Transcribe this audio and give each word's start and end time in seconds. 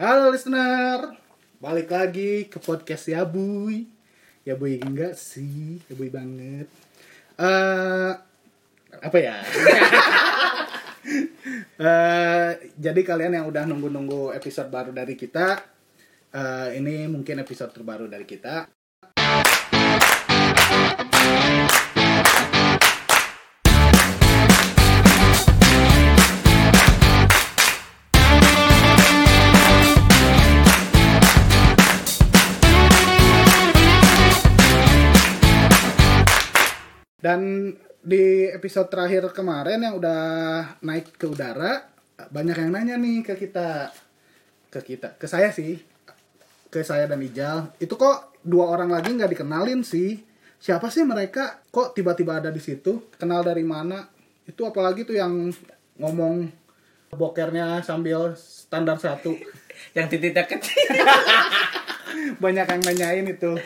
Halo 0.00 0.32
listener, 0.32 1.12
balik 1.60 1.92
lagi 1.92 2.48
ke 2.48 2.56
podcast 2.56 3.04
ya 3.04 3.20
Buy. 3.20 3.84
Ya 4.48 4.56
Buy 4.56 4.80
enggak 4.80 5.12
sih, 5.12 5.76
ya 5.76 5.92
Buy 5.92 6.08
banget. 6.08 6.72
Eh 7.36 8.12
apa 8.96 9.18
ya? 9.20 9.36
Eh 11.76 12.50
jadi 12.80 13.00
kalian 13.04 13.36
yang 13.36 13.46
udah 13.52 13.68
nunggu-nunggu 13.68 14.32
episode 14.32 14.72
baru 14.72 14.88
dari 14.88 15.20
kita, 15.20 15.60
eh 16.32 16.80
ini 16.80 17.04
mungkin 17.04 17.44
episode 17.44 17.68
terbaru 17.68 18.08
dari 18.08 18.24
kita. 18.24 18.79
Dan 37.20 37.72
di 38.00 38.48
episode 38.48 38.88
terakhir 38.88 39.28
kemarin 39.36 39.84
yang 39.84 40.00
udah 40.00 40.20
naik 40.80 41.16
ke 41.20 41.28
udara, 41.28 41.84
banyak 42.32 42.56
yang 42.56 42.70
nanya 42.72 42.96
nih 42.96 43.20
ke 43.20 43.36
kita, 43.36 43.92
ke 44.72 44.80
kita, 44.80 45.16
ke 45.20 45.28
saya 45.28 45.52
sih, 45.52 45.80
ke 46.72 46.80
saya 46.80 47.04
dan 47.04 47.20
Ijal. 47.20 47.76
Itu 47.76 48.00
kok 48.00 48.40
dua 48.40 48.72
orang 48.72 48.88
lagi 48.88 49.12
nggak 49.12 49.36
dikenalin 49.36 49.84
sih? 49.84 50.20
Siapa 50.60 50.88
sih 50.88 51.04
mereka? 51.04 51.60
Kok 51.68 51.96
tiba-tiba 51.96 52.40
ada 52.40 52.48
di 52.48 52.60
situ? 52.60 53.12
Kenal 53.16 53.44
dari 53.44 53.64
mana? 53.64 54.08
Itu 54.48 54.64
apalagi 54.68 55.04
tuh 55.04 55.16
yang 55.16 55.52
ngomong 56.00 56.48
bokernya 57.12 57.84
sambil 57.84 58.32
standar 58.36 58.96
satu. 58.96 59.36
yang 59.96 60.06
titiknya 60.06 60.44
kecil 60.46 60.90
banyak 62.42 62.66
yang 62.66 62.82
nanyain 62.84 63.26
itu 63.26 63.56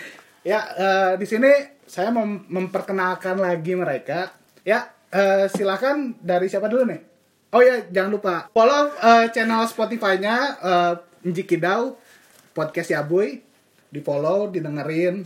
ya 0.47 0.61
eh, 0.77 1.13
di 1.19 1.27
sini 1.27 1.51
saya 1.95 2.11
mem- 2.11 2.43
memperkenalkan 2.51 3.39
lagi 3.39 3.79
mereka. 3.79 4.35
Ya 4.67 4.91
eh, 5.15 5.47
silakan 5.47 6.19
dari 6.19 6.51
siapa 6.51 6.67
dulu 6.67 6.91
nih? 6.91 7.01
Oh 7.55 7.63
ya 7.63 7.87
jangan 7.87 8.11
lupa. 8.11 8.35
Follow 8.51 8.91
eh, 8.99 9.31
channel 9.31 9.63
Spotify-nya 9.71 10.37
eh, 10.59 10.95
Nji 11.23 11.47
Kidau 11.47 11.95
podcast 12.51 12.91
Yabuy. 12.91 13.39
Di 13.95 14.03
follow 14.03 14.51
didengerin. 14.51 15.23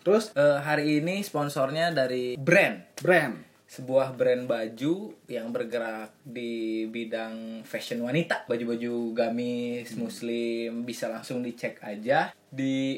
Terus? 0.00 0.32
Eh, 0.32 0.58
hari 0.64 1.04
ini 1.04 1.20
sponsornya 1.20 1.92
dari 1.92 2.40
brand. 2.40 2.96
Brand. 3.04 3.52
Sebuah 3.68 4.16
brand 4.16 4.48
baju 4.48 5.12
yang 5.28 5.52
bergerak 5.52 6.16
di 6.24 6.88
bidang 6.88 7.68
fashion 7.68 8.00
wanita. 8.00 8.48
Baju-baju 8.48 9.12
gamis 9.12 9.92
muslim 10.00 10.88
bisa 10.88 11.12
langsung 11.12 11.44
dicek 11.44 11.84
aja 11.84 12.32
di 12.48 12.96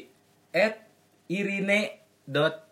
at 0.55 0.79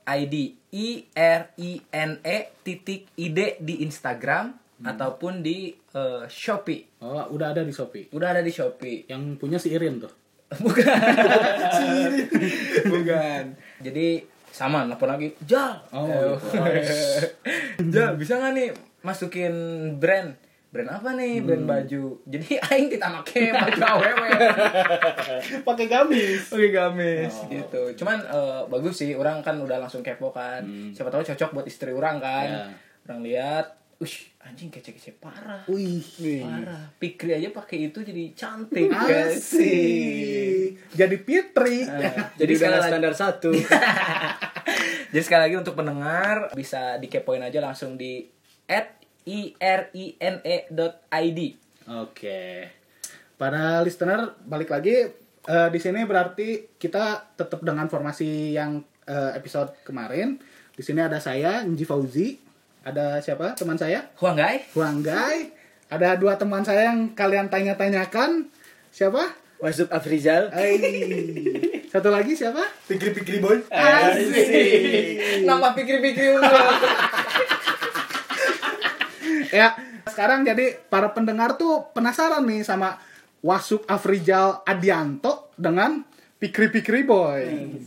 irine.id 0.03 0.35
i 0.73 0.87
r 1.13 1.41
i 1.61 1.71
n 1.93 2.11
e 2.25 2.37
titik 2.65 3.07
id 3.15 3.61
di 3.61 3.85
Instagram 3.85 4.57
ataupun 4.83 5.39
di 5.39 5.71
eh, 5.71 6.25
Shopee. 6.27 6.99
Oh 7.05 7.23
udah 7.31 7.55
ada 7.55 7.63
di 7.63 7.71
Shopee? 7.71 8.11
Udah 8.11 8.35
ada 8.35 8.41
di 8.43 8.51
Shopee. 8.51 9.07
Yang 9.07 9.21
punya 9.39 9.57
si 9.61 9.71
Irin 9.71 10.03
tuh? 10.03 10.11
Bukan. 10.63 10.85
Bukan. 12.93 13.43
Jadi 13.79 14.07
sama 14.53 14.85
nelfon 14.85 15.09
lagi. 15.09 15.33
Jal. 15.41 15.81
Oh, 15.95 16.37
Eh, 16.61 16.85
jal 17.93 18.13
bisa 18.19 18.37
nggak 18.37 18.53
nih 18.53 18.69
masukin 19.01 19.53
brand 19.97 20.37
brand 20.73 20.89
apa 20.89 21.13
nih? 21.13 21.45
Brand 21.45 21.65
baju. 21.69 22.03
Jadi 22.25 22.57
aing 22.73 22.89
kita 22.89 23.07
make 23.13 23.53
baju 23.53 23.81
awewe 23.93 24.29
pakai 25.61 25.85
gamis. 25.85 26.49
Oke 26.49 26.73
gamis 26.73 27.33
gitu. 27.45 27.93
Cuman 28.01 28.17
eh, 28.25 28.61
bagus 28.73 28.97
sih. 28.97 29.13
Orang 29.13 29.45
kan 29.45 29.61
udah 29.61 29.77
langsung 29.77 30.01
kepo 30.01 30.33
kan. 30.33 30.65
Siapa 30.97 31.13
tahu 31.13 31.21
cocok 31.21 31.53
buat 31.53 31.65
istri 31.69 31.93
orang 31.93 32.17
kan. 32.17 32.49
Ya. 32.49 32.65
orang 33.05 33.19
lihat 33.21 33.83
Ush, 34.03 34.35
anjing 34.43 34.67
kece-kece 34.67 35.15
parah. 35.15 35.63
Wih. 35.71 36.03
Parah. 36.43 36.91
Pikri 36.99 37.39
aja 37.39 37.47
pakai 37.55 37.87
itu 37.87 38.03
jadi 38.03 38.35
cantik 38.35 38.91
sih? 38.91 38.99
Asik. 39.31 40.67
Jadi 40.91 41.15
Fitri. 41.23 41.87
Nah, 41.87 42.35
Jadi 42.35 42.51
jadi 42.51 42.67
udah 42.67 42.83
standar 42.83 43.13
satu. 43.15 43.55
jadi 45.15 45.23
sekali 45.23 45.41
lagi 45.47 45.55
untuk 45.55 45.79
pendengar 45.79 46.51
bisa 46.51 46.99
dikepoin 46.99 47.47
aja 47.47 47.63
langsung 47.63 47.95
di 47.95 48.27
at 48.67 49.02
irine.id. 49.25 50.19
Oke. 51.89 52.41
Para 53.35 53.83
listener 53.83 54.35
balik 54.47 54.71
lagi 54.71 55.09
eh, 55.47 55.69
di 55.71 55.79
sini 55.79 56.07
berarti 56.07 56.79
kita 56.79 57.35
tetap 57.35 57.59
dengan 57.63 57.89
formasi 57.91 58.55
yang 58.55 58.83
eh, 59.07 59.31
episode 59.35 59.73
kemarin. 59.83 60.39
Di 60.73 60.81
sini 60.81 61.05
ada 61.05 61.21
saya 61.21 61.61
Nji 61.61 61.85
Fauzi, 61.85 62.33
ada 62.81 63.21
siapa 63.21 63.53
teman 63.53 63.77
saya? 63.77 64.09
Huang 64.19 64.35
Gai, 64.35 64.65
Huang 64.73 65.05
Gai. 65.05 65.53
Ada 65.93 66.17
dua 66.17 66.41
teman 66.41 66.65
saya 66.65 66.89
yang 66.89 67.13
kalian 67.13 67.53
tanya-tanyakan. 67.53 68.49
Siapa? 68.89 69.21
Wasuk 69.61 69.87
Afrizal. 69.93 70.49
Hai. 70.49 70.75
Satu 71.93 72.09
lagi 72.09 72.33
siapa? 72.33 72.65
Pikir-pikir 72.89 73.37
boy. 73.37 73.61
Asik. 73.69 75.45
nama 75.47 75.71
pikir-pikir 75.77 76.35
unggul. 76.35 76.65
Ya 79.53 79.77
sekarang 80.09 80.41
jadi 80.41 80.81
para 80.89 81.13
pendengar 81.13 81.55
tuh 81.55 81.93
penasaran 81.93 82.41
nih 82.43 82.65
sama 82.65 82.97
Wasuk 83.45 83.85
Afrizal 83.85 84.65
Adianto 84.65 85.53
dengan 85.53 86.01
Pikri 86.41 86.67
Pikri 86.67 87.07
Boy. 87.07 87.79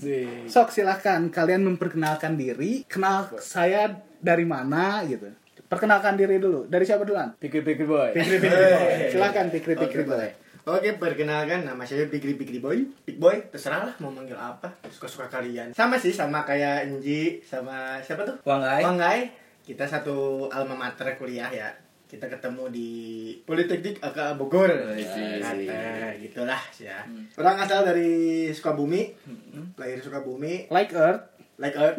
Sok 0.49 0.73
silahkan 0.73 1.29
kalian 1.29 1.67
memperkenalkan 1.67 2.41
diri, 2.41 2.89
kenal 2.89 3.29
saya 3.37 3.93
dari 4.17 4.49
mana 4.49 5.05
gitu. 5.05 5.29
Perkenalkan 5.67 6.15
diri 6.15 6.39
dulu. 6.39 6.65
Dari 6.71 6.87
siapa 6.87 7.03
duluan? 7.03 7.35
Pikir-pikir 7.37 7.85
boy. 7.85 8.15
Pikri 8.15 8.39
Pikri 8.39 8.65
Boy. 8.65 8.93
Silahkan 9.13 9.47
Pikri 9.51 9.75
Pikri 9.75 10.03
Oke, 10.07 10.09
Boy. 10.09 10.29
Oke, 10.67 10.91
perkenalkan 10.95 11.67
nama 11.67 11.83
saya 11.83 12.07
Pikri 12.07 12.39
Pikri 12.39 12.63
Boy. 12.63 12.87
Big 13.05 13.19
Boy, 13.19 13.51
terserah 13.51 13.87
lah 13.87 13.95
mau 13.99 14.15
manggil 14.15 14.39
apa, 14.39 14.79
suka-suka 14.89 15.27
kalian. 15.27 15.75
Sama 15.75 15.99
sih, 15.99 16.15
sama 16.15 16.47
kayak 16.47 16.87
Enji, 16.87 17.43
sama 17.43 17.99
siapa 18.01 18.25
tuh? 18.25 18.41
Huang 18.47 18.63
Gai. 18.99 19.46
Kita 19.67 19.83
satu 19.83 20.47
alma 20.47 20.79
mater 20.79 21.19
kuliah 21.19 21.51
ya. 21.51 21.69
Kita 22.07 22.31
ketemu 22.31 22.71
di 22.71 22.91
Politeknik 23.43 23.99
AK 23.99 24.39
Bogor. 24.39 24.71
Nah, 24.71 24.95
eh, 24.95 26.15
gitulah 26.23 26.63
ya. 26.79 27.03
Orang 27.35 27.59
asal 27.59 27.83
dari 27.83 28.47
Sukabumi, 28.55 29.11
lahir 29.75 29.99
Sukabumi, 29.99 30.71
Like 30.71 30.95
Earth 30.95 31.37
like 31.59 31.77
Earth. 31.77 31.99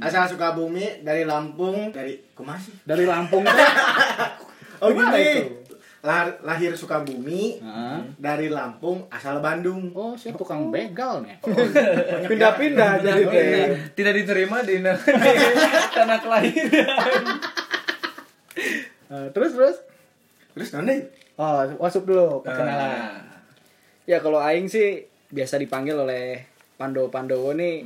Asal 0.00 0.30
Sukabumi 0.30 1.02
dari 1.02 1.26
Lampung, 1.26 1.90
dari 1.90 2.22
Kumasi. 2.32 2.70
dari 2.86 3.04
Lampung 3.04 3.44
tuh. 3.44 3.52
Oh 4.78 4.94
Gimana 4.94 5.18
gini. 5.18 5.42
Lahir, 5.98 6.38
lahir 6.46 6.72
Sukabumi, 6.78 7.58
Hah? 7.58 7.98
dari 8.14 8.46
Lampung 8.46 9.10
asal 9.10 9.42
Bandung. 9.42 9.90
Oh, 9.98 10.14
saya 10.14 10.30
tukang 10.38 10.70
begal 10.70 11.26
nih. 11.26 11.42
Pindah-pindah 12.30 13.02
jadi 13.02 13.22
Oh, 13.26 13.32
iya. 13.34 13.66
Tidak 13.90 14.14
diterima 14.14 14.62
di 14.62 14.78
di 14.82 14.90
tanah 15.90 16.18
kelahiran. 16.22 17.22
Eh, 19.08 19.26
terus 19.34 19.50
terus. 19.54 19.76
Terus 20.54 20.68
nonde? 20.70 20.96
Oh, 21.34 21.66
Wasuk 21.78 22.06
dulu 22.06 22.46
perkenalan. 22.46 23.18
Ya 24.06 24.18
kalau 24.18 24.38
aing 24.38 24.70
sih 24.70 25.02
biasa 25.30 25.58
dipanggil 25.58 25.94
oleh 25.94 26.46
Pandowo 26.78 27.10
Pandowo 27.10 27.52
nih 27.52 27.84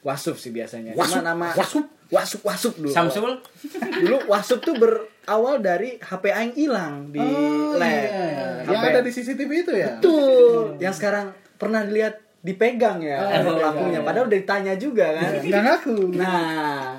Wasup 0.00 0.38
sih 0.38 0.48
biasanya. 0.48 0.96
Wasup? 0.96 1.20
Cuma 1.20 1.34
nama 1.34 1.46
Wasup? 1.52 1.84
Wasup 2.10 2.42
Wasup 2.42 2.74
dulu. 2.74 2.90
Samsul 2.90 3.38
Dulu 4.02 4.26
Wasup 4.26 4.58
tuh 4.60 4.74
berawal 4.74 5.58
dari 5.58 5.94
HP 5.96 6.24
aing 6.28 6.54
hilang 6.54 7.08
di 7.08 7.22
Oh, 7.22 7.74
lab. 7.74 7.86
iya. 7.86 8.62
HP. 8.62 8.70
Yang 8.70 8.82
ada 8.84 9.00
di 9.00 9.10
CCTV 9.10 9.50
itu 9.56 9.72
ya? 9.72 9.88
Betul. 9.96 10.74
Yang 10.78 10.94
sekarang 10.98 11.26
pernah 11.54 11.82
dilihat 11.82 12.18
dipegang 12.40 12.98
ya 12.98 13.20
Oh, 13.44 13.54
pelakunya. 13.54 14.00
iya. 14.00 14.02
Padahal 14.02 14.26
udah 14.26 14.38
ditanya 14.38 14.74
juga 14.74 15.06
kan. 15.12 15.30
Enggak 15.44 15.62
ngaku. 15.62 15.96
Nah, 16.16 16.98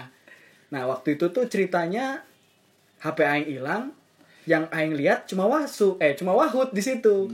nah 0.70 0.84
waktu 0.88 1.16
itu 1.16 1.28
tuh 1.30 1.46
ceritanya 1.46 2.24
HP 3.02 3.18
aing 3.22 3.48
hilang, 3.50 3.92
yang 4.46 4.70
aing 4.70 4.94
lihat 4.94 5.26
cuma 5.26 5.44
Wasu, 5.46 5.98
eh 5.98 6.14
cuma 6.14 6.32
Wahud 6.32 6.72
di 6.72 6.80
situ. 6.80 7.28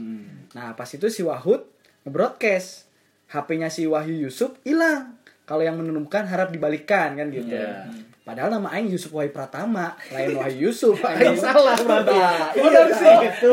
Nah, 0.50 0.72
pas 0.72 0.88
itu 0.88 1.06
si 1.06 1.20
Wahud 1.20 1.60
nge-broadcast 2.02 2.88
HP-nya 3.28 3.68
si 3.68 3.84
Wahyu 3.84 4.16
Yusuf 4.24 4.56
hilang. 4.64 5.17
Kalau 5.48 5.64
yang 5.64 5.80
menemukan 5.80 6.28
harap 6.28 6.52
dibalikan 6.52 7.16
kan 7.16 7.32
gitu. 7.32 7.56
Iya. 7.56 7.88
Padahal 8.20 8.60
nama 8.60 8.68
aing 8.76 8.92
Yusuf 8.92 9.16
Wahyu 9.16 9.32
Pratama, 9.32 9.96
lain 10.12 10.36
Wahyu 10.36 10.68
Yusuf. 10.68 11.00
Aing 11.08 11.40
salah 11.40 11.72
berarti. 11.80 12.12
Oh, 12.12 12.60
iya, 12.60 12.68
dari 12.84 12.92
situ. 12.92 13.50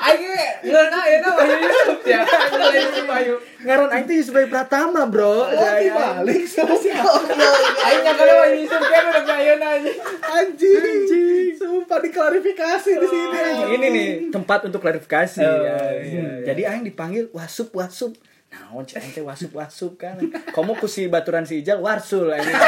Aing 0.00 0.24
Nggak 0.64 0.86
nah, 0.88 1.04
ya 1.04 1.18
nah, 1.20 1.32
Wahyu 1.36 1.56
Yusuf 1.60 2.00
ya. 2.08 2.24
Nggak 2.24 2.72
Yusuf 2.80 3.04
Wahyu. 3.04 3.34
Ngaran 3.60 3.88
aing 3.92 4.04
teh 4.08 4.16
Yusuf 4.16 4.32
Bayu 4.32 4.48
Pratama, 4.48 5.04
Bro. 5.04 5.28
Oh, 5.28 5.52
Ya, 5.52 5.76
ya. 5.76 5.92
dibalik 5.92 6.48
sama 6.48 6.72
si 6.80 6.88
Aing 6.88 8.00
nyangka 8.08 8.24
Wahyu 8.24 8.56
Yusuf 8.64 8.82
kan 8.88 9.02
udah 9.12 9.24
kayak 9.28 9.56
aja. 9.60 9.92
anjing. 10.40 11.52
Sumpah 11.60 12.00
diklarifikasi 12.00 12.90
di 12.96 13.06
sini. 13.12 13.36
Anjing, 13.36 13.70
ini 13.76 13.86
nih 13.92 14.08
tempat 14.32 14.64
untuk 14.64 14.80
klarifikasi. 14.80 15.44
Oh, 15.44 15.60
ya, 15.60 15.76
iya, 16.00 16.24
ya. 16.40 16.56
Jadi 16.56 16.62
aing 16.64 16.84
dipanggil 16.88 17.28
wasup 17.36 17.76
wasup. 17.76 18.16
Naon 18.50 18.82
cek 18.82 19.14
teh 19.14 19.22
wasup 19.22 19.54
wasup 19.54 19.94
kan. 19.94 20.18
Kamu 20.50 20.74
ku 20.74 20.90
si 20.90 21.06
baturan 21.06 21.46
si 21.46 21.62
Ijal 21.62 21.78
warsul 21.78 22.34
anjing. 22.34 22.58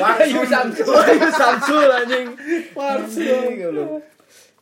Wahyu 0.00 0.44
Samsul. 0.44 0.84
Wahyu 0.84 1.28
Samsul 1.32 1.88
anjing. 1.88 2.28
Warsul. 2.76 3.56
Goblok. 3.56 4.04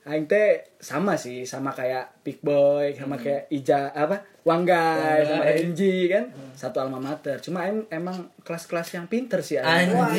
Aing 0.02 0.26
teh 0.26 0.66
sama 0.82 1.14
sih, 1.14 1.46
sama 1.46 1.70
kayak 1.70 2.26
Big 2.26 2.42
Boy, 2.42 2.90
sama 2.90 3.14
kayak 3.14 3.46
Ija 3.54 3.94
apa? 3.94 4.18
Wanggai, 4.42 5.22
sama. 5.22 5.46
Enji 5.46 6.10
kan. 6.10 6.26
Satu 6.58 6.82
alma 6.82 6.98
mater. 6.98 7.38
Cuma 7.38 7.62
aing 7.66 7.86
emang 7.86 8.26
kelas-kelas 8.42 8.90
yang 8.98 9.06
pinter 9.06 9.38
sih 9.46 9.62
aing. 9.62 9.94
Anjing. 9.94 10.18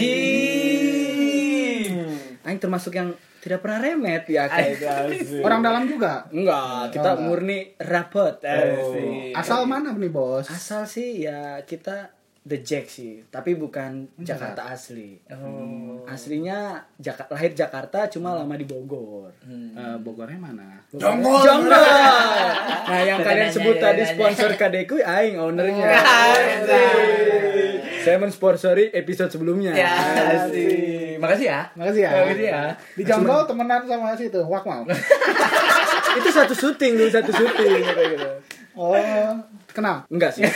Aing 2.47 2.59
termasuk 2.63 2.95
yang 2.95 3.11
tidak 3.43 3.59
pernah 3.59 3.83
remet 3.83 4.23
ya 4.25 4.47
kayak 4.47 4.79
gitu. 5.11 5.43
Orang 5.43 5.59
dalam 5.59 5.83
juga. 5.83 6.23
Enggak, 6.31 6.95
kita 6.95 7.11
enggak. 7.11 7.27
murni 7.27 7.59
rapot. 7.77 8.39
Asik. 8.39 9.35
Asal 9.35 9.67
mana 9.67 9.91
nih, 9.91 10.07
Bos? 10.07 10.47
Asal 10.47 10.87
sih 10.87 11.21
ya 11.21 11.59
kita 11.61 12.07
The 12.43 12.59
Jack 12.59 12.87
sih, 12.87 13.23
tapi 13.27 13.55
bukan 13.55 14.03
Jakarta 14.19 14.67
asli. 14.67 15.15
Oh. 15.31 16.03
Aslinya 16.03 16.75
Jaka- 16.95 17.31
lahir 17.31 17.51
Jakarta 17.51 18.07
cuma 18.07 18.35
lama 18.35 18.55
di 18.55 18.63
Bogor. 18.63 19.31
Eh, 19.43 19.95
Bogornya 19.99 20.35
mana? 20.37 20.75
Jonggol. 20.91 21.39
Jonggol. 21.39 21.83
Nah, 22.83 22.99
yang 22.99 23.23
kalian 23.23 23.47
sebut 23.47 23.79
tadi 23.79 24.03
sponsor 24.03 24.53
Kadeku 24.53 24.99
aing 24.99 25.39
ownernya. 25.39 25.87
Anjing. 25.87 27.72
Saya 28.03 28.19
mensponsori 28.19 28.91
episode 28.91 29.31
sebelumnya. 29.31 29.71
Ya, 29.71 29.95
sih. 30.51 31.15
Makasih 31.15 31.47
ya. 31.47 31.59
Makasih 31.79 32.01
ya. 32.03 32.11
Makasih 32.11 32.45
ya. 32.51 32.63
Di 32.99 33.03
Jonggol 33.07 33.47
temenan 33.47 33.87
sama 33.87 34.11
situ, 34.19 34.43
Wak 34.43 34.67
mau. 34.67 34.83
Itu 36.19 36.29
satu 36.29 36.53
syuting 36.53 36.99
dulu, 36.99 37.09
satu 37.09 37.31
syuting 37.31 37.71
gitu. 37.79 38.03
Oh, 38.75 38.93
kenal. 39.71 40.03
Enggak 40.11 40.35
sih. 40.35 40.43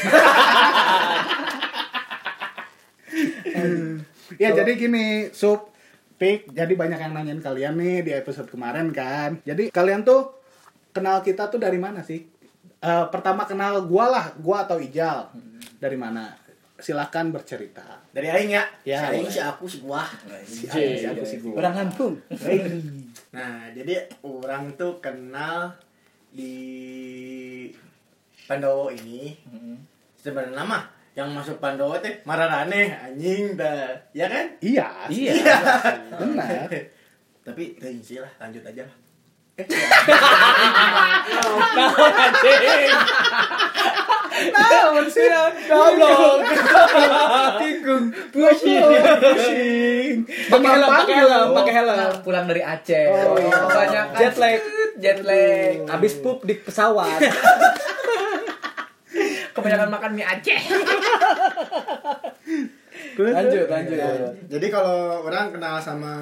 Ya 4.38 4.54
jadi 4.54 4.78
gini, 4.78 5.34
Sup, 5.34 5.74
Pik, 6.22 6.54
jadi 6.54 6.70
banyak 6.78 7.00
yang 7.02 7.14
nanyain 7.16 7.42
kalian 7.42 7.74
nih 7.74 8.06
di 8.06 8.12
episode 8.14 8.46
kemarin 8.46 8.94
kan. 8.94 9.42
Jadi 9.42 9.74
kalian 9.74 10.06
tuh 10.06 10.30
kenal 10.94 11.26
kita 11.26 11.50
tuh 11.50 11.58
dari 11.58 11.82
mana 11.82 12.06
sih? 12.06 12.22
Eh, 12.78 13.06
pertama 13.10 13.50
kenal 13.50 13.82
gua 13.90 14.06
lah, 14.14 14.26
gua 14.38 14.66
atau 14.66 14.78
Ijal. 14.78 15.34
Dari 15.82 15.98
mana? 15.98 16.38
Silakan 16.78 17.34
bercerita. 17.34 18.06
Dari 18.14 18.30
aing 18.30 18.52
ya. 18.54 18.64
Ya, 18.86 19.00
si 19.10 19.18
aing 19.18 19.30
si 19.30 19.42
aku 19.42 19.66
si 19.66 19.78
gua. 19.82 20.06
Si 20.46 20.70
Aing, 20.70 20.94
si 20.96 21.06
aku 21.10 21.26
si 21.26 21.38
gua. 21.42 21.58
Orang 21.58 21.74
Lampung. 21.74 22.14
Nah, 23.34 23.66
jadi 23.74 24.06
orang 24.22 24.78
tuh 24.78 25.02
kenal 25.02 25.74
di 26.30 26.54
Pandowo 28.46 28.94
ini. 28.94 29.34
Sebenarnya 30.16 30.62
mah 30.62 30.86
yang 31.18 31.34
masuk 31.34 31.58
Pandowo 31.58 31.98
teh 31.98 32.22
Mararane 32.30 32.94
anjing 32.94 33.58
dah. 33.58 33.98
Ya 34.14 34.30
kan? 34.30 34.46
Iya, 34.62 35.10
Iya. 35.10 35.34
benar. 36.14 36.70
Tapi 37.48 37.74
teuing 37.80 38.04
sih 38.04 38.22
lah, 38.22 38.30
lanjut 38.38 38.62
aja 38.62 38.86
lah. 38.86 38.98
Nah, 41.28 41.90
sih. 45.12 45.28
Goblok. 45.68 46.40
Tikung. 47.60 48.06
Pusing. 48.32 48.84
Pusing. 49.22 50.18
Pakai 50.28 50.70
helm, 50.76 50.90
pakai 50.90 51.16
helm, 51.16 51.48
pakai 51.56 51.74
helm. 51.74 52.14
Pulang 52.24 52.46
dari 52.46 52.62
Aceh. 52.62 53.06
Oh, 53.28 53.38
iya. 53.40 53.58
banyak 53.66 54.06
Jet 54.20 54.36
lag. 54.38 54.60
Jet 55.00 55.20
lag. 55.24 55.76
Abis 55.98 56.14
pup 56.20 56.44
di 56.44 56.54
pesawat. 56.60 57.18
Kebanyakan 59.56 59.90
makan 59.90 60.12
mie 60.14 60.28
Aceh. 60.28 60.60
Lanjut, 63.18 63.66
lanjut. 63.66 63.98
Jadi 64.46 64.68
kalau 64.70 65.26
orang 65.26 65.50
kenal 65.50 65.82
sama 65.82 66.22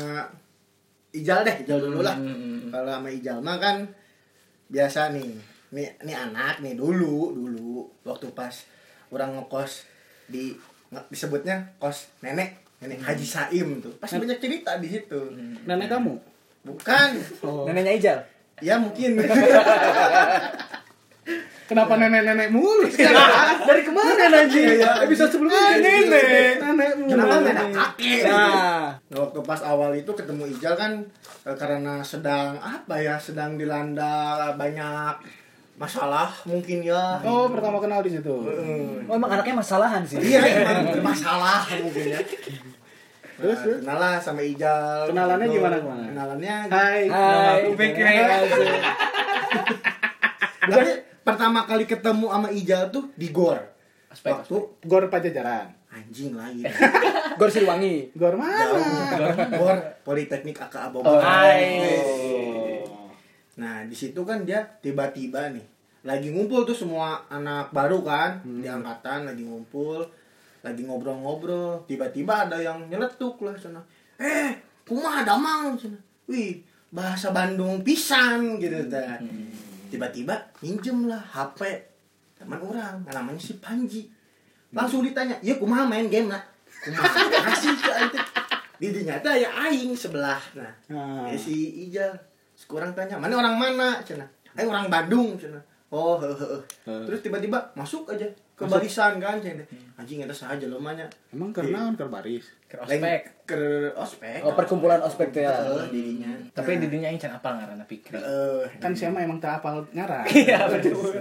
Ijal 1.16 1.48
deh, 1.48 1.56
Ijal 1.64 1.80
dulu 1.80 2.04
lah. 2.04 2.16
Hmm. 2.16 2.72
Kalau 2.72 2.92
sama 2.92 3.08
Ijal 3.12 3.38
mah 3.44 3.58
kan 3.60 3.88
biasa 4.72 5.12
nih. 5.16 5.32
Nih, 5.76 5.92
nih 6.08 6.16
anak 6.16 6.64
nih 6.64 6.80
dulu, 6.80 7.36
dulu 7.36 7.75
waktu 8.04 8.30
pas 8.34 8.54
orang 9.12 9.38
ngekos 9.38 9.86
di 10.30 10.54
disebutnya 11.12 11.76
kos 11.78 12.10
nenek, 12.24 12.56
nenek 12.82 13.02
Haji 13.04 13.26
Saim 13.26 13.82
tuh. 13.84 13.94
Pasti 14.00 14.18
banyak 14.22 14.40
cerita 14.40 14.78
di 14.80 14.88
situ. 14.90 15.20
Nenek 15.66 15.90
kamu? 15.92 16.14
Bukan. 16.66 17.10
Oh. 17.46 17.66
Neneknya 17.70 17.94
Ijal. 17.98 18.20
Ya 18.64 18.80
mungkin. 18.80 19.20
Kenapa 21.66 21.98
nenek-nenek 21.98 22.54
mulu? 22.54 22.86
Dari 23.68 23.82
kemarin 23.82 24.30
anjing? 24.30 24.78
Episode 24.86 25.34
sebelumnya 25.34 25.82
nenek. 25.82 26.62
Nenek 26.62 26.92
mulu. 27.02 27.10
Kenapa 27.10 27.36
nenek 27.42 27.68
kakek? 27.74 28.22
Nah, 28.30 28.94
Nah, 29.06 29.18
waktu 29.22 29.40
pas 29.42 29.62
awal 29.66 29.98
itu 29.98 30.12
ketemu 30.14 30.46
Ijal 30.50 30.74
kan 30.78 31.02
eh, 31.46 31.56
karena 31.58 32.06
sedang 32.06 32.58
apa 32.62 33.02
ya 33.02 33.18
sedang 33.18 33.58
dilanda 33.58 34.54
banyak 34.58 35.45
masalah 35.76 36.32
mungkin 36.44 36.80
ya 36.82 37.20
Oh, 37.20 37.48
pertama 37.48 37.78
kenal 37.78 38.00
di 38.00 38.12
situ. 38.12 38.32
Hmm. 38.32 39.04
oh, 39.06 39.14
emang 39.14 39.28
anaknya 39.30 39.56
masalahan 39.56 40.02
sih. 40.02 40.16
iya 40.18 40.40
emang 40.40 40.88
bermasalah 40.94 41.68
mungkin 41.78 42.06
ya 42.10 42.22
Terus? 43.36 43.60
Nah, 43.84 44.00
kenalan 44.00 44.16
sama 44.18 44.40
Ijal 44.40 45.12
Kenalannya 45.12 45.46
gitu. 45.46 45.60
gimana, 45.60 45.76
gimana? 45.78 46.04
kenalannya 46.08 46.56
Hai. 46.72 47.02
Hai. 47.06 47.60
Pikir. 47.70 48.06
tapi 50.66 50.92
pertama 51.22 51.60
kali 51.64 51.84
ketemu 51.84 52.28
sama 52.30 52.48
Ijal 52.50 52.84
tuh 52.90 53.12
di 53.14 53.28
Gor 53.30 53.60
Aspek, 54.08 54.32
waktu 54.32 54.56
Gor 54.82 55.04
Pajajaran. 55.08 55.68
anjing 55.92 56.32
lagi 56.34 56.64
Gor 57.38 57.52
Siliwangi. 57.52 58.12
Gor 58.14 58.36
mana? 58.36 58.56
jauh 58.64 58.84
Gor 59.54 59.78
Politeknik 60.02 60.56
AKA 60.58 60.88
Oh, 60.88 60.92
Bogor 60.96 61.20
hai. 61.20 61.84
Nah, 63.56 63.88
di 63.88 63.96
situ 63.96 64.20
kan 64.28 64.44
dia 64.44 64.60
tiba-tiba 64.84 65.48
nih 65.52 65.64
lagi 66.06 66.30
ngumpul 66.30 66.68
tuh 66.70 66.78
semua 66.78 67.26
anak 67.34 67.74
baru 67.74 68.06
kan 68.06 68.38
di 68.46 68.70
angkatan 68.70 69.26
lagi 69.26 69.42
ngumpul, 69.42 70.06
lagi 70.62 70.86
ngobrol-ngobrol, 70.86 71.82
tiba-tiba 71.90 72.46
ada 72.46 72.62
yang 72.62 72.86
nyeletuk 72.86 73.42
lah 73.42 73.58
sana. 73.58 73.82
Eh, 74.22 74.54
kumaha 74.86 75.26
damang 75.26 75.74
sana. 75.74 75.98
Wih, 76.30 76.62
bahasa 76.94 77.34
Bandung 77.34 77.82
pisan 77.82 78.62
gitu 78.62 78.86
dah. 78.86 79.18
Tiba-tiba 79.90 80.38
minjem 80.62 81.10
lah 81.10 81.26
HP 81.26 81.66
teman 82.38 82.62
orang, 82.62 83.02
namanya 83.10 83.42
si 83.42 83.58
Panji. 83.58 84.06
Langsung 84.70 85.02
ditanya, 85.02 85.34
"Ya 85.42 85.58
kumaha 85.58 85.88
main 85.90 86.06
game 86.06 86.30
lah?" 86.30 86.44
Kumaha 86.86 87.02
kasih 87.50 87.74
ke 87.82 87.92
itu. 88.06 88.20
Di 88.76 88.88
ternyata 88.92 89.34
ya 89.34 89.50
aing 89.66 89.96
sebelah. 89.98 90.38
Nah, 90.54 90.74
Ah. 90.92 91.26
ya 91.32 91.38
si 91.40 91.88
Ijal 91.90 92.12
sekurang 92.66 92.92
tanya 92.98 93.22
mana 93.22 93.38
orang 93.38 93.56
mana 93.56 93.88
cina 94.02 94.26
ayo 94.58 94.74
orang 94.74 94.90
Bandung 94.90 95.38
cina 95.38 95.62
oh 95.94 96.18
he, 96.18 96.28
he, 96.28 96.46
he. 96.90 96.94
terus 97.06 97.22
tiba-tiba 97.22 97.62
masuk 97.78 98.10
aja 98.10 98.26
ke 98.58 98.66
barisan 98.66 99.22
kan 99.22 99.38
cina 99.38 99.62
anjing 99.96 100.26
itu 100.26 100.34
saja 100.34 100.66
lo 100.66 100.82
manya 100.82 101.06
Emang 101.32 101.52
karena 101.54 101.92
kan 101.96 102.08
baris. 102.10 102.52
Ke 102.68 102.76
ospek. 102.80 103.22
ke 103.48 103.92
ospek 103.96 104.40
Oh, 104.44 104.52
perkumpulan 104.56 105.00
ospek 105.00 105.32
tuh 105.32 105.44
ya. 105.44 105.52
Heeh, 105.52 105.88
dirinya 105.92 106.32
Tapi 106.52 106.80
di 106.84 106.88
dunia 106.92 107.08
yang 107.12 107.20
can 107.20 107.32
apal 107.32 107.56
ngaranna 107.56 107.84
Fikri. 107.88 108.16
eh 108.16 108.68
Kan 108.80 108.92
siapa 108.92 109.24
emang 109.24 109.40
tak 109.40 109.60
hafal 109.60 109.84
ngaran. 109.96 110.24
Iya 110.36 110.68
betul. 110.68 111.16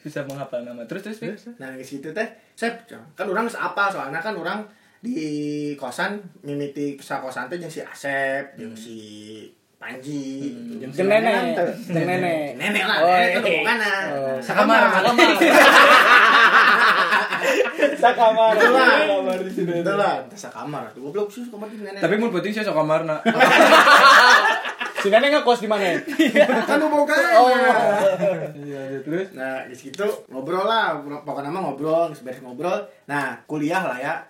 Bisa 0.00 0.22
menghafal 0.24 0.64
nama. 0.64 0.84
Terus 0.88 1.16
terus 1.16 1.48
nah 1.58 1.72
di 1.74 1.84
situ 1.84 2.08
teh 2.12 2.28
sep 2.54 2.88
kan 2.88 3.26
orang 3.26 3.48
geus 3.48 3.58
apal 3.58 3.88
soalnya 3.92 4.20
kan 4.22 4.32
orang 4.36 4.64
di 5.00 5.18
kosan 5.76 6.18
mimiti 6.44 6.96
sa 7.00 7.20
kosan 7.20 7.48
teh 7.48 7.56
jeung 7.56 7.72
si 7.72 7.80
Asep 7.84 8.56
jeung 8.56 8.72
si 8.72 8.98
Panji 9.88 10.44
si 10.44 10.52
Jeung 11.00 11.08
nenek. 11.08 11.56
Jeung 11.88 12.04
nenek. 12.04 12.60
nenek 12.60 12.84
lah 12.84 13.00
Oh, 13.00 13.08
nenek 13.08 13.40
kan 13.40 13.40
iya. 13.40 13.64
bukan 13.64 13.80
Oh. 14.12 14.36
Sakamar, 14.36 14.92
sakamar. 14.92 15.32
Sakamar. 17.96 18.52
Betul 18.52 18.76
lah. 18.76 19.00
Betul 19.48 19.96
lah. 19.96 20.20
Tesa 20.28 20.52
kamar 20.52 20.92
tuh. 20.92 21.08
Goblok 21.08 21.32
sih 21.32 21.48
kamar 21.48 21.72
di 21.72 21.80
nenek. 21.80 22.04
Tapi 22.04 22.20
mun 22.20 22.28
penting 22.28 22.52
sih 22.52 22.60
sakamar 22.60 23.00
Si 25.00 25.08
nenek 25.08 25.40
ngekos 25.40 25.64
di 25.64 25.68
mana? 25.72 25.96
kan 26.68 26.76
lu 26.76 26.92
boga. 26.92 27.16
Oh. 27.40 27.48
Iya, 28.60 29.00
terus 29.00 29.32
Nah, 29.32 29.64
di 29.64 29.72
situ 29.72 30.04
ngobrol 30.28 30.68
lah, 30.68 31.00
pokoknya 31.24 31.48
nama 31.48 31.64
ngobrol, 31.64 32.12
seberes 32.12 32.44
ngobrol. 32.44 32.84
Nah, 33.08 33.40
kuliah 33.48 33.88
lah 33.88 33.96
ya. 33.96 34.20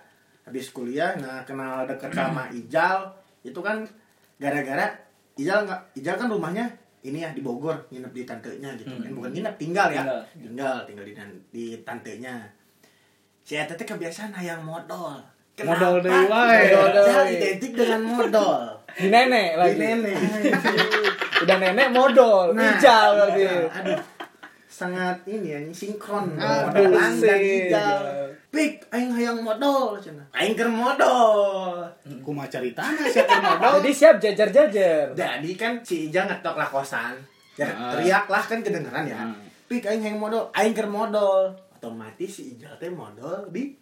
Habis 0.47 0.71
kuliah, 0.71 1.19
nah 1.19 1.43
kenal 1.43 1.83
deket 1.89 2.13
sama 2.13 2.53
Ijal, 2.53 3.09
itu 3.41 3.57
kan 3.65 3.81
gara-gara 4.37 5.08
Ijal 5.39 5.63
nggak, 5.63 5.81
Ijal 5.95 6.15
kan 6.15 6.27
rumahnya 6.27 6.65
ini 6.99 7.19
ya 7.19 7.31
di 7.31 7.39
Bogor 7.39 7.79
nginep 7.87 8.11
di 8.11 8.23
tantenya 8.23 8.75
gitu 8.75 8.91
kan 8.91 9.07
bukan 9.09 9.31
nginep 9.31 9.55
tinggal 9.55 9.87
ya 9.87 10.03
Tinggal. 10.03 10.21
tinggal 10.35 10.75
tinggal 10.83 11.05
di 11.05 11.13
di 11.49 11.65
tantenya 11.79 12.35
si 13.39 13.55
eta 13.55 13.73
teh 13.73 13.83
kebiasaan 13.83 14.31
hayang 14.31 14.59
modal 14.61 15.15
Modal 15.59 15.99
deui 15.99 16.23
wae. 16.25 16.71
Modal 16.71 17.27
identik 17.29 17.71
dengan 17.73 17.99
modal 18.01 18.79
Di 18.89 19.07
nenek 19.07 19.47
di 19.49 19.59
lagi. 19.59 19.75
nenek 19.77 20.15
Udah 21.39 21.57
nenek 21.57 21.87
modal, 21.89 22.51
Nah, 22.51 22.75
hijau 22.75 23.07
berarti. 23.13 23.41
iya. 23.41 23.55
aduh 23.69 23.99
sangat 24.79 25.17
ini 25.25 25.47
ya 25.49 25.59
sinkron 25.69 26.31
Aduh, 26.33 26.87
modalan 26.87 26.95
dan 26.95 27.11
sih. 27.13 27.67
hijau 27.67 27.99
pik 28.49 28.87
aing 28.89 29.11
hayang 29.11 29.39
modal 29.39 29.93
cenah 29.95 30.23
aing 30.31 30.53
keur 30.53 30.67
modal 30.67 31.83
Kumaha 32.23 32.47
caritana 32.47 33.03
siapa 33.05 33.35
modal? 33.37 33.77
Jadi 33.77 33.91
siap 33.91 34.15
jajar-jajar. 34.17 35.11
jadi 35.11 35.51
kan 35.53 35.73
si 35.81 36.07
Ijal 36.07 36.25
ngetok 36.25 36.55
lah 36.55 36.65
kosan 36.65 37.13
ya 37.53 37.67
Ah. 37.67 37.91
teriak 37.91 38.25
lah 38.25 38.39
kan 38.41 38.59
kedengeran 38.59 39.03
ya 39.03 39.19
Hmm. 39.19 39.35
pik 39.67 39.83
aing 39.83 39.99
hayang 39.99 40.17
modal 40.17 40.47
aing 40.51 40.71
keur 40.71 40.87
modal 40.87 41.51
otomatis 41.73 42.31
si 42.31 42.55
Ijal 42.55 42.71
teh 42.75 42.89
modal 42.89 43.45
di 43.49 43.75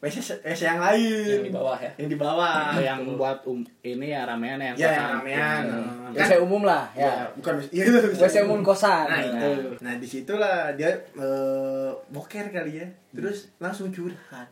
WC, 0.00 0.16
WC 0.40 0.60
yang 0.64 0.80
lain 0.80 1.28
Yang 1.28 1.44
di 1.44 1.52
bawah 1.52 1.76
ya. 1.76 1.90
yang 1.94 2.08
di 2.08 2.16
bawah 2.16 2.72
yang 2.74 3.00
buat 3.14 3.44
um, 3.44 3.60
ini 3.82 4.06
ya 4.08 4.24
ramean 4.24 4.56
yang 4.58 4.72
ya 4.72 4.88
kosan. 4.88 4.96
yang 4.96 5.10
ramean 5.14 5.62
Hmm. 5.70 6.10
Kan- 6.10 6.26
WC 6.26 6.32
umum 6.40 6.62
lah, 6.64 6.88
ya 6.94 7.04
ya. 7.04 7.12
bukan 7.32 7.52
iya 7.68 7.82
itu 7.84 7.98
WC 8.16 8.36
umum 8.42 8.60
kosan. 8.60 9.06
nah 9.06 9.20
itu 9.20 9.36
Nah. 9.76 9.76
nah 9.78 9.94
di 9.94 10.06
situlah 10.06 10.72
dia 10.72 10.88
eh, 10.96 11.90
boker 12.08 12.48
kali 12.48 12.72
ya 12.76 12.88
terus 13.10 13.52
langsung 13.56 13.88
curhat 13.88 14.48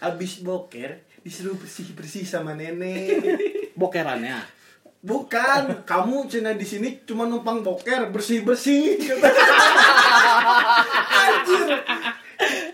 abis 0.00 0.40
boker 0.40 0.96
disuruh 1.20 1.54
bersih 1.54 1.92
bersih 1.92 2.24
sama 2.24 2.54
nenek 2.54 3.12
Bokerannya. 3.76 4.40
bukan 4.98 5.84
kamu 5.84 6.26
cina 6.26 6.50
di 6.52 6.64
sini 6.64 7.04
cuma 7.04 7.22
numpang 7.24 7.60
boker 7.60 8.08
bersih 8.08 8.40
bersih 8.40 8.98
anjir 11.14 11.68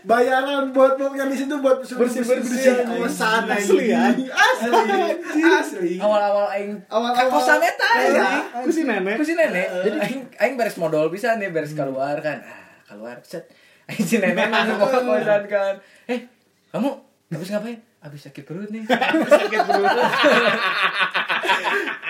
bayaran 0.05 0.69
buat 0.71 0.95
boker 0.95 1.27
di 1.27 1.37
situ 1.37 1.55
buat 1.59 1.81
bersih 1.81 1.97
bersih 2.21 2.85
kosan 2.87 3.49
Asli 3.49 3.89
ya? 3.89 4.13
asli 4.13 5.41
asli 5.43 5.93
Awal-awal 5.97 6.47
aing 6.51 6.77
Awal-awal. 6.87 7.29
kosan 7.31 7.59
eta 7.59 7.89
Iya. 7.89 8.05
anjing. 8.05 8.45
Aku 8.55 8.69
si 8.71 8.83
nenek. 8.83 9.15
Aku 9.17 9.25
si 9.25 9.33
nenek. 9.33 9.67
Jadi 9.81 9.97
aing 9.99 10.21
aing 10.37 10.55
beres 10.55 10.77
modal 10.77 11.09
bisa 11.09 11.35
nih 11.35 11.49
beres 11.49 11.73
keluar 11.73 12.21
kan. 12.21 12.37
Ah, 12.39 12.85
keluar 12.85 13.17
set. 13.23 13.49
Aing 13.89 14.01
si 14.03 14.17
nenek 14.17 14.45
nang 14.53 14.77
kosan 14.77 15.45
kan. 15.47 15.75
Eh, 16.05 16.29
kamu 16.69 16.89
habis 17.31 17.49
ngapain? 17.51 17.81
Habis 18.05 18.29
sakit 18.29 18.45
perut 18.45 18.69
nih. 18.69 18.85
Habis 18.93 19.33
sakit 19.33 19.61
perut. 19.65 19.89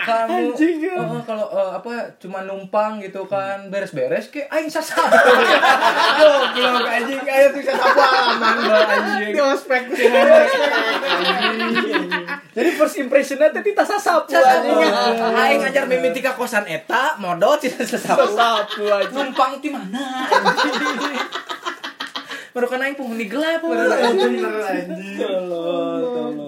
kamu 0.04 0.52
oh, 1.00 1.22
kalau 1.24 1.46
eh, 1.48 1.70
apa 1.80 2.12
cuma 2.20 2.44
numpang 2.44 3.00
gitu 3.00 3.24
kan 3.24 3.70
beres-beres 3.70 4.28
ke 4.28 4.44
aing 4.50 4.66
sasapu. 4.66 5.06
Goblok 6.58 6.90
anjing 6.90 7.22
aya 7.24 7.48
tuh 7.54 7.62
sasapu 7.62 8.00
halaman 8.02 8.56
bal 8.68 8.84
anjing. 8.84 9.32
Di 9.32 9.40
ospek 9.40 9.82
Jadi 12.54 12.70
first 12.74 12.98
impressionnya 12.98 13.54
teh 13.54 13.62
kita 13.62 13.86
sasapu 13.86 14.34
anjing. 14.34 14.76
Aing 15.38 15.62
ngajar 15.62 15.86
mimiti 15.86 16.20
ka 16.20 16.34
kosan 16.34 16.66
eta 16.66 17.16
modal 17.22 17.54
tidak 17.62 17.86
sasapu. 17.86 18.34
Numpang 19.14 19.62
di 19.62 19.70
mana 19.70 20.26
baru 22.54 22.66
kan 22.70 22.86
aing 22.86 22.94
penghuni 22.94 23.26
gelap 23.26 23.58
bener 23.66 23.90
anjing 23.90 24.38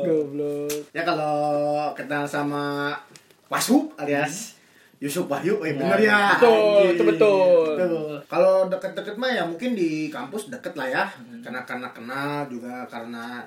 Goblok. 0.07 0.71
ya 0.95 1.03
kalau 1.03 1.91
kenal 1.99 2.23
sama 2.23 2.95
Wasup 3.51 3.91
alias 3.99 4.57
Yusuf 4.97 5.29
Wahyu, 5.29 5.61
eh 5.61 5.77
bener 5.77 6.01
ya. 6.01 6.41
Betul, 6.41 6.97
itu 6.97 7.05
betul. 7.05 8.17
Kalau 8.33 8.65
deket-deket 8.73 9.21
mah 9.21 9.29
ya 9.29 9.45
mungkin 9.45 9.77
di 9.77 10.09
kampus 10.09 10.49
deket 10.49 10.73
lah 10.73 10.89
ya, 10.89 11.05
karena 11.45 11.69
karena 11.69 11.93
kenal 11.93 12.49
juga 12.49 12.89
karena 12.89 13.45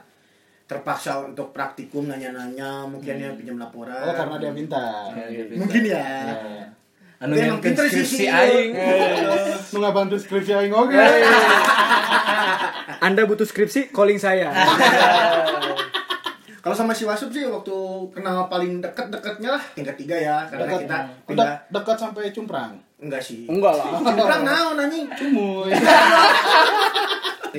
terpaksa 0.69 1.25
untuk 1.25 1.49
praktikum 1.49 2.05
nanya-nanya, 2.05 2.85
mungkin 2.85 3.17
ya 3.17 3.33
pinjam 3.33 3.57
laporan. 3.57 3.97
Oh 3.97 4.13
karena 4.13 4.37
dia 4.37 4.51
minta. 4.53 5.09
Mungkin 5.57 5.81
ya. 5.89 5.97
Dia 5.97 6.05
yang 6.29 6.29
emang 6.29 6.78
pinter 7.19 7.83
sih, 7.91 7.99
skripsi 7.99 8.17
sih. 8.23 8.27
aing 8.31 8.71
Lu 9.75 9.77
nggak 9.83 9.91
bantu 9.91 10.15
skripsi 10.15 10.55
aing 10.55 10.71
oke. 10.71 10.95
Anda 13.05 13.27
butuh 13.27 13.47
skripsi, 13.47 13.91
calling 13.91 14.19
saya. 14.19 14.51
Kalau 16.59 16.75
sama 16.75 16.91
si 16.91 17.07
Wasup 17.07 17.31
sih 17.31 17.47
waktu 17.47 17.71
kenal 18.11 18.51
paling 18.51 18.83
deket-deketnya 18.83 19.55
lah 19.55 19.63
tingkat 19.71 19.95
tiga 19.95 20.19
ya, 20.19 20.43
karena 20.51 20.67
Dekat, 20.67 20.79
kita 20.83 20.91
udah 20.91 21.01
pindah 21.23 21.49
dekat 21.71 21.97
sampai 21.97 22.23
cumprang. 22.35 22.71
enggak 22.99 23.23
sih. 23.23 23.47
Enggak 23.47 23.79
lah. 23.79 23.95
Kurang 24.03 24.43
naon 24.43 24.75
anjing. 24.75 25.07
Cumuy. 25.07 25.71
Ya, 25.71 25.79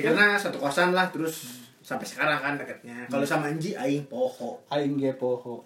karena 0.05 0.37
satu 0.37 0.61
kosan 0.61 0.93
lah 0.93 1.09
terus 1.09 1.65
sampai 1.81 2.05
sekarang 2.05 2.37
kan 2.45 2.53
deketnya. 2.61 3.09
Kalau 3.09 3.25
sama 3.25 3.49
Anji 3.49 3.73
aing 3.73 4.05
poho. 4.05 4.61
Aing 4.69 5.01
ge 5.01 5.17
poho. 5.17 5.65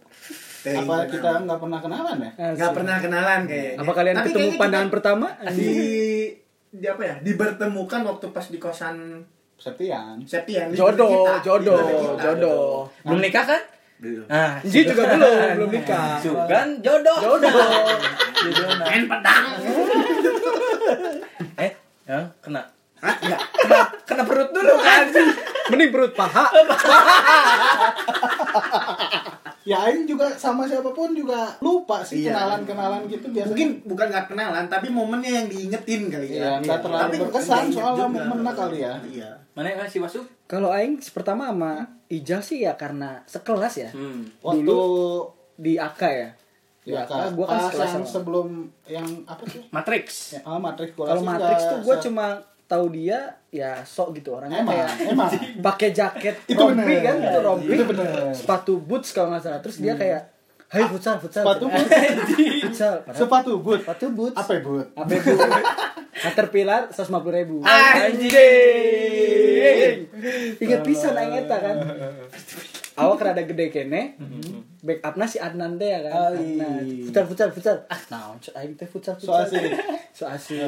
Apa 0.66 0.96
kita 1.06 1.30
nggak 1.42 1.58
pernah 1.58 1.80
kenalan 1.80 2.16
ya? 2.18 2.32
nggak 2.52 2.72
pernah 2.72 2.96
kenalan 2.98 3.40
kayaknya. 3.46 3.72
Apa 3.78 3.92
kalian 3.92 4.16
Tapi 4.16 4.28
ketemu 4.28 4.48
pandangan 4.56 4.84
kita 4.84 4.92
pertama? 4.92 5.28
di 5.52 5.70
di 6.72 6.86
apa 6.86 7.02
ya? 7.02 7.16
Dibertemukan 7.22 8.02
waktu 8.04 8.26
pas 8.30 8.46
di 8.46 8.58
kosan 8.58 8.96
Septian. 9.56 10.20
Septian. 10.22 10.68
Jodoh, 10.70 11.32
kita, 11.32 11.34
jodoh, 11.42 11.80
kita. 11.80 12.22
jodoh. 12.22 12.66
belum 13.02 13.20
nikah 13.22 13.46
kan 13.46 13.62
Belum. 13.96 14.28
nah 14.28 14.60
Ji 14.60 14.84
juga 14.84 15.08
belum, 15.08 15.56
belum 15.56 15.70
nikah. 15.72 16.20
kan 16.46 16.68
jodoh 16.84 17.16
Jodoh. 17.16 17.52
Main 18.84 19.04
pedang. 19.08 19.46
eh 21.56 21.72
ya 22.04 22.20
kena 22.40 22.62
Enggak, 23.00 23.42
kena, 23.56 23.80
kena 24.04 24.24
perut 24.26 24.50
dulu 24.52 24.76
kan 24.78 25.06
Mending 25.66 25.90
perut 25.90 26.12
paha. 26.12 26.46
Ya 29.66 29.82
Aing 29.82 30.06
juga 30.06 30.30
sama 30.32 30.64
siapa 30.64 30.90
pun 30.90 31.12
juga 31.12 31.50
lupa 31.60 32.00
sih 32.00 32.22
Iya. 32.22 32.32
kenalan-kenalan 32.32 33.02
gitu 33.06 33.26
biasanya. 33.28 33.50
Mungkin 33.50 33.70
bukan 33.84 34.06
nggak 34.08 34.26
kenalan, 34.28 34.66
tapi 34.66 34.88
momennya 34.88 35.32
yang 35.36 35.48
diingetin 35.48 36.02
kali 36.08 36.28
ya. 36.30 36.38
Iya, 36.38 36.50
nggak 36.62 36.80
terlalu 36.80 37.02
Tapi 37.02 37.16
berkesan 37.20 37.64
soalnya 37.68 38.06
momennya 38.06 38.54
kali 38.54 38.78
ya. 38.80 38.94
Iya. 39.04 39.30
mana 39.52 39.72
yang 39.72 39.88
si 39.88 39.98
Wasu 39.98 40.22
Kalau 40.46 40.70
aing 40.70 41.02
pertama 41.02 41.48
sama 41.48 41.74
Ijal 42.08 42.40
sih 42.40 42.62
ya 42.62 42.76
karena 42.76 43.26
sekelas 43.26 43.74
ya. 43.76 43.90
hmm. 43.90 44.38
waktu 44.40 44.78
Di 45.56 45.74
AK 45.76 46.02
ya. 46.04 46.30
Di 46.84 46.92
ya 46.92 47.02
AK 47.02 47.10
kan 47.10 47.32
gua 47.34 47.46
kan 47.48 47.58
sekelas 47.66 47.90
yang 47.90 48.04
sama. 48.04 48.14
sebelum 48.14 48.48
yang 48.86 49.08
apa 49.26 49.42
tuh? 49.42 49.64
Matrix 49.72 50.06
Ya, 50.32 50.42
ah, 50.44 50.60
Matrix 50.60 50.94
gua 50.94 51.06
Kalau 51.08 51.18
sih 51.18 51.28
Matrix 51.28 51.60
tuh 51.64 51.80
gue 51.82 51.96
se- 51.96 52.04
cuma 52.06 52.28
tahu 52.66 52.90
dia 52.90 53.20
ya 53.50 53.78
sok 53.80 54.16
gitu 54.16 54.34
orangnya 54.34 54.60
Emang, 54.60 54.74
kayak 54.74 54.90
emang. 55.08 55.30
pakai 55.68 55.90
jaket 55.92 56.36
Itu 56.46 56.58
rompi 56.60 56.82
bener. 56.84 57.00
kan 57.00 57.16
itu 57.22 57.40
rompi 57.40 57.72
Itu 57.72 57.84
bener. 57.86 58.06
Hmm. 58.08 58.34
sepatu 58.34 58.74
boots 58.80 59.10
kalau 59.10 59.30
nggak 59.30 59.42
salah 59.42 59.60
terus 59.60 59.78
dia 59.78 59.94
kayak 59.94 60.34
hai 60.68 60.82
futsal 60.84 61.16
futsal 61.16 61.46
Sepatu 61.46 61.66
boot. 61.68 61.88
futsal 62.60 62.94
sepatu 63.16 63.52
boot. 63.58 63.80
sepatu 63.80 64.06
boots 64.12 64.36
Apa 64.36 64.54
boot? 64.60 64.88
apa 64.92 65.14
bu 65.14 65.34
Caterpillar 66.16 66.82
150 66.90 67.06
ribu 67.34 67.56
Anjing. 68.66 70.10
inget 70.58 70.82
pisan 70.82 71.14
aing 71.14 71.36
eta 71.38 71.58
kan 71.60 71.78
awak 72.96 73.20
rada 73.22 73.44
gede 73.44 73.68
kene 73.70 74.16
backupnya 74.80 75.26
si 75.26 75.38
Adnan 75.38 75.76
teh 75.76 75.86
ya 75.88 76.00
kan 76.02 76.32
Ai. 76.32 76.56
Adnan 76.56 76.82
futsal 77.04 77.26
futsal 77.28 77.50
futsal 77.52 77.78
ah 77.86 78.02
naon 78.10 78.38
aing 78.40 78.74
teh 78.74 78.88
futsal 78.88 79.16
So 79.16 79.28
futsal 79.28 79.44
asik. 79.46 79.76
so 80.18 80.24
asik 80.26 80.64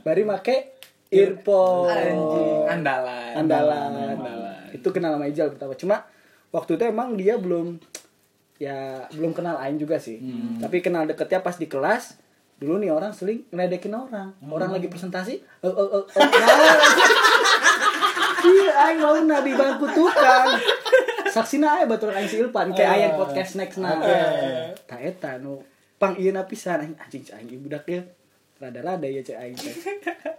bari 0.00 0.22
make 0.22 0.73
earphone. 1.14 1.90
Anjing. 1.90 2.62
Andalan. 2.66 3.32
Andalan. 3.46 4.70
Itu 4.74 4.90
kenal 4.90 5.14
sama 5.14 5.30
Ijal 5.30 5.54
pertama. 5.54 5.74
Cuma 5.78 5.96
waktu 6.50 6.78
itu 6.78 6.84
emang 6.86 7.14
dia 7.14 7.38
belum 7.38 7.78
ya 8.58 9.06
belum 9.14 9.34
kenal 9.34 9.58
Aing 9.58 9.78
juga 9.78 9.98
sih. 10.02 10.18
Tapi 10.58 10.82
kenal 10.82 11.06
deketnya 11.06 11.42
pas 11.42 11.54
di 11.54 11.70
kelas 11.70 12.18
dulu 12.54 12.78
nih 12.78 12.94
orang 12.94 13.10
sering 13.10 13.42
ngeledekin 13.50 13.94
orang. 13.94 14.34
Orang 14.46 14.70
lagi 14.70 14.86
presentasi 14.86 15.42
eh 15.42 15.66
eh 15.66 15.88
eh 15.90 16.04
eh, 16.06 16.22
nah. 16.22 16.78
iya 18.46 18.72
Aing 18.86 18.98
mau 19.02 19.14
di 19.18 19.52
bangku 19.52 19.86
tukang. 19.90 20.48
Saksina 21.34 21.82
aya 21.82 21.90
batur 21.90 22.14
Aing 22.14 22.30
si 22.30 22.38
Ilpan. 22.38 22.70
Kayak 22.74 22.90
aya 22.94 23.06
di 23.10 23.16
podcast 23.18 23.58
next 23.58 23.82
nah. 23.82 23.98
Tak 24.86 25.00
eta 25.02 25.42
nu 25.42 25.66
pang 25.98 26.14
ieu 26.18 26.30
pisan 26.46 26.82
Aing 26.82 26.94
anjing 26.98 27.22
cek 27.26 27.42
Aing 27.42 27.58
budak 27.62 27.86
ya 27.90 28.02
rada-rada 28.64 29.04
ya 29.04 29.20
cek 29.20 29.36
Aing 29.36 29.56
teh 29.60 29.76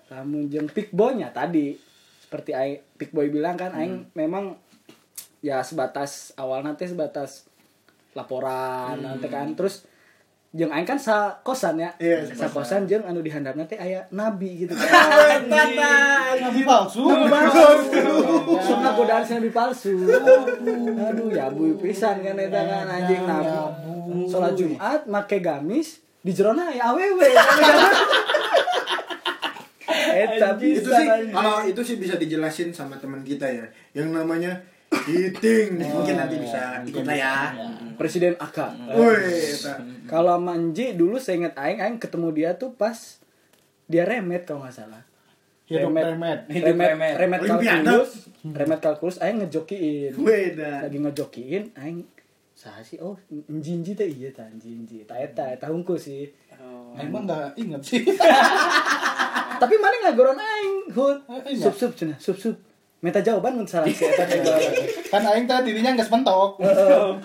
lamun 0.10 0.50
jeung 0.50 0.65
pick 0.65 0.89
boy-nya 0.89 1.29
tadi 1.29 1.77
seperti 2.25 2.58
Aing 2.58 2.82
pick 2.98 3.13
boy 3.13 3.29
bilang 3.29 3.53
kan 3.53 3.77
Aing 3.77 4.10
memang 4.17 4.58
ya 5.46 5.62
sebatas 5.62 6.34
awal 6.41 6.65
nanti 6.65 6.89
sebatas 6.89 7.46
laporan 8.17 8.98
nanti 8.98 9.29
kan. 9.29 9.53
Terus 9.53 9.86
jeung 10.55 10.72
Aing 10.72 10.88
kan 10.88 10.98
sa 10.98 11.38
kosan 11.46 11.77
ya. 11.77 11.94
Iya, 12.01 12.25
sa 12.34 12.50
kosan 12.50 12.88
jeung 12.89 13.05
anu 13.05 13.22
dihandapna 13.22 13.67
teh 13.70 13.77
aya 13.77 14.08
nabi 14.10 14.65
gitu. 14.65 14.74
Kan 14.79 15.46
Nabi 16.41 16.62
palsu. 16.63 17.05
Nabi 17.05 17.29
palsu. 17.29 18.01
Soalnya 18.63 18.91
godaan 18.96 19.24
si 19.27 19.32
nabi 19.36 19.51
palsu. 19.51 19.94
Aduh 20.96 21.29
ya 21.29 21.51
bui 21.51 21.75
pisan 21.75 22.24
kan 22.24 22.39
eta 22.39 22.62
kan 22.65 22.88
anjing 22.88 23.24
nabi. 23.27 23.60
Sholat 24.32 24.55
Jumat 24.55 25.05
make 25.12 25.44
gamis 25.44 26.04
di 26.25 26.32
jerona 26.34 26.74
ya 26.74 26.89
awewe 26.89 27.29
Eta 30.15 30.55
itu 30.58 30.89
sih 30.89 31.08
kalau 31.29 31.62
itu 31.67 31.82
sih 31.86 31.96
bisa 32.01 32.15
dijelasin 32.15 32.72
sama 32.72 32.96
teman 32.98 33.22
kita 33.22 33.46
ya. 33.46 33.67
Yang 33.91 34.10
namanya 34.15 34.51
eating. 35.05 35.77
Mungkin 35.77 36.15
nanti 36.15 36.36
bisa 36.39 36.82
ikut 36.88 37.03
lah 37.03 37.15
ya. 37.15 37.36
Presiden 38.00 38.39
AK 38.39 38.58
eta. 38.89 39.74
kalau 40.08 40.39
Manji 40.39 40.96
dulu 40.96 41.20
saya 41.20 41.46
ingat 41.46 41.55
aing 41.60 41.79
aing 41.84 41.98
ketemu 42.00 42.27
dia 42.32 42.50
tuh 42.55 42.75
pas 42.75 42.96
dia 43.86 44.08
remet 44.08 44.48
kalau 44.48 44.63
nggak 44.65 44.75
salah. 44.75 45.03
Hidup 45.67 45.91
remet. 45.91 46.05
remet. 46.15 46.39
Hidup 46.50 46.75
remet. 46.79 47.13
remet 47.17 47.39
Olimpiade. 47.44 47.86
kalkulus. 47.86 48.12
remet 48.41 48.79
kalkulus 48.82 49.17
aing 49.22 49.38
ngejokiin. 49.44 50.12
Weda. 50.17 50.89
lagi 50.89 50.98
ngejokiin 51.01 51.63
aing 51.75 52.08
sah 52.65 52.81
sih 52.81 52.98
oh 52.98 53.13
njinji 53.48 53.93
teh 53.93 54.10
iya 54.10 54.29
tah 54.31 54.50
njinji 54.50 55.05
tah 55.05 55.13
eta 55.15 55.45
eta 55.48 55.69
hungku 55.69 55.93
sih 55.95 56.25
Emang 56.98 57.27
nggak 57.27 57.53
inget 57.55 57.77
sih. 57.79 58.01
tapi 59.62 59.75
mana 59.75 59.95
ngagoron 60.01 60.34
aing 60.34 60.89
hut 60.89 61.17
sup 61.53 61.75
sup 61.75 61.91
cenah 61.93 62.17
sup 62.17 62.34
sup 62.34 62.55
minta 62.98 63.19
jawaban 63.19 63.53
mun 63.53 63.67
salah 63.67 63.86
si 63.86 64.01
eta 64.01 64.25
teh 64.25 64.41
kan 65.13 65.22
aing 65.27 65.45
tadi 65.45 65.69
dirinya 65.69 65.93
nggak 65.93 66.10
sementok. 66.10 66.57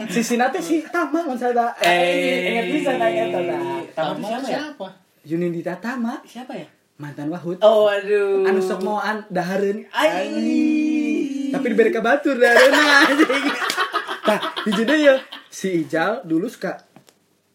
Si 0.06 0.20
Sina 0.20 0.52
teh 0.52 0.60
si 0.60 0.84
Tama 0.84 1.24
mun 1.24 1.34
salah 1.34 1.72
Eh. 1.80 2.52
ingat 2.52 2.66
bisa 2.68 2.90
na 2.94 3.06
eta 3.08 3.40
tah 3.40 3.60
Tama 3.94 4.12
Tama 4.12 4.26
siapa 4.28 4.44
ya? 4.44 4.58
siapa? 4.60 4.86
Yunindita 5.22 5.72
Tama 5.78 6.20
Siapa 6.22 6.52
ya? 6.52 6.68
mantan 6.96 7.32
Wahud 7.32 7.56
Oh, 7.60 7.88
aduh. 7.88 8.44
anu 8.44 8.60
sok 8.60 8.82
moan 8.82 9.24
dahareun 9.26 9.88
Ai. 9.90 11.48
tapi 11.48 11.64
diberi 11.66 11.88
ke 11.88 11.98
batur 11.98 12.36
dahareun 12.36 12.76
anjing 12.76 13.44
nah 14.26 14.38
hiji 14.66 14.82
deui 14.84 15.06
ya 15.08 15.14
si 15.48 15.84
Ijal 15.84 16.24
dulu 16.24 16.46
suka 16.48 16.80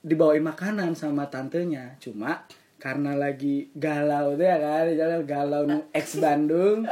dibawain 0.05 0.41
makanan 0.41 0.93
sama 0.97 1.29
tantenya 1.29 1.97
cuma 2.01 2.45
karena 2.75 3.17
lagi 3.17 3.73
galau 3.73 4.37
deh 4.37 4.45
kan 4.45 4.85
Ijal 4.89 5.25
galau 5.25 5.65
nu 5.65 5.89
ex 5.93 6.17
Bandung 6.21 6.85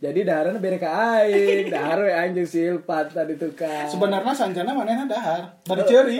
jadi 0.00 0.20
dahareun 0.24 0.60
beri 0.60 0.76
ke 0.76 0.88
aing 0.88 1.72
dahar 1.72 2.04
we 2.04 2.12
anjing 2.12 2.48
silpat 2.48 3.12
tadi 3.12 3.36
tuh 3.40 3.52
kan 3.56 3.88
Sebenarnya 3.88 4.32
sanjana 4.32 4.72
mana 4.76 5.08
dahar 5.08 5.56
dari 5.64 5.82
ceri. 5.88 6.16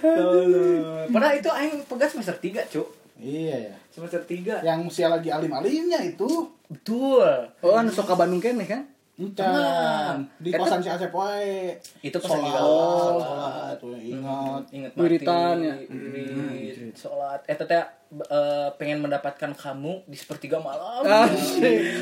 Oh. 0.00 1.06
Padahal 1.12 1.34
itu 1.36 1.50
aing 1.50 1.84
pegas 1.84 2.16
semester 2.16 2.36
3, 2.38 2.72
Cuk. 2.72 2.88
Iya 3.20 3.56
ya. 3.68 3.74
Semester 3.92 4.22
3. 4.24 4.64
Yang 4.64 4.78
usia 4.88 5.12
lagi 5.12 5.28
alim-alimnya 5.28 6.00
itu. 6.00 6.48
Betul. 6.70 7.50
oh 7.60 7.74
anu 7.74 7.90
sok 7.90 8.06
ka 8.08 8.14
Bandung 8.14 8.38
kene 8.38 8.62
kan 8.62 8.86
Encan. 9.20 10.24
Di 10.40 10.48
kosan 10.56 10.80
si 10.80 10.88
Asep 10.88 11.12
wae. 11.12 11.76
Itu 12.00 12.16
lagi 12.16 12.40
Sholat, 12.40 12.52
galau. 12.56 13.20
sholat, 13.20 13.74
tuh, 13.76 13.92
ingat. 14.00 14.62
Ingat 14.72 14.90
Wiritan, 14.96 15.56
ya. 15.60 15.74
wirid, 15.92 16.96
sholat. 16.96 17.44
Eh, 17.44 17.52
teteh 17.52 17.84
eh, 18.16 18.68
pengen 18.80 19.04
mendapatkan 19.04 19.52
kamu 19.52 20.08
di 20.08 20.16
sepertiga 20.16 20.56
malam. 20.56 21.04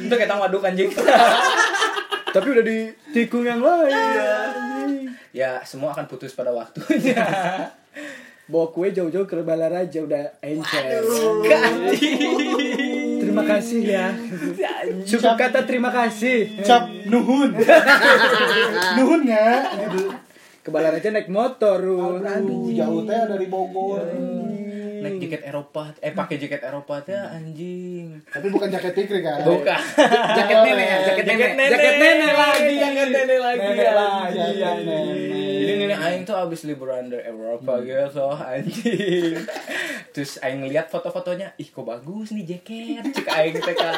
Itu 0.07 0.15
kayak 0.15 0.31
waduk 0.31 0.63
anjing. 0.63 0.95
tapi 2.35 2.47
udah 2.55 2.65
di 2.65 2.93
tikung 3.11 3.43
yang 3.43 3.59
lain 3.59 3.91
anjing. 3.91 5.11
ya, 5.35 5.59
semua 5.67 5.91
akan 5.91 6.07
putus 6.07 6.37
pada 6.39 6.55
waktunya. 6.55 7.19
bawa 8.49 8.73
kue 8.73 8.89
jauh-jauh 8.89 9.29
ke 9.29 9.45
Balaraja 9.45 10.01
udah 10.01 10.41
encer 10.41 11.05
Anjing. 11.45 12.98
Terima 13.39 13.55
kasih 13.55 13.81
ya 13.87 14.07
cukup 15.07 15.35
kata 15.39 15.61
terima 15.63 15.91
kasih 15.95 16.39
Cap 16.67 16.91
nuhun. 17.07 17.55
nuhun 18.99 19.21
nggak? 19.25 19.63
ke 20.69 20.77
Balaraja 20.77 21.09
naik 21.09 21.33
motor 21.33 21.81
Rul. 21.81 22.21
Aduh, 22.21 22.69
jauh 22.77 23.01
teh 23.09 23.17
dari 23.25 23.49
Bogor. 23.49 24.05
Naik 24.99 25.17
jaket 25.25 25.49
Eropa, 25.49 25.97
eh 26.05 26.13
pakai 26.13 26.37
jaket 26.37 26.61
Eropa 26.61 27.01
teh 27.01 27.17
anjing. 27.17 28.21
Tapi 28.29 28.53
bukan 28.53 28.69
jaket 28.69 28.93
pikri 28.93 29.25
kan? 29.25 29.41
Bukan. 29.49 29.81
jaket 30.39 30.59
nenek 30.69 30.87
ya, 30.87 30.99
jaket 31.09 31.25
nenek. 31.25 31.69
Jaket 31.73 31.95
nenek 31.97 32.35
lagi. 32.37 32.75
Jaket 32.77 33.09
nenek 33.09 33.39
lagi. 33.41 33.65
Nenek 33.65 33.93
lagi, 33.97 34.37
ya, 34.61 34.71
nenek. 34.77 35.57
Jadi 35.57 35.73
nenek 35.81 35.99
aing 36.05 36.23
tuh 36.29 36.37
abis 36.37 36.61
liburan 36.69 37.09
dari 37.09 37.25
Eropa 37.25 37.81
gitu 37.81 38.29
anjing. 38.29 39.33
Terus 40.11 40.39
aing 40.39 40.65
lihat 40.65 40.87
foto-fotonya, 40.87 41.53
ih 41.55 41.67
kok 41.67 41.83
bagus 41.83 42.31
nih 42.31 42.45
jaket. 42.49 43.03
Cek 43.13 43.27
aing 43.27 43.55
teh 43.55 43.73
kan. 43.73 43.95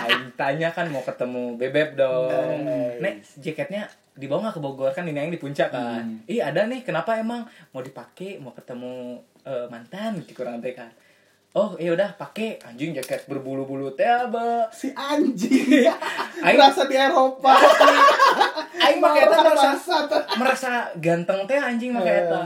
Aing 0.00 0.26
tanya 0.34 0.68
kan 0.68 0.86
mau 0.86 1.00
ketemu 1.00 1.54
Bebek 1.54 1.94
dong. 1.94 2.62
Nek, 2.98 3.14
jaketnya 3.36 3.86
dibawa 4.12 4.44
nggak 4.44 4.56
ke 4.56 4.60
Bogor 4.60 4.90
kan 4.90 5.02
ini 5.02 5.16
yang 5.16 5.28
di 5.28 5.36
puncak 5.36 5.70
kan. 5.70 6.02
Ih 6.24 6.40
ada 6.40 6.64
nih, 6.64 6.82
kenapa 6.82 7.14
emang 7.14 7.42
mau 7.68 7.80
dipakai 7.80 8.36
mau 8.36 8.50
ketemu 8.50 9.16
eh, 9.42 9.66
mantan 9.66 10.18
gitu 10.18 10.34
kurang 10.36 10.58
teh 10.58 10.72
kan. 10.72 10.90
Oh 11.50 11.74
ya 11.74 11.90
udah 11.90 12.12
pakai 12.14 12.60
anjing 12.60 12.92
jaket 12.92 13.24
berbulu-bulu 13.24 13.90
teh 13.92 14.04
apa? 14.04 14.68
Si 14.70 14.92
anjing. 14.92 15.88
Aing- 16.44 16.54
Berasa 16.54 16.84
di 16.84 16.94
Eropa. 16.94 17.50
Aing 18.78 19.00
pakai 19.00 19.20
eta 19.22 19.36
merasa 19.38 19.68
Merasa 19.72 20.16
merasa 20.36 20.70
ganteng 20.96 21.40
teh 21.44 21.56
anjing 21.56 21.90
pakai 21.92 22.14
Eh. 22.14 22.22
eta. 22.22 22.42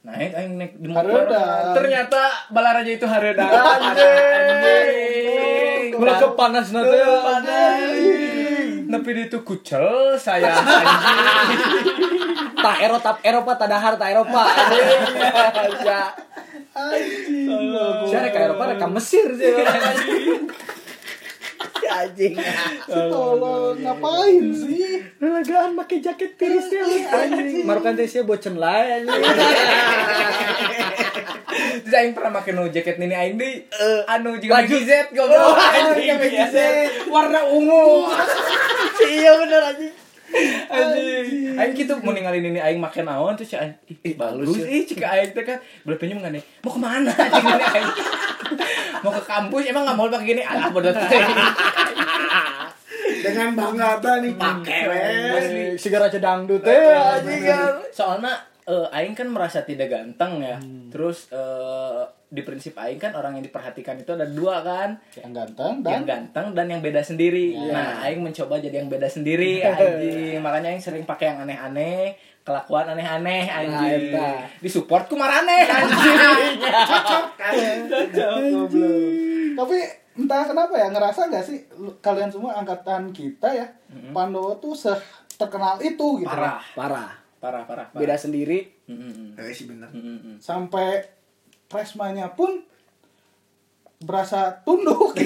Naik 0.00 0.32
aing 0.32 0.56
naik 0.56 0.72
di 0.80 0.88
motor. 0.88 1.28
Ternyata 1.76 2.48
balaraja 2.48 2.88
itu 2.88 3.04
hareudang. 3.04 3.52
Anjing. 3.52 4.90
Ulah 6.00 6.16
kepanas 6.16 6.72
nanti 6.72 6.96
Tapi 8.90 9.08
dia 9.12 9.24
itu 9.28 9.38
kucel 9.44 10.16
saya 10.16 10.56
tak 12.60 12.76
Eropa 12.84 13.10
Eropa 13.24 13.52
tak 13.56 13.68
dahar 13.72 13.94
tak 13.96 14.12
Eropa 14.12 14.42
ya 15.84 16.12
saya 18.06 18.20
reka 18.28 18.40
Eropa 18.50 18.62
reka 18.74 18.86
Mesir 18.90 19.26
sih 19.36 19.52
anjing. 22.00 22.34
Tolong 22.86 23.76
ngapain 23.80 24.44
sih? 24.52 25.00
Lelagaan 25.20 25.76
pakai 25.76 25.98
jaket 26.00 26.36
tirisnya 26.36 26.84
anjing. 27.10 27.64
marukan 27.64 27.96
sih 28.04 28.22
bocen 28.24 28.56
lain 28.60 29.08
anjing. 29.08 29.22
Terus 31.80 31.94
aing 31.96 32.14
pernah 32.14 32.40
make 32.40 32.52
nu 32.54 32.70
jaket 32.70 32.96
nini 32.96 33.14
aing 33.14 33.34
deui. 33.36 33.66
anu 34.06 34.38
juga 34.38 34.62
Baju. 34.62 34.76
Z 34.80 34.90
goblok. 35.12 35.56
anjing. 35.58 36.16
Maggie 36.16 36.48
Z. 36.50 36.56
warna 37.08 37.40
ungu. 37.48 38.06
Iya 39.00 39.32
bener 39.42 39.60
anjing. 39.74 39.94
Anjing. 40.70 41.56
Aing 41.58 41.72
gitu 41.74 41.92
mau 42.04 42.12
ninggalin 42.14 42.46
ini 42.52 42.60
aing 42.62 42.78
make 42.78 43.02
naon 43.02 43.34
terus 43.34 43.50
si 43.50 43.56
aing 43.58 43.74
ih 43.90 44.14
bagus 44.14 44.60
ih 44.62 44.86
cika 44.86 45.18
aing 45.18 45.34
teh 45.34 45.42
kan. 45.42 45.58
Belepenya 45.82 46.14
mah 46.20 46.28
ngane 46.28 46.40
mau 46.62 46.70
ke 46.70 46.78
mana? 46.78 47.10
Cik 47.10 47.42
ini 47.42 47.64
aing 47.64 47.88
mau 49.02 49.12
ke 49.12 49.22
kampus 49.24 49.62
emang 49.68 49.82
nggak 49.88 49.98
mau 49.98 50.06
pakai 50.08 50.26
gini? 50.26 50.42
Alah 50.44 50.68
bodoh. 50.72 50.94
Dengan 53.20 53.48
bangga 53.52 54.16
nih? 54.20 54.32
Pakai 54.34 54.80
wes 54.88 55.46
si 55.76 55.88
garaja 55.92 56.18
dangdut 56.20 56.64
teh 56.64 56.76
kan 57.44 57.80
soalnya 57.92 58.32
eh, 58.64 58.96
aing 58.96 59.12
kan 59.18 59.28
merasa 59.28 59.64
tidak 59.66 59.90
ganteng 59.92 60.40
ya. 60.40 60.56
Terus 60.92 61.28
eh, 61.32 62.02
di 62.30 62.46
prinsip 62.46 62.78
aing 62.78 63.02
kan 63.02 63.10
orang 63.18 63.34
yang 63.36 63.44
diperhatikan 63.44 63.98
itu 63.98 64.14
ada 64.14 64.22
dua 64.22 64.62
kan. 64.62 65.02
Yang 65.18 65.32
ganteng 65.34 65.72
yang 65.82 65.82
dan 65.82 66.00
ganteng 66.06 66.46
dan 66.54 66.66
yang 66.70 66.80
beda 66.80 67.02
sendiri. 67.02 67.58
Ya. 67.58 67.74
Nah, 67.74 67.88
aing 68.06 68.22
mencoba 68.22 68.62
jadi 68.62 68.80
yang 68.80 68.88
beda 68.88 69.10
sendiri 69.10 69.66
anjing. 69.66 70.38
Makanya 70.38 70.70
aing 70.70 70.82
sering 70.82 71.02
pakai 71.02 71.34
yang 71.34 71.42
aneh-aneh, 71.42 72.14
kelakuan 72.44 72.86
aneh-aneh 72.96 73.46
anjing. 73.46 74.12
eta. 74.12 74.48
Disupport 74.64 75.04
ku 75.06 75.14
marane 75.14 75.68
anjing. 75.68 76.16
tapi 79.58 79.76
entah 80.16 80.42
kenapa 80.48 80.74
ya 80.76 80.88
ngerasa 80.90 81.28
nggak 81.28 81.44
sih 81.44 81.58
kalian 82.00 82.32
semua 82.32 82.56
angkatan 82.56 83.12
kita 83.12 83.48
ya 83.52 83.66
Pandowo 84.12 84.56
tuh 84.58 84.74
se 84.74 84.92
terkenal 85.40 85.80
itu 85.80 86.20
gitu. 86.20 86.28
Parah, 86.28 86.60
parah. 86.76 87.10
Parah, 87.40 87.64
parah. 87.64 87.88
parah. 87.88 88.00
beda 88.04 88.20
sendiri. 88.20 88.84
Mm, 88.84 89.32
mm, 89.32 89.48
sih 89.56 89.64
bener. 89.64 89.88
Mm, 89.88 90.04
mm, 90.04 90.18
mm. 90.20 90.36
sampai 90.44 91.08
presmanya 91.72 92.28
pun 92.36 92.60
berasa 94.00 94.60
tunduk. 94.64 95.16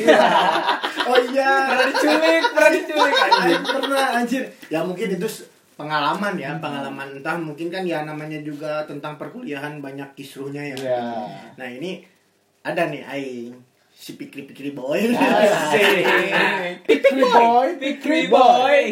Oh 1.05 1.21
iya. 1.21 1.69
Pernah 1.69 1.87
diculik, 1.93 2.43
pernah 2.57 2.71
diculik. 2.73 3.15
Aing 3.21 3.61
pernah 3.61 4.07
anjir. 4.17 4.43
Ya 4.73 4.81
mungkin 4.89 5.13
itu 5.13 5.29
pengalaman 5.75 6.35
ya 6.39 6.57
pengalaman. 6.59 7.21
Entah 7.21 7.37
mungkin 7.39 7.69
kan 7.71 7.83
ya 7.87 8.07
namanya 8.07 8.41
juga 8.43 8.87
tentang 8.87 9.19
perkuliahan 9.19 9.79
banyak 9.79 10.15
kisruhnya 10.15 10.75
ya. 10.75 10.77
Iya. 10.79 11.03
nah 11.59 11.69
ini 11.69 12.03
ada 12.65 12.89
nih 12.89 13.03
aing. 13.05 13.55
Si 13.95 14.19
pikri 14.19 14.47
pikri 14.51 14.75
boy. 14.75 14.99
Pikri 16.89 17.23
boy. 17.23 17.69
Pikri 17.79 18.21
boy. 18.27 18.83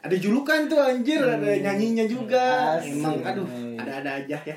ada 0.00 0.16
julukan 0.16 0.66
tuh 0.66 0.80
anjir. 0.82 1.22
Ada 1.22 1.46
nyanyinya 1.62 2.04
juga. 2.10 2.78
Asik. 2.80 2.98
emang 2.98 3.22
aduh 3.22 3.46
ada-ada 3.78 4.24
aja 4.24 4.38
ya. 4.42 4.56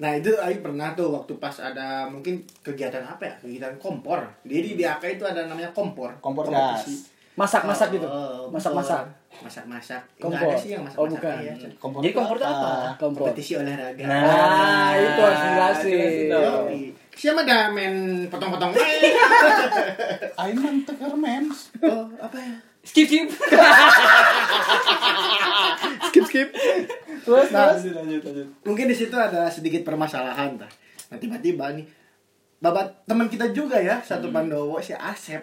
Nah 0.00 0.16
itu 0.16 0.32
Aing 0.40 0.64
pernah 0.64 0.96
tuh 0.96 1.12
waktu 1.12 1.36
pas 1.36 1.52
ada 1.60 2.08
mungkin 2.08 2.40
kegiatan 2.64 3.04
apa 3.04 3.22
ya? 3.28 3.34
Kegiatan 3.36 3.76
kompor. 3.76 4.24
Jadi 4.48 4.72
di 4.72 4.74
BAK 4.80 5.20
itu 5.20 5.24
ada 5.28 5.44
namanya 5.44 5.70
kompor. 5.76 6.16
Kompor 6.24 6.48
Kompetisi. 6.48 7.19
Masak-masak 7.40 7.88
gitu. 7.90 8.04
Oh, 8.04 8.52
Masak-masak. 8.52 9.00
kompor. 9.00 9.40
Masak-masak. 9.40 10.02
Enggak 10.14 10.20
Kompor. 10.36 10.44
ada 10.46 10.60
sih 10.60 10.70
yang 10.70 10.82
Oh, 10.82 11.08
masak-masak 11.08 11.12
bukan. 11.16 11.36
ya. 11.40 11.54
Kompor 11.74 12.00
Jadi 12.02 12.12
kompor 12.12 12.36
itu 12.36 12.44
apa? 12.46 12.70
Kompor. 12.94 13.20
Kompetisi 13.24 13.52
olahraga. 13.56 14.04
Nah. 14.04 14.20
Nah, 14.20 14.90
itu 14.94 15.20
harus 15.22 15.40
jelasin. 15.40 16.28
Siapa 17.10 17.40
dah 17.42 17.68
main 17.68 17.94
potong-potong? 18.26 18.72
Mah 18.72 18.84
teker 20.82 21.12
mens. 21.14 21.72
oh, 21.82 22.04
apa 22.18 22.36
ya? 22.36 22.54
Skip 22.80 23.04
skip. 23.06 23.28
Skip 26.06 26.24
skip. 26.24 26.48
Terus 27.20 27.48
Nah, 27.50 27.70
terus. 27.70 27.92
lanjut 27.92 28.22
lanjut. 28.22 28.46
mungkin 28.62 28.84
di 28.86 28.96
situ 28.96 29.12
ada 29.12 29.46
sedikit 29.46 29.80
permasalahan 29.82 30.56
tah. 30.56 30.70
Nah, 31.08 31.16
tiba-tiba 31.16 31.72
nih 31.72 31.84
babat 32.58 33.04
teman 33.04 33.26
kita 33.26 33.48
juga 33.50 33.76
ya, 33.76 34.00
satu 34.00 34.28
Pandowo 34.30 34.76
si 34.78 34.92
Asep. 34.92 35.40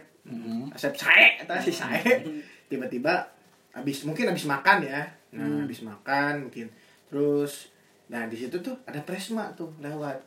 Asep 0.73 0.93
Sae 0.93 1.39
atau 1.41 1.55
si 1.63 1.71
Sae. 1.71 2.23
Tiba-tiba 2.67 3.23
habis 3.71 4.03
mungkin 4.03 4.29
habis 4.29 4.45
makan 4.45 4.83
ya. 4.83 5.07
Nah, 5.35 5.63
habis 5.63 5.83
makan 5.83 6.47
mungkin. 6.49 6.67
Terus 7.07 7.71
nah 8.07 8.23
di 8.23 8.39
situ 8.39 8.55
tuh 8.63 8.75
ada 8.87 8.99
Presma 9.03 9.51
tuh 9.55 9.71
lewat. 9.79 10.19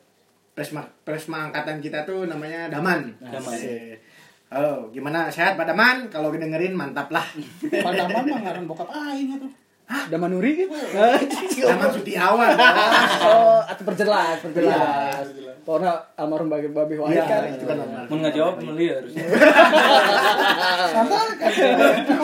Presma 0.57 0.85
Presma 1.05 1.49
angkatan 1.49 1.81
kita 1.81 2.05
tuh 2.05 2.29
namanya 2.29 2.69
Daman. 2.73 3.17
Daman. 3.21 3.59
Eh, 3.61 3.97
Halo, 4.51 4.91
gimana 4.91 5.31
sehat 5.31 5.55
Pak 5.55 5.63
Daman? 5.63 6.11
Kalau 6.11 6.35
dengerin 6.35 6.75
mantap 6.75 7.07
lah. 7.15 7.23
Padaman 7.87 8.27
mah 8.27 8.41
ngaran 8.43 8.67
bokap 8.67 8.91
aing 8.91 9.39
atuh. 9.39 9.47
Damanuri 10.11 10.67
gitu. 10.67 10.75
Daman 11.67 11.91
Sutiawan. 11.95 12.59
Oh, 13.31 13.63
atau 13.63 13.83
perjelas, 13.87 14.43
perjelas. 14.43 15.27
Iya. 15.39 15.50
Pokoknya 15.61 15.93
almarhum 16.15 16.49
bagi 16.49 16.69
babi 16.69 16.95
Iya, 16.95 17.03
Wahid 17.03 17.23
kan. 17.23 17.43
itu 17.51 17.65
kan 17.65 17.77
almarhum. 17.79 18.09
Mun 18.09 18.19
nggak 18.19 18.35
jawab 18.35 18.55
meli 18.61 18.87
harus. 18.89 19.13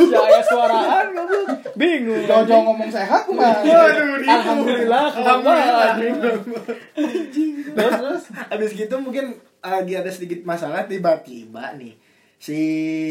Ya 0.06 0.22
ya 0.26 0.40
suaraan 0.42 1.06
kamu 1.12 1.38
bingung. 1.74 2.22
Jojo 2.24 2.56
ngomong 2.62 2.90
sehat 2.90 3.24
mah. 3.28 3.60
Waduh. 3.60 4.18
Alhamdulillah, 4.22 5.04
Alhamdulillah. 5.12 5.92
Terus 7.76 7.94
terus. 7.94 8.22
Habis 8.48 8.70
gitu 8.72 8.94
mungkin 8.98 9.36
lagi 9.60 9.92
ada 9.92 10.08
sedikit 10.08 10.42
masalah 10.42 10.86
tiba-tiba 10.86 11.74
nih 11.74 11.94
si 12.36 12.58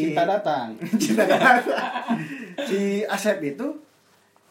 Cinta 0.06 0.24
datang. 0.24 0.78
cinta 1.02 1.26
datang. 1.26 1.60
si 2.64 3.04
Asep 3.04 3.42
itu 3.44 3.68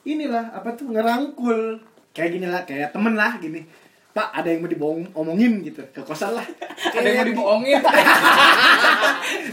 inilah 0.04 0.52
apa 0.52 0.74
tuh 0.74 0.92
ngerangkul 0.92 1.80
kayak 2.12 2.30
gini 2.30 2.46
lah 2.46 2.62
kayak 2.62 2.92
temen 2.92 3.16
lah 3.16 3.40
gini 3.40 3.64
Pak 4.14 4.30
ada 4.30 4.46
yang 4.46 4.62
mau 4.62 4.70
dibohong 4.70 5.02
omongin 5.12 5.58
gitu 5.60 5.82
ke 5.90 5.98
kosan 6.00 6.32
lah 6.32 6.46
Ada 6.86 7.02
yang 7.02 7.18
mau 7.18 7.26
dibohongin. 7.26 7.82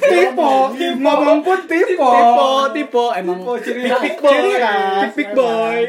Tipe, 0.02 0.52
ngomong 1.00 1.40
pun 1.42 1.60
tipe. 1.64 1.98
Tipe, 1.98 2.12
tipe 2.76 3.06
emang 3.16 3.40
ciri 3.58 3.82
Tipik 3.88 4.14
khas. 4.14 4.22
boy, 4.22 4.30
Ciri 4.30 4.52
khas. 4.54 5.00
tipik 5.02 5.30
boy. 5.32 5.80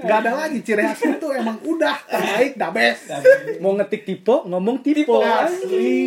Gak 0.00 0.18
ada 0.20 0.30
lagi 0.36 0.58
ciri 0.60 0.82
khasnya 0.82 1.20
tuh 1.20 1.30
emang 1.30 1.60
udah 1.62 1.96
terbaik 2.02 2.56
dah 2.56 2.70
best. 2.70 3.12
Mau 3.58 3.76
ngetik 3.76 4.02
tipe, 4.02 4.36
ngomong 4.42 4.80
tipe. 4.80 5.14
asli 5.14 6.00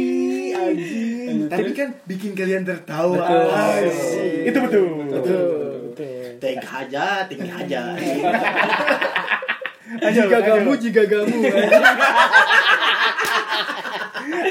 anjing 0.54 1.50
tapi 1.50 1.72
kan 1.72 1.90
bikin 2.04 2.34
kalian 2.34 2.62
tertawa 2.62 3.26
itu 4.44 4.54
betul 4.56 5.10
Betul. 5.10 5.46
betul. 5.90 6.38
tinggi 6.38 6.68
aja 6.68 7.06
tinggi 7.26 7.50
aja 7.50 7.82
Jika 9.94 10.38
kamu, 10.40 10.72
jika 10.80 11.04
kamu. 11.04 11.36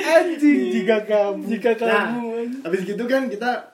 Anjing 0.05 0.61
jika 0.72 0.96
kamu. 1.02 1.40
Jika 1.48 1.70
Nah, 1.81 2.07
kamu. 2.07 2.28
habis 2.62 2.81
gitu 2.85 3.05
kan 3.07 3.26
kita 3.26 3.72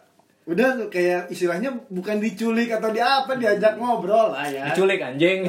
udah 0.49 0.89
kayak 0.89 1.29
istilahnya 1.29 1.69
bukan 1.89 2.17
diculik 2.19 2.73
atau 2.73 2.89
di 2.89 2.97
apa 2.97 3.37
diajak 3.37 3.77
ngobrol 3.77 4.33
lah 4.33 4.49
ya. 4.49 4.65
Diculik 4.73 4.97
anjing. 4.97 5.45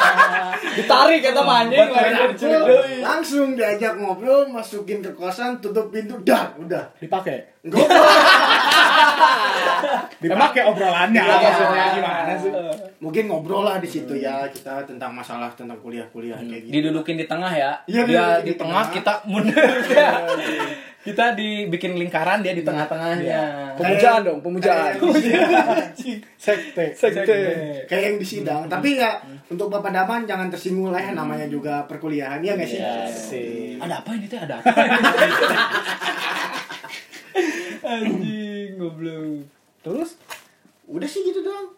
Ditarik 0.76 1.18
kata 1.20 1.42
manjing 1.42 1.82
lain 1.82 2.14
Langsung, 2.14 2.30
diculik 2.30 2.60
deui. 2.62 2.94
langsung 3.02 3.48
diajak 3.54 3.94
ngobrol, 3.96 4.46
masukin 4.46 5.02
ke 5.02 5.10
kosan, 5.12 5.58
tutup 5.58 5.90
pintu, 5.90 6.14
dah, 6.22 6.54
udah. 6.54 6.94
Dipakai. 6.96 7.42
Ngobrol. 9.00 9.38
Dipakai 10.22 10.62
obrolannya 10.68 11.22
Dipakai. 11.22 11.44
maksudnya 11.48 11.84
gimana 11.96 12.32
sih? 12.36 12.50
Mungkin 13.00 13.24
ngobrol 13.32 13.64
lah 13.64 13.76
di 13.80 13.88
situ 13.88 14.12
ya 14.12 14.44
kita 14.52 14.84
tentang 14.84 15.16
masalah 15.16 15.48
tentang 15.56 15.80
kuliah-kuliah 15.80 16.36
kayak 16.36 16.68
gitu. 16.68 16.72
Didudukin 16.76 17.16
di 17.16 17.24
tengah 17.24 17.52
ya. 17.52 17.72
Iya, 17.88 18.02
dia 18.04 18.24
di 18.44 18.52
di 18.52 18.54
tengah, 18.60 18.84
tengah. 18.84 18.94
kita 18.94 19.12
mundur. 19.24 19.56
kita 21.06 21.32
dibikin 21.32 21.96
lingkaran 21.96 22.44
dia 22.44 22.52
di 22.52 22.60
tengah-tengahnya. 22.60 23.72
Pemujaan 23.80 24.20
dong, 24.20 24.44
pemujaan. 24.44 25.00
Sekte. 26.44 26.92
Sekte. 26.92 27.38
Kayak 27.88 28.02
yang 28.12 28.16
di 28.20 28.26
sidang, 28.28 28.68
tapi 28.68 29.00
ya 29.00 29.16
untuk 29.48 29.72
Bapak 29.72 29.96
Daman 29.96 30.28
jangan 30.28 30.52
tersinggung 30.52 30.92
lah 30.92 31.00
ya 31.00 31.16
namanya 31.16 31.48
juga 31.48 31.88
perkuliahan 31.88 32.44
ya 32.44 32.52
nggak 32.52 32.68
sih? 32.68 32.80
Sih. 33.08 33.80
Ada 33.80 34.04
apa 34.04 34.10
ini 34.12 34.28
teh? 34.28 34.36
Ada 34.36 34.60
apa? 34.60 34.72
anjing 37.90 38.49
goblok. 38.80 39.44
Terus 39.84 40.16
Udah 40.90 41.06
sih 41.06 41.22
gitu 41.22 41.40
doang. 41.46 41.70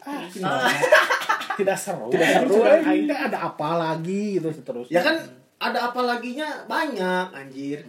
tidak 1.60 1.76
seru. 1.76 2.08
Tidak 2.08 2.28
seru, 2.48 2.64
aing 2.64 3.04
teh 3.04 3.18
ada 3.28 3.52
apa 3.52 3.68
lagi 3.76 4.40
gitu 4.40 4.48
terus. 4.64 4.88
Ya 4.88 5.04
kan 5.04 5.20
ada 5.60 5.92
apa 5.92 6.00
laginya 6.00 6.64
banyak 6.64 7.28
anjir. 7.28 7.84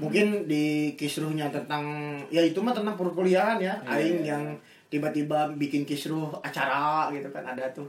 Mungkin 0.00 0.48
di 0.48 0.96
kisruhnya 0.96 1.52
tentang 1.52 2.16
ya 2.32 2.40
itu 2.40 2.58
mah 2.64 2.72
tentang 2.72 2.96
perkuliahan 2.96 3.60
ya. 3.60 3.76
Aing 3.84 4.24
yang 4.24 4.56
tiba-tiba 4.88 5.52
bikin 5.60 5.84
kisruh 5.84 6.32
acara 6.40 7.12
gitu 7.12 7.28
kan 7.28 7.44
ada 7.44 7.68
tuh. 7.76 7.86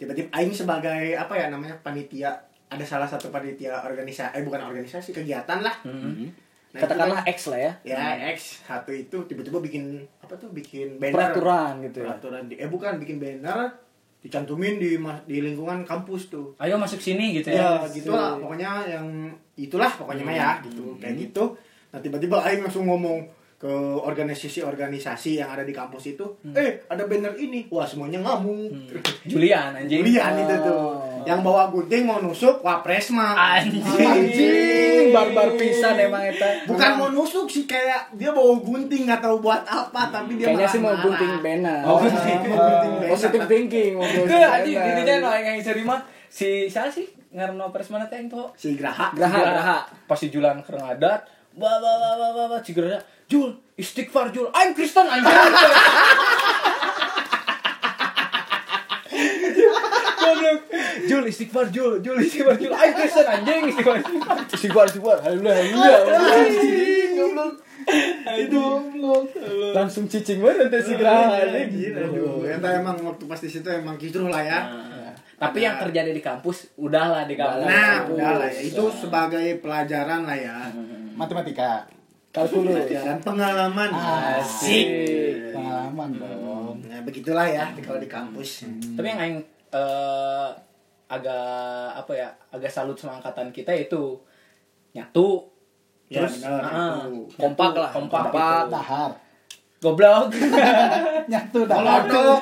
Tiba-tiba 0.00 0.32
aing 0.32 0.56
sebagai 0.56 1.12
apa 1.20 1.36
ya 1.36 1.52
namanya 1.52 1.76
panitia 1.84 2.32
ada 2.66 2.82
salah 2.82 3.06
satu 3.06 3.28
panitia 3.28 3.84
organisasi 3.84 4.40
eh 4.40 4.42
bukan 4.42 4.64
organisasi 4.64 5.12
kegiatan 5.12 5.60
lah. 5.60 5.76
Nah, 6.76 6.84
Katakanlah 6.84 7.24
kan- 7.24 7.32
X 7.32 7.38
lah 7.48 7.60
ya. 7.64 7.72
ya 7.88 8.00
X 8.36 8.68
satu 8.68 8.92
itu 8.92 9.16
tiba-tiba 9.24 9.64
bikin 9.64 10.04
apa 10.20 10.36
tuh 10.36 10.52
bikin 10.52 11.00
banner. 11.00 11.32
Peraturan 11.32 11.80
gitu 11.80 12.04
ya. 12.04 12.12
peraturan 12.12 12.42
di, 12.44 12.60
eh 12.60 12.68
bukan 12.68 13.00
bikin 13.00 13.16
banner 13.16 13.72
dicantumin 14.20 14.76
di 14.76 15.00
di 15.24 15.36
lingkungan 15.40 15.88
kampus 15.88 16.28
tuh. 16.28 16.52
Ayo 16.60 16.76
masuk 16.76 17.00
sini 17.00 17.32
gitu 17.32 17.48
ya. 17.48 17.80
ya 17.80 17.88
gitu 17.88 18.12
lah 18.12 18.36
pokoknya 18.36 18.84
yang 18.84 19.06
itulah 19.56 19.88
pokoknya 19.88 20.22
mah 20.22 20.34
ya 20.34 20.50
gitu. 20.60 21.00
Kayak 21.00 21.16
gitu. 21.24 21.56
Nah 21.88 22.04
tiba-tiba 22.04 22.44
Aing 22.44 22.60
langsung 22.60 22.84
ngomong 22.84 23.24
ke 23.56 23.72
organisasi-organisasi 24.04 25.40
yang 25.40 25.48
ada 25.48 25.64
di 25.64 25.72
kampus 25.72 26.12
itu 26.12 26.26
eh 26.52 26.84
ada 26.86 27.08
banner 27.08 27.32
ini. 27.40 27.64
Wah 27.72 27.88
semuanya 27.88 28.20
ngamuk. 28.20 28.92
Julian 29.24 29.72
anjing. 29.72 30.04
Julian 30.04 30.32
itu 30.36 30.54
tuh. 30.60 30.76
Oh. 30.76 31.05
Yang 31.26 31.42
bawa 31.42 31.66
gunting 31.68 32.06
mau 32.06 32.22
nusuk 32.22 32.62
wah 32.62 32.78
presma 32.80 33.34
Anjing. 33.34 33.82
Anjing, 33.82 35.10
barbar 35.10 35.58
pisan 35.58 35.98
emang 35.98 36.22
eta. 36.22 36.62
bukan 36.64 36.90
mau 36.94 37.10
nusuk 37.10 37.50
sih 37.50 37.66
kayak 37.66 38.14
dia 38.14 38.30
bawa 38.30 38.54
gunting 38.62 39.10
nggak 39.10 39.18
tahu 39.18 39.42
buat 39.42 39.66
apa 39.66 40.06
tapi 40.08 40.38
dia 40.38 40.54
Kayaknya 40.54 40.68
sih 40.70 40.78
mau 40.78 40.94
gunting 40.94 41.42
banner. 41.42 41.82
Oh, 41.82 41.98
gunting. 41.98 42.38
Banner. 42.46 43.10
Positive 43.10 43.44
thinking 43.44 43.98
mau 43.98 44.06
gunting 44.06 44.30
Ke 44.30 44.38
anjing 44.38 44.78
intinya 44.78 45.14
no 45.18 45.28
yang 45.34 45.58
seri 45.58 45.82
mah. 45.82 46.00
Si 46.30 46.70
siapa 46.70 46.88
sih? 46.88 47.10
Ngarno 47.34 47.68
persmana 47.68 48.06
teh 48.06 48.22
itu 48.22 48.38
si 48.54 48.78
Graha. 48.78 49.10
Graha, 49.12 49.38
Graha. 49.42 49.78
pas 50.06 50.14
si 50.14 50.30
Julan 50.30 50.62
kereng 50.62 50.86
adat 50.86 51.26
ba 51.52 51.72
ba 51.76 51.92
ba 51.98 52.10
ba 52.14 52.28
ba 52.32 52.44
ba 52.46 52.58
si 52.62 52.70
Graha 52.70 53.02
Jul 53.26 53.50
istighfar 53.74 54.30
Jul. 54.30 54.46
I'm 54.54 54.70
Kristen 54.72 55.04
anjing 55.04 55.26
Goblok. 60.16 60.58
Jul 61.04 61.24
istighfar 61.28 61.68
Jul 61.68 62.00
Jul 62.00 62.16
istighfar 62.24 62.56
Jul 62.56 62.72
I'm 62.72 62.92
Kristen 62.96 63.26
anjing 63.28 63.62
istighfar 63.68 64.00
Istighfar, 64.48 64.84
istighfar. 64.88 65.18
Alhamdulillah, 65.20 65.56
alhamdulillah. 65.60 66.32
Anjing, 66.32 67.10
goblok. 67.12 67.52
Itu 68.26 68.62
langsung 69.70 70.10
cicing 70.10 70.42
banget 70.42 70.66
teh 70.74 70.82
si 70.82 70.98
Graha 70.98 71.38
aduh. 71.38 72.42
Eta 72.42 72.82
emang 72.82 72.98
waktu 73.06 73.24
pas 73.30 73.38
di 73.38 73.46
situ 73.46 73.68
emang 73.70 73.94
kisruh 73.94 74.26
lah 74.26 74.42
ya. 74.42 74.60
Nah, 74.66 75.12
tapi 75.38 75.62
yang 75.62 75.78
terjadi 75.78 76.10
di 76.10 76.22
kampus 76.24 76.74
udahlah 76.80 77.28
di 77.30 77.38
kampus 77.38 77.68
Nah, 77.68 78.08
udah 78.10 78.32
lah 78.42 78.48
ya. 78.50 78.60
Itu 78.66 78.90
sebagai 78.90 79.62
pelajaran 79.62 80.26
lah 80.26 80.34
ya. 80.34 80.56
Matematika. 81.14 81.86
Kalkulus. 82.34 82.90
Pelajaran 82.90 83.18
pengalaman. 83.22 83.90
Asik. 84.42 84.88
Pengalaman 85.54 86.08
dong. 86.18 86.76
Nah, 86.90 87.00
begitulah 87.06 87.46
ya 87.46 87.70
kalau 87.78 88.02
di 88.02 88.10
kampus. 88.10 88.66
tapi 88.98 89.06
yang 89.14 89.20
aing 89.22 89.38
eh, 89.70 90.48
agak 91.06 91.94
apa 91.94 92.12
ya 92.14 92.28
agak 92.50 92.70
salut 92.70 92.98
sama 92.98 93.18
angkatan 93.22 93.54
kita 93.54 93.70
itu 93.74 94.18
nyatu 94.94 95.56
Ya, 96.06 96.22
terus 96.22 96.38
benar, 96.38 96.62
ah, 96.62 97.02
itu. 97.10 97.34
Kompak 97.34 97.74
lah, 97.74 97.90
kompak, 97.90 98.30
kompak. 98.30 98.62
gitu. 98.70 98.74
Tahar. 98.78 99.10
goblok 99.82 100.30
Nyatu 101.34 101.60
dah. 101.66 101.76
Molodok. 101.82 102.40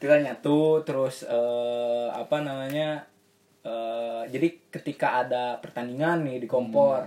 kita 0.00 0.16
nyatu 0.24 0.80
terus 0.86 1.28
eh, 1.28 2.08
apa 2.08 2.40
namanya 2.40 3.04
eh, 3.66 4.22
jadi 4.32 4.48
ketika 4.72 5.26
ada 5.26 5.58
pertandingan 5.60 6.24
nih 6.24 6.40
di 6.40 6.48
kompor 6.48 7.04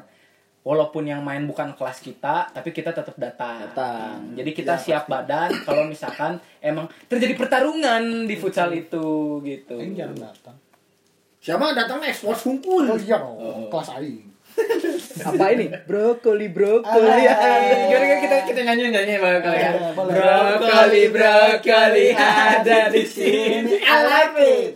walaupun 0.63 1.04
yang 1.04 1.19
main 1.21 1.43
bukan 1.43 1.76
kelas 1.76 1.99
kita 1.99 2.49
tapi 2.49 2.71
kita 2.71 2.95
tetap 2.95 3.13
datang. 3.19 3.67
Datang. 3.69 4.15
Jadi 4.34 4.52
kita 4.56 4.80
siap 4.80 5.12
badan 5.12 5.52
kalau 5.67 5.86
misalkan 5.86 6.39
emang 6.63 6.88
terjadi 7.12 7.36
pertarungan 7.36 8.26
di 8.26 8.36
futsal 8.39 8.71
itu 8.71 9.39
gitu. 9.43 9.76
Aing 9.78 9.93
jarang 9.93 10.17
datang. 10.17 10.56
Siapa 11.43 11.76
datang 11.76 11.99
ekspor 11.99 12.34
sungkul. 12.34 12.88
Oh 12.88 12.95
iya 12.95 13.19
dong, 13.19 13.67
kelas 13.67 13.99
aing. 13.99 14.32
Apa 15.13 15.45
ini? 15.54 15.69
Brokoli, 15.86 16.49
brokoli. 16.49 17.21
Gimana 17.30 18.06
kan 18.10 18.17
kita 18.17 18.38
kita 18.49 18.60
nyanyi 18.65 18.89
nyanyi 18.89 19.15
bakal 19.21 19.54
ya. 19.54 19.71
Boleh, 19.78 19.91
boleh. 19.93 20.13
Brokoli 20.17 21.04
brokoli 21.13 22.08
ada 22.17 22.80
di 22.89 23.04
sini. 23.06 23.78
I 23.78 23.99
like 24.10 24.38
it. 24.41 24.69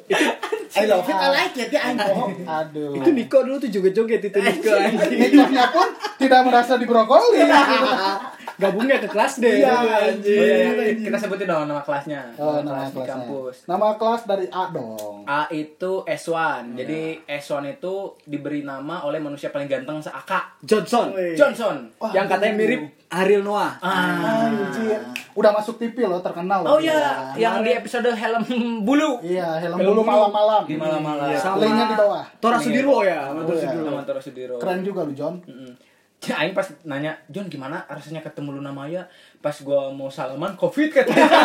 I 0.77 0.85
love 0.85 1.09
it, 1.09 1.17
I 1.17 1.27
like 1.33 1.57
it. 1.57 1.69
Ya, 1.73 1.89
bohong. 1.97 2.45
Aduh. 2.45 3.01
Itu 3.01 3.09
Niko 3.17 3.41
dulu 3.41 3.57
tuh 3.57 3.69
joget-joget 3.73 4.21
itu 4.29 4.37
Niko 4.37 4.77
anjing. 4.77 5.17
Nikahnya 5.17 5.65
pun 5.73 5.87
tidak 6.21 6.41
merasa 6.45 6.77
di 6.77 6.85
brokoli. 6.85 7.41
Gabungnya 8.57 8.97
ke 8.97 9.05
kelas 9.05 9.37
deh. 9.37 9.53
Iya, 9.55 9.69
Oh, 9.69 9.85
anjing. 9.85 10.33
iya, 10.33 10.55
iya. 10.73 10.93
Kita 10.97 11.13
sebutin 11.15 11.45
dong 11.45 11.65
nama 11.65 11.77
kelasnya. 11.79 12.21
Oh, 12.35 12.57
nama 12.57 12.73
kelas 12.75 12.89
di 12.89 12.95
kelasnya. 12.95 13.13
kampus. 13.13 13.55
Nama 13.63 13.87
kelas 13.93 14.21
dari 14.25 14.45
A 14.47 14.63
dong. 14.69 15.15
A 15.23 15.41
itu 15.47 15.91
S1. 16.03 16.73
Jadi 16.73 17.01
S1 17.23 17.53
itu 17.71 17.93
diberi 18.23 18.61
nama 18.61 19.01
oleh 19.01 19.17
manusia 19.17 19.49
paling 19.49 19.65
ganteng 19.65 19.97
se-AK. 19.99 20.31
Johnson. 20.61 21.13
Johnson. 21.31 21.85
Wah, 21.97 22.09
Yang 22.11 22.25
katanya 22.27 22.53
mirip 22.55 22.81
Ariel 23.07 23.39
Noah. 23.41 23.77
Ah. 23.77 24.49
Anjir. 24.49 24.99
Udah 25.31 25.53
masuk 25.53 25.77
TV 25.77 26.01
loh, 26.01 26.17
terkenal 26.19 26.59
Oh 26.61 26.75
loh. 26.75 26.79
iya, 26.79 27.29
dia. 27.31 27.45
yang 27.45 27.61
di 27.61 27.71
episode 27.71 28.09
helm 28.09 28.41
bulu. 28.81 29.21
Iya, 29.21 29.61
helm 29.61 29.77
Helm 29.77 29.93
bulu 29.93 30.01
malam-malam. 30.01 30.65
Di 30.65 30.75
malam-malam. 30.75 31.29
Iya, 31.29 31.37
Sama- 31.37 31.61
di 31.61 31.95
bawah. 31.95 32.25
Tora 32.41 32.57
Iya. 32.57 32.65
Sudirwo 32.65 32.97
ya, 33.01 33.19
sama 33.23 33.39
Oh, 33.39 33.45
Tora 33.45 33.53
iya. 33.55 34.19
Sudiro. 34.19 34.55
Keren 34.57 34.79
juga 34.81 35.05
lu, 35.05 35.13
John. 35.13 35.37
Mm-mm. 35.39 35.71
Ya, 36.17 36.41
Aing 36.41 36.57
pas 36.57 36.65
nanya, 36.81 37.13
John 37.29 37.45
gimana 37.45 37.85
rasanya 37.85 38.25
ketemu 38.25 38.57
Luna 38.57 38.73
Maya? 38.73 39.05
Pas 39.37 39.53
gua 39.61 39.93
mau 39.93 40.09
salaman, 40.09 40.57
covid 40.57 40.89
katanya. 40.89 41.29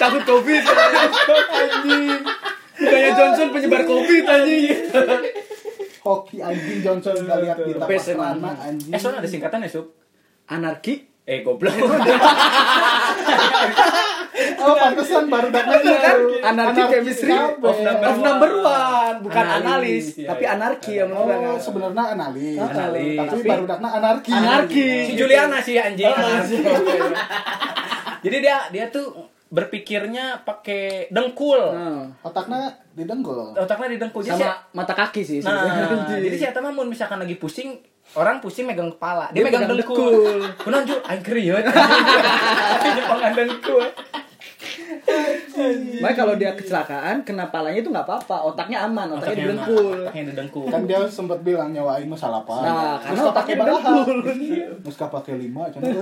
Takut 0.00 0.26
Covid. 0.26 0.62
anjing. 1.54 2.18
Bukannya 2.74 3.10
Johnson 3.14 3.48
penyebar 3.54 3.82
Covid 3.86 4.24
anjing. 4.26 4.90
Hoki 6.02 6.42
anjing 6.42 6.78
Johnson 6.82 7.14
udah 7.22 7.38
lihat 7.40 7.56
di 7.62 7.72
tapak 7.78 8.02
celana 8.02 8.50
anjing. 8.58 8.90
eh, 8.90 8.98
soalnya 8.98 9.22
ada 9.22 9.30
singkatannya, 9.30 9.70
Sup. 9.70 9.86
Anarki. 10.50 11.06
Eh, 11.24 11.40
goblok. 11.40 11.72
Oh, 14.64 14.74
pantesan 14.74 15.24
baru 15.26 15.48
datang 15.48 15.76
Bener 15.76 15.98
kan? 15.98 16.16
Anarki 16.44 16.82
chemistry 16.88 17.32
of 17.32 17.56
number 17.78 18.06
of 18.06 18.16
number 18.18 18.50
one, 18.58 19.16
bukan 19.20 19.44
Analis, 19.44 19.60
analis, 19.60 20.04
iya, 20.16 20.28
tapi 20.28 20.44
iya. 20.44 20.54
anarki 20.54 20.92
yang 20.96 21.10
Oh, 21.10 21.56
sebenarnya 21.56 22.04
analis. 22.10 22.56
Analis. 22.56 23.16
Tapi 23.16 23.28
Tapi- 23.30 23.48
baru 23.48 23.64
datang 23.66 23.92
anarki. 23.94 24.32
Anarki. 24.32 24.88
si 25.04 25.12
Juliana 25.14 25.58
sih 25.58 25.76
anjing. 25.76 26.06
Oh, 26.06 26.16
Anarki. 26.16 26.56
Jadi 28.20 28.36
dia 28.40 28.56
dia 28.68 28.88
tuh 28.88 29.12
berpikirnya 29.46 30.42
pakai 30.42 31.06
dengkul. 31.08 31.60
Nah, 31.70 32.10
Otaknya 32.22 32.74
didenggul. 32.90 33.54
Otaknya 33.54 33.86
di 33.86 33.98
dengkul. 34.00 34.20
Jadi 34.20 34.40
sama 34.40 34.58
mata 34.74 34.90
kaki 34.92 35.22
sih 35.22 35.38
Nah, 35.38 35.86
jadi 36.10 36.34
si 36.34 36.42
Eta 36.42 36.58
mah 36.58 36.72
mun 36.72 36.90
misalkan 36.90 37.20
lagi 37.20 37.36
pusing, 37.36 37.78
orang 38.16 38.40
pusing 38.40 38.66
megang 38.66 38.90
kepala, 38.90 39.30
dia, 39.30 39.40
Dia 39.40 39.44
megang 39.46 39.68
megang 39.68 39.78
dengkul. 39.78 40.42
Kunaon 40.58 40.82
Ju? 40.82 40.96
Aing 41.04 41.22
krieut. 41.22 41.62
Jepangan 42.98 43.32
dengkul. 43.32 43.84
Makanya 45.54 46.16
kalau 46.16 46.34
dia 46.34 46.50
kecelakaan, 46.52 47.22
kena 47.22 47.48
palanya 47.48 47.78
itu 47.78 47.90
nggak 47.90 48.06
apa-apa, 48.06 48.36
otaknya 48.50 48.84
aman, 48.84 49.14
otaknya 49.14 49.46
Otaknya 49.46 49.46
dengkul. 49.54 49.96
Otaknya 50.02 50.24
dengkul. 50.34 50.66
Kan 50.68 50.82
dia 50.84 51.00
sempat 51.06 51.38
bilang 51.46 51.70
nyawa 51.70 52.00
aing 52.00 52.10
mah 52.10 52.18
salah 52.18 52.42
apa. 52.42 52.54
Nah, 52.60 52.96
karena 52.98 53.22
otaknya 53.30 53.54
dengkul. 53.62 54.18
Muska 54.82 55.06
pakai 55.08 55.34
lima, 55.38 55.70
cuman? 55.70 55.94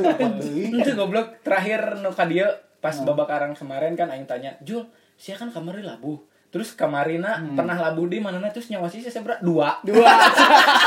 Itu 0.42 0.90
goblok 0.98 1.44
terakhir 1.44 2.00
nu 2.00 2.10
ka 2.10 2.24
dieu 2.24 2.48
pas 2.82 2.96
babak 3.06 3.30
arang 3.30 3.52
kemarin 3.54 3.94
kan 3.94 4.10
aing 4.10 4.26
tanya, 4.26 4.56
"Jul, 4.64 4.88
sia 5.14 5.38
kan 5.38 5.52
kamari 5.52 5.84
labuh." 5.84 6.18
Terus 6.52 6.76
kamarina 6.76 7.40
pernah 7.56 7.72
labuh 7.80 8.12
di 8.12 8.20
mana 8.20 8.36
terus 8.52 8.68
nyawa 8.68 8.84
sih 8.84 9.00
seberapa? 9.00 9.40
Dua. 9.40 9.72
Dua, 9.88 10.04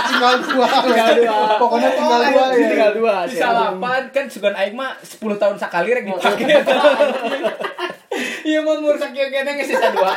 Tinggal 0.06 0.36
dua. 0.46 0.68
Tinggal 0.70 1.10
dua. 1.26 1.58
Pokoknya 1.58 1.90
tinggal 1.90 2.22
dua 2.22 2.46
ya. 2.54 2.68
tinggal 2.70 2.92
dua. 2.94 3.16
Di 3.26 3.34
sih. 3.34 3.42
salapan 3.42 4.02
kan 4.14 4.30
sugan 4.30 4.54
aing 4.54 4.78
mah 4.78 4.94
10 5.02 5.26
tahun 5.42 5.58
sekali 5.58 5.90
rek 5.90 6.06
dipake. 6.06 6.46
Iya 8.46 8.60
mur 8.64 8.96
sakieu 8.96 9.28
kene 9.28 9.58
geus 9.60 9.74
sisa 9.74 9.90
dua. 9.92 10.16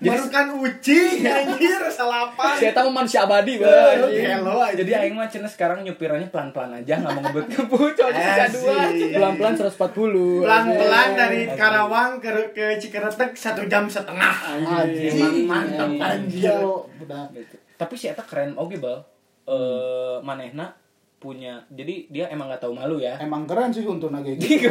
Baru 0.00 0.24
kan 0.32 0.46
uci 0.56 1.22
anjir 1.26 1.82
salapan. 1.90 2.54
Saya 2.56 2.72
tahu 2.72 2.88
manusia 2.88 3.28
abadi, 3.28 3.60
Bang. 3.60 3.68
Hello 4.08 4.62
aja. 4.62 4.78
Jadi 4.78 4.90
aing 4.94 5.14
mah 5.18 5.28
cenah 5.28 5.50
sekarang 5.50 5.84
nyupirannya 5.84 6.32
pelan-pelan 6.32 6.80
aja 6.80 6.98
nggak 6.98 7.12
mau 7.12 7.22
ngebut-ngebut 7.28 7.92
cuma 7.98 8.10
sisa 8.14 8.46
dua. 8.54 8.74
Pelan-pelan 8.92 9.54
140. 9.54 10.46
Pelan-pelan 10.46 11.08
dari 11.18 11.40
Karawang 11.52 12.22
ke 12.22 12.56
ke 12.56 12.80
Cikeretek 12.80 13.36
satu 13.36 13.66
jam 13.68 13.84
setengah. 13.90 14.34
Anjing. 14.62 15.44
Mantap 15.44 15.90
anjir. 15.98 16.54
Anjir. 16.54 17.44
Tapi 17.78 17.94
si 17.94 18.08
eta 18.08 18.24
keren 18.24 18.56
oge 18.56 18.80
bal. 18.80 19.04
Eh 19.48 20.20
manehna 20.20 20.72
punya 21.18 21.58
jadi 21.74 22.06
dia 22.14 22.24
emang 22.30 22.46
nggak 22.46 22.62
tahu 22.62 22.72
malu 22.78 23.02
ya. 23.02 23.18
Emang 23.18 23.42
keren 23.42 23.74
sih 23.74 23.82
untuk 23.82 24.14
nage 24.14 24.38
Di 24.38 24.54
gitu. 24.62 24.70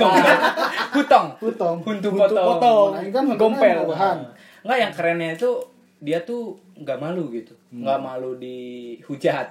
Hutong. 0.95 1.35
Hutong. 1.43 1.75
Huntu 1.83 2.09
potong. 2.15 2.47
potong. 2.55 2.89
Nah, 2.95 3.03
kan 3.11 3.23
Gompel. 3.35 3.83
buahan. 3.83 4.17
Enggak 4.63 4.77
yang 4.79 4.93
kerennya 4.95 5.29
itu 5.35 5.51
dia 5.99 6.19
tuh 6.23 6.55
nggak 6.77 6.97
malu 6.97 7.29
gitu. 7.29 7.53
Nggak 7.69 7.99
malu 7.99 8.37
dihujat. 8.37 9.47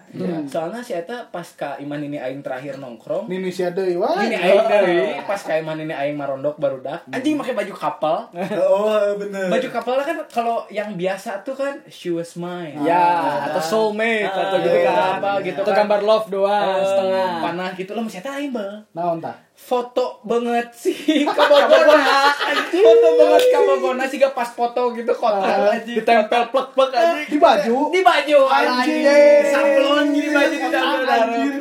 Soalnya 0.47 0.81
si 0.81 0.93
eta 0.93 1.27
pas 1.27 1.45
ka 1.49 1.77
Iman 1.77 2.01
ini 2.01 2.17
aing 2.17 2.41
terakhir 2.41 2.77
nongkrong 2.77 3.27
Ini 3.27 3.49
sia 3.49 3.69
deui 3.69 3.95
wah. 3.95 4.17
ini 4.19 4.33
aing 4.33 4.65
deui 4.65 4.97
pas 5.23 5.37
ka 5.37 5.53
Iman 5.55 5.77
ini 5.77 5.91
aing 5.91 6.15
marondok 6.15 6.57
barudak 6.57 7.05
anjing 7.09 7.35
pakai 7.35 7.53
baju 7.55 7.75
kapal 7.75 8.17
Oh 8.73 8.97
bener. 9.15 9.49
baju 9.49 9.69
kapalnya 9.71 10.05
kan 10.07 10.19
kalau 10.27 10.65
yang 10.69 10.95
biasa 10.95 11.43
tuh 11.43 11.53
kan 11.53 11.77
she 11.87 12.09
was 12.09 12.35
mine 12.35 12.79
Ya, 12.79 13.05
atau 13.45 13.61
soulmate 13.61 14.25
Ah, 14.27 14.49
atau 14.49 14.59
gitu 14.59 14.77
iya, 14.77 14.87
kan. 14.87 15.19
apa 15.19 15.31
gitu 15.43 15.61
Atau 15.61 15.71
kan. 15.71 15.79
gambar 15.85 16.01
love 16.03 16.27
doang 16.29 16.65
Eh, 16.73 16.85
setengah. 16.87 17.29
panah 17.43 17.71
gitu 17.73 17.91
loh 17.93 18.03
masih 18.03 18.23
aing 18.23 18.51
bal 18.51 18.81
Naon 18.93 19.19
tah? 19.19 19.37
foto 19.57 20.21
banget 20.23 20.69
sih 20.71 21.25
kabogona 21.27 22.29
foto 22.77 23.09
banget 23.17 23.43
kabogona 23.49 24.05
sih 24.05 24.17
gak 24.17 24.33
pas 24.33 24.45
foto 24.47 24.93
gitu 24.93 25.09
kotak 25.11 25.73
anjing 25.73 25.97
Ditempel 25.97 26.53
plek-plek 26.53 26.91
aja. 26.93 27.16
Di 27.25 27.37
baju. 27.37 27.77
di 27.89 28.01
baju 28.01 28.39
anjing. 28.47 29.03
Sablon 29.47 30.05
di 30.09 30.19
gitu 30.19 30.31
baju 30.31 30.51
di 30.51 30.59
sablon 30.61 31.09
Anjir. 31.09 31.53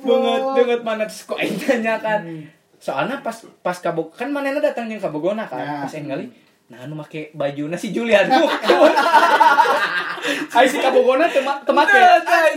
banget 0.00 0.42
banget 0.52 0.80
mana 0.82 1.04
kok 1.06 1.36
aing 1.36 1.56
tanya 1.56 1.94
kan 1.96 2.20
soalnya 2.76 3.20
pas 3.20 3.36
pas 3.60 3.76
kabog 3.76 4.08
kan 4.10 4.28
manena 4.28 4.58
datang 4.58 4.88
yang 4.88 4.98
kabogona 4.98 5.44
kan 5.44 5.60
Ya. 5.60 5.84
pas 5.84 5.92
aing 5.92 6.08
kali 6.08 6.26
nah 6.66 6.86
nu 6.86 6.94
make 6.94 7.30
baju 7.32 7.66
si 7.76 7.90
Julian 7.90 8.30
Ayo 10.50 10.66
si 10.68 10.76
kabogona 10.76 11.24
temak 11.26 11.64
temake. 11.64 11.96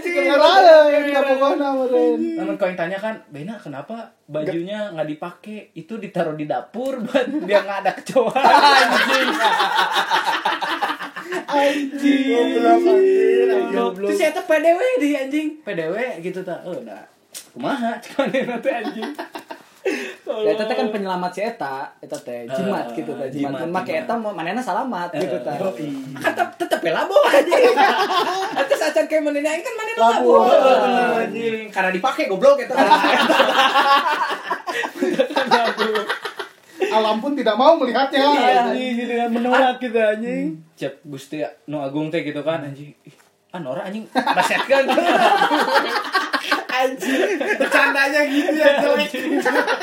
Kenapa 0.04 0.60
ini 0.92 1.16
kapokona 1.16 1.72
meureun? 1.72 2.20
Namun 2.36 2.60
kau 2.60 2.68
yang 2.68 2.76
tanya 2.76 3.00
kan, 3.00 3.16
Bena 3.32 3.56
kenapa 3.56 4.12
bajunya 4.28 4.92
nggak 4.92 5.08
dipakai? 5.08 5.72
Itu 5.72 5.96
ditaruh 5.96 6.36
di 6.36 6.44
dapur 6.44 7.00
buat 7.00 7.24
biar 7.24 7.64
nggak 7.64 7.80
ada 7.88 7.92
kecoa. 7.96 8.36
Anjing. 8.84 9.30
Anjing. 11.44 12.28
Goblok 12.30 12.82
anjir. 12.88 13.48
Goblok. 13.74 14.10
Terus 14.14 14.20
saya 14.20 14.42
PDW 14.44 14.80
di 14.98 15.10
anjing, 15.14 15.48
PDW 15.62 15.96
gitu 16.22 16.40
tak. 16.42 16.62
Oh, 16.64 16.74
udah. 16.74 17.02
Kumaha 17.54 17.98
cuman 18.04 18.30
nanti 18.30 18.70
anjing. 18.70 19.12
Ya 20.24 20.56
eta 20.56 20.64
kan 20.64 20.88
penyelamat 20.90 21.32
si 21.36 21.44
eta, 21.44 21.92
eta 22.00 22.16
teh 22.16 22.48
jimat 22.48 22.88
Ah, 22.88 22.96
gitu 22.96 23.12
teh 23.20 23.28
jimat, 23.28 23.52
jimat. 23.52 23.68
Mun 23.68 23.72
make 23.76 23.92
jimat. 23.92 24.08
eta 24.08 24.14
manehna 24.16 24.62
salamat 24.64 25.12
gitu 25.12 25.38
teh. 25.44 25.58
Kan 25.60 26.32
tetep 26.32 26.50
tetep 26.56 26.80
ya 26.80 26.92
labo 26.96 27.20
anjing. 27.28 27.76
Atas 28.64 28.80
acan 28.80 29.06
kayak 29.12 29.22
mana 29.28 29.44
ini 29.44 29.60
kan 29.60 29.74
mana 29.76 29.92
labo. 30.00 30.48
Anjing. 31.20 31.68
Karena 31.68 31.92
dipakai 31.92 32.32
goblok 32.32 32.64
itu. 32.64 32.74
Alam 36.94 37.18
pun 37.18 37.34
tidak 37.34 37.56
mau 37.56 37.74
melihatnya. 37.76 38.22
Anjing 38.70 38.94
gitu 38.96 39.14
kan 39.16 39.30
menolak 39.30 39.76
gitu 39.78 39.98
anjing. 39.98 40.46
Cep 40.74 41.02
Gusti 41.04 41.42
nu 41.66 41.80
Agung 41.80 42.08
teh 42.08 42.22
gitu 42.22 42.42
kan 42.42 42.62
anjing. 42.62 42.94
Ah 43.50 43.58
Nora 43.58 43.86
anjing 43.86 44.06
baset 44.38 44.62
kan. 44.64 44.84
Anjir. 46.74 47.38
Bercandanya 47.56 48.22
gitu 48.26 48.52
ya 48.52 48.82
jelek. 48.82 49.12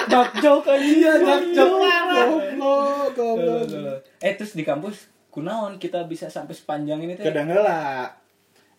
Dark 0.06 0.32
joke 0.38 0.66
anjing. 0.68 1.00
Dark 1.02 1.46
joke. 1.50 1.78
Goblok, 2.10 3.16
goblok. 3.16 3.98
eh 4.18 4.32
terus 4.34 4.52
di 4.52 4.62
kampus 4.62 5.08
kunaon 5.30 5.78
kita 5.78 6.04
bisa 6.04 6.26
sampai 6.26 6.52
sepanjang 6.52 7.00
ini 7.00 7.14
teh? 7.14 7.24
Kedengeula. 7.24 8.10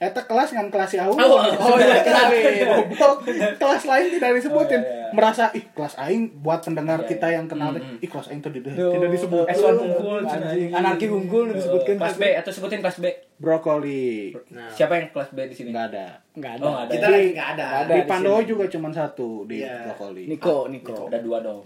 Eta 0.02 0.26
kelas 0.26 0.50
kan 0.50 0.66
kelas 0.66 0.92
Yahoo. 0.92 1.14
Oh, 1.14 1.38
Oh 1.38 1.78
iya, 1.78 2.02
kenalin. 2.08 2.66
Goblok. 2.90 3.22
kelas 3.56 3.84
lain 3.86 4.06
tidak 4.10 4.34
disebutin. 4.34 4.82
Oh, 4.82 4.84
iya, 4.84 4.98
iya. 4.98 5.14
Merasa 5.14 5.44
ih 5.52 5.62
kelas 5.70 5.94
aing 5.96 6.42
buat 6.42 6.58
pendengar 6.60 7.00
Iya, 7.00 7.08
kita 7.08 7.28
iya. 7.28 7.36
yang 7.38 7.46
kenal 7.46 7.70
Mm-mm. 7.72 8.02
ih 8.02 8.10
kelas 8.10 8.28
aing 8.28 8.42
tuh 8.42 8.50
tidak, 8.50 8.74
tidak 8.74 9.10
disebut. 9.10 9.46
S1 9.46 9.78
unggul, 9.78 10.26
anarki 10.72 11.06
unggul 11.06 11.54
disebutkan. 11.54 11.96
Kelas 11.96 12.18
B 12.18 12.24
atau 12.34 12.50
sebutin 12.50 12.82
kelas 12.82 12.98
B. 12.98 13.06
Brokoli. 13.38 14.34
Nah, 14.50 14.70
Siapa 14.70 14.96
yang 14.96 15.10
kelas 15.10 15.30
B 15.30 15.46
di 15.46 15.54
sini? 15.54 15.70
Enggak 15.70 15.94
ada. 15.94 16.08
Enggak 16.34 16.52
ada. 16.56 16.64
Oh, 16.64 16.76
ada. 16.76 16.90
kita 16.90 17.08
lagi 17.08 17.30
nggak 17.32 17.50
ada. 17.52 17.68
di 17.84 17.92
di 17.92 18.02
Pandowo 18.04 18.40
juga 18.42 18.64
cuma 18.68 18.90
satu 18.90 19.46
di 19.46 19.62
Iya. 19.62 19.86
Brokoli. 19.86 20.24
Niko, 20.26 20.66
Niko. 20.66 21.06
Ada 21.06 21.20
dua 21.20 21.38
dong. 21.42 21.62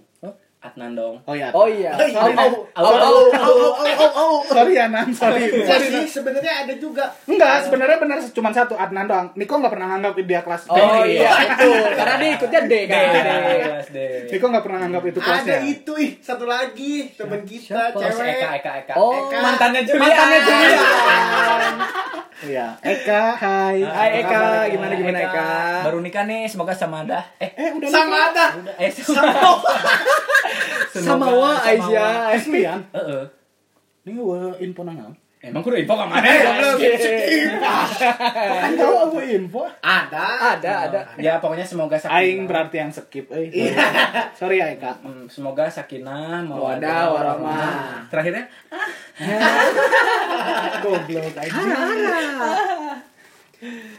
Adnan 0.66 0.98
dong. 0.98 1.16
Oh 1.30 1.38
iya. 1.38 1.54
Oh 1.54 1.70
iya. 1.70 1.94
Oh, 1.94 2.02
iya. 2.02 2.18
Au, 2.18 2.82
au, 2.82 2.90
Au, 2.90 3.22
au, 3.38 3.70
au, 3.78 4.10
au. 4.18 4.34
Sorry 4.50 4.74
ya 4.74 4.90
Nan, 4.90 5.14
sorry. 5.14 5.46
Sorry 5.62 5.88
Nan. 5.94 6.10
sebenarnya 6.10 6.54
ada 6.66 6.74
juga. 6.74 7.06
Enggak, 7.30 7.70
sebenarnya 7.70 7.98
benar 8.02 8.18
cuma 8.34 8.50
satu 8.50 8.74
Adnan 8.74 9.06
doang. 9.06 9.28
Niko 9.38 9.62
nggak 9.62 9.74
pernah 9.78 9.88
nganggap 9.94 10.18
dia 10.26 10.42
kelas 10.42 10.64
B. 10.66 10.74
Oh 10.74 11.06
iya, 11.06 11.30
betul. 11.30 11.86
Karena 11.94 12.16
dia 12.18 12.30
ikutnya 12.34 12.62
D 12.66 12.74
D, 12.74 12.90
kan. 12.90 13.06
D, 13.14 13.30
kelas 13.62 13.88
D. 13.94 13.98
Niko 14.34 14.46
nggak 14.50 14.64
pernah 14.66 14.80
nganggap 14.82 15.04
itu 15.06 15.20
kelasnya. 15.22 15.56
Ada 15.62 15.70
itu 15.70 15.94
ih, 16.02 16.12
satu 16.18 16.46
lagi 16.50 16.94
teman 17.14 17.42
kita 17.46 17.94
Oh, 17.94 18.02
cewek. 18.02 18.42
Eka, 18.42 18.50
Eka, 18.58 18.72
Eka. 18.82 18.94
Oh, 18.98 19.30
Eka. 19.30 19.38
mantannya 19.38 19.82
Julian. 19.86 20.02
Mantannya 20.02 20.40
Julian. 20.42 21.76
Iya. 22.46 22.68
Eka, 22.84 23.24
hai. 23.40 23.80
Hai 23.86 24.10
Eka, 24.22 24.42
gimana 24.74 24.94
gimana 24.98 25.20
Eka? 25.24 25.46
Baru 25.86 25.98
nikah 26.02 26.26
nih, 26.26 26.46
semoga 26.46 26.74
sama 26.74 27.02
ada. 27.02 27.22
Eh, 27.38 27.50
Eh, 27.54 27.70
udah 27.72 27.86
Sama 27.86 28.16
ada. 28.30 28.46
eh 28.76 28.90
sama. 28.90 29.22
Sama 30.92 31.26
wa 31.30 31.52
Aisyah. 31.60 32.34
Aslian. 32.34 32.80
Heeh. 32.90 33.24
Ini 34.04 34.12
gua 34.16 34.50
info 34.58 34.82
nang. 34.82 35.14
Emang 35.46 35.62
kudu 35.62 35.78
info 35.78 35.94
ka 35.94 36.10
mana? 36.10 36.26
Kan 36.26 36.58
tahu 38.74 38.94
aku 39.06 39.18
info. 39.22 39.62
Ada. 39.78 40.58
Ada, 40.58 40.72
ada. 40.90 41.00
Ya 41.22 41.38
pokoknya 41.38 41.62
semoga 41.62 41.94
sakinah. 41.94 42.18
Aing 42.18 42.50
berarti 42.50 42.82
yang 42.82 42.90
skip 42.90 43.30
euy. 43.30 43.54
Sorry 44.34 44.58
ya 44.58 44.74
Eka. 44.74 44.98
Hmm, 45.06 45.30
semoga 45.30 45.70
sakinah, 45.70 46.42
Mawadah, 46.42 46.50
mawadah, 46.50 47.02
warahmah. 47.38 48.10
Terakhirnya 48.10 48.50
Goblok 50.82 51.38
anjing. 51.38 51.70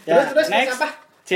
Terus 0.02 0.26
terus 0.34 0.48
next. 0.50 0.50
next 0.50 0.74
apa? 0.76 0.88
C. 1.26 1.30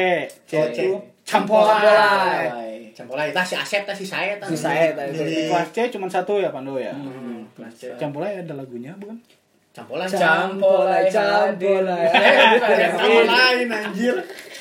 C 0.47 0.53
Oh, 0.55 0.65
itu 0.65 0.87
C. 0.97 1.03
campolai. 1.27 2.47
Campolai, 2.91 3.33
tah 3.33 3.43
si 3.43 3.55
Asep, 3.57 3.83
tah 3.83 3.97
si 3.97 4.05
saya, 4.05 4.37
tah 4.37 4.47
Si 4.47 4.55
saya, 4.55 4.93
tah. 4.93 5.09
Jadi 5.09 5.49
Kelas 5.49 5.69
C 5.73 5.79
cuma 5.91 6.07
satu 6.07 6.37
ya 6.37 6.49
Pando 6.49 6.77
ya. 6.77 6.93
Hmm, 6.93 7.43
C. 7.75 7.91
Campolai 7.97 8.39
ada 8.39 8.55
lagunya 8.55 8.93
bukan? 8.97 9.17
Campolai. 9.71 10.07
Campolai, 10.11 11.05
campolai. 11.09 12.07
Eh, 12.11 12.35
ya. 12.59 12.89
Campolai 12.91 13.57
anjir. 13.67 14.15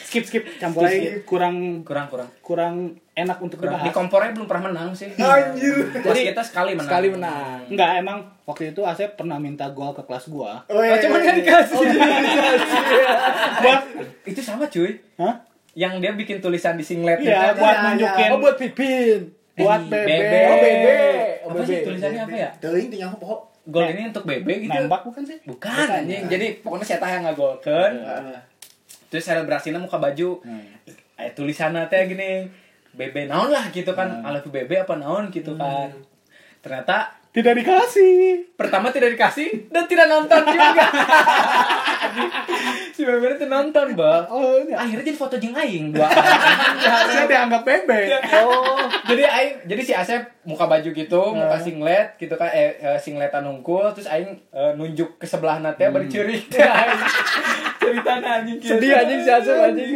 Skip 0.05 0.23
skip. 0.23 0.43
Campolai 0.57 1.21
kurang 1.25 1.81
Kurang 1.81 2.07
kurang. 2.07 2.29
kurang 2.41 2.75
enak 3.19 3.37
untuk 3.37 3.57
Kurang. 3.57 3.75
Di 3.75 3.79
dibahas. 3.81 3.95
kompornya 3.95 4.31
belum 4.31 4.45
pernah 4.45 4.63
menang 4.67 4.89
sih. 4.91 5.09
Anjir. 5.19 5.75
Jadi 5.93 6.19
kita 6.27 6.41
sekali 6.41 6.71
menang. 6.73 6.87
Sekali 6.87 7.07
menang. 7.09 7.57
Enggak, 7.65 7.89
emang 7.97 8.17
waktu 8.43 8.63
itu 8.69 8.81
Asep 8.81 9.13
pernah 9.13 9.35
minta 9.35 9.67
gol 9.67 9.91
ke 9.91 10.01
kelas 10.01 10.25
gua. 10.27 10.63
Oh, 10.65 10.77
Oh, 10.77 10.95
cuman 10.95 11.19
kan 11.19 11.35
dikasih. 11.35 11.77
Buat 13.59 13.81
Itu 14.23 14.39
sama 14.39 14.65
cuy. 14.65 14.97
Hah? 15.15 15.35
Yang 15.73 15.93
dia 15.99 16.11
bikin 16.13 16.37
tulisan 16.39 16.75
di 16.75 16.83
singlet 16.83 17.19
Iya, 17.19 17.53
itu. 17.53 17.59
buat 17.59 17.71
ya, 17.71 17.83
nunjukin. 17.85 18.29
Oh 18.29 18.39
buat 18.39 18.55
Pipin. 18.55 19.19
buat 19.55 19.81
Eh, 19.81 19.87
bebe. 19.87 20.07
Bebe. 20.09 20.39
Oh 20.41 20.57
Bebe. 20.57 20.97
Oh 21.39 21.49
Apa 21.49 21.61
sih 21.61 21.75
Bebe. 21.75 21.85
tulisannya 21.85 22.21
apa 22.21 22.35
ya? 22.37 22.49
Teuing 22.57 22.87
teh 22.87 22.97
nyaho 22.97 23.15
poho. 23.15 23.35
Gol 23.65 23.85
ini 23.87 24.01
untuk 24.07 24.23
BB 24.23 24.47
gitu. 24.61 24.73
Nembak 24.73 25.03
bukan 25.03 25.21
sih? 25.21 25.37
Bukan 25.43 25.85
anjing. 25.85 26.25
Jadi 26.25 26.47
pokoknya 26.59 26.85
saya 26.85 26.97
tahu 26.97 27.11
yang 27.11 27.23
ngagolkeun. 27.23 27.93
Terus 29.09 29.23
selebrasinya 29.23 29.77
muka 29.77 29.97
baju. 29.97 30.41
Eh 31.15 31.29
tulisannya 31.31 31.85
teh 31.85 32.07
gini. 32.07 32.47
BB 32.99 33.31
naon 33.31 33.55
lah 33.55 33.71
gitu 33.71 33.95
kan. 33.95 34.19
I 34.19 34.35
love 34.35 34.43
you 34.43 34.51
BB 34.51 34.83
apa 34.83 34.99
naon 34.99 35.31
gitu 35.31 35.55
kan. 35.55 35.87
Ternyata 36.59 37.15
Tidak 37.29 37.55
dikasih. 37.55 38.51
pertama 38.59 38.91
tidak 38.91 39.15
dikasih 39.15 39.71
dan 39.71 39.87
tidak 39.87 40.11
nonton 40.11 40.43
juga. 40.49 40.81
si 42.97 43.07
BB 43.07 43.37
itu 43.37 43.45
nonton, 43.47 43.95
Bang. 43.95 44.27
Oh, 44.27 44.59
ini 44.59 44.75
Akhirnya 44.75 45.07
jadi 45.07 45.15
foto 45.15 45.39
jeung 45.39 45.55
aing 45.55 45.95
dua. 45.95 46.09
saya 47.07 47.29
dianggap 47.29 47.63
bebe. 47.63 48.11
Oh, 48.43 48.81
jadi 49.07 49.23
aing 49.29 49.55
jadi 49.69 49.81
si 49.85 49.93
Asep 49.95 50.19
muka 50.43 50.67
baju 50.67 50.89
gitu, 50.89 51.21
muka 51.31 51.57
singlet 51.61 52.17
gitu 52.19 52.35
kan 52.35 52.51
eh, 52.51 52.75
eh, 52.81 52.99
singletan 52.99 53.45
terus 53.95 54.09
aing 54.09 54.35
eh, 54.51 54.71
nunjuk 54.75 55.15
ke 55.15 55.25
sebelah 55.29 55.63
nate 55.63 55.87
ceurik. 56.11 56.51
Aing 56.51 56.99
Ceritanya 57.79 58.43
anjing 58.43 58.59
kieu. 58.59 58.75
Sedih 58.75 58.91
anjing 58.91 59.19
si 59.23 59.31
Asep 59.31 59.55
anjing. 59.55 59.91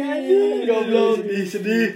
Goblok. 0.64 1.20
Sedih, 1.20 1.44
sedih. 1.44 1.88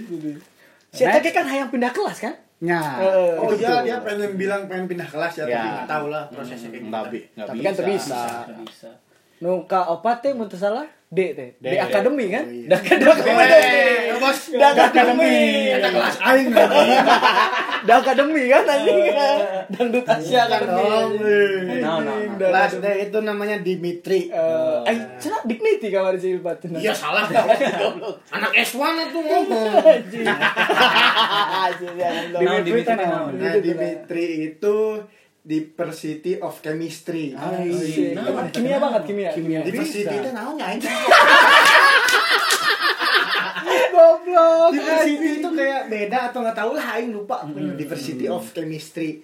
Si 0.89 1.03
Eta 1.03 1.29
kan 1.31 1.45
hayang 1.45 1.69
pindah 1.69 1.89
kelas 1.89 2.17
kan? 2.19 2.33
Nya. 2.59 2.79
Eh, 2.99 3.39
Oh 3.39 3.47
itu 3.47 3.63
iya, 3.63 3.79
dia 3.81 3.97
pengen 4.03 4.35
bilang 4.35 4.67
pengen 4.67 4.85
pindah 4.85 5.07
kelas 5.07 5.33
ya, 5.33 5.43
tapi 5.43 5.55
Ya. 5.55 5.63
nggak 5.79 5.87
tahu 5.87 6.05
lah 6.09 6.23
prosesnya 6.27 6.69
kayak 6.69 6.83
Nggak 6.83 7.03
gimana. 7.07 7.29
nggak 7.31 7.47
Tapi 7.47 7.59
kan 7.61 7.73
bisa. 7.87 8.21
Nggak 8.43 8.67
bisa. 8.67 8.89
Nu 9.39 9.51
ka 9.63 9.79
opat 9.87 10.17
teh 10.19 10.33
mun 10.35 10.51
salah 10.51 10.83
D 11.09 11.33
teh. 11.33 11.57
D, 11.57 11.65
D. 11.65 11.73
akademi 11.75 12.29
kan? 12.29 12.45
Oh, 12.45 12.53
iya. 12.53 12.69
Da 12.69 12.77
akademi. 12.77 13.41
Eh, 13.41 14.13
bos, 14.15 14.39
Da 14.53 14.67
akademi. 14.69 15.33
Eta 15.73 15.89
kelas 15.89 16.17
aing 16.21 16.49
lagi. 16.53 16.85
Da 17.81 17.93
akademi 17.97 18.43
kan 18.45 18.61
anjing. 18.63 18.99
Dangdut 19.73 20.05
Asia 20.05 20.45
Kan 20.45 20.69
akademi. 20.69 20.77
dong. 20.85 21.11
anjing. 21.17 21.81
No, 21.81 21.93
no, 21.97 22.11
no. 22.13 22.37
Da- 22.37 22.49
Kelas 22.53 22.73
D 22.77 22.85
itu 23.03 23.17
namanya 23.19 23.57
Dimitri. 23.57 24.29
Eh, 24.29 24.77
ay, 24.85 24.95
cenah 25.17 25.41
dignity 25.43 25.89
kamar 25.89 26.13
si 26.15 26.29
Ilpat. 26.31 26.69
Iya 26.71 26.93
salah. 26.93 27.25
Anak 28.37 28.51
S1 28.53 28.77
tuh 29.09 29.21
ngomong. 29.25 29.81
Naon? 32.29 33.33
Nah, 33.33 33.57
Dimitri 33.57 34.25
itu 34.47 34.77
Diversity 35.39 36.37
of 36.39 36.59
Chemistry. 36.59 37.31
Anjing. 37.31 38.13
Nah, 38.13 38.47
Kimia 38.51 38.77
banget 38.77 39.01
kimia. 39.07 39.31
Kimia. 39.31 39.59
Diversity 39.63 40.15
itu 40.15 40.29
naon 40.35 40.59
ya? 40.59 40.75
Goblok. 43.95 44.69
Diversity 44.75 45.27
itu 45.39 45.49
kayak 45.55 45.87
beda 45.87 46.31
atau 46.31 46.39
nggak 46.43 46.57
tahu 46.57 46.71
lah, 46.75 46.85
aing 46.99 47.11
lupa. 47.15 47.47
Diversity 47.75 48.27
of 48.27 48.45
Chemistry. 48.51 49.23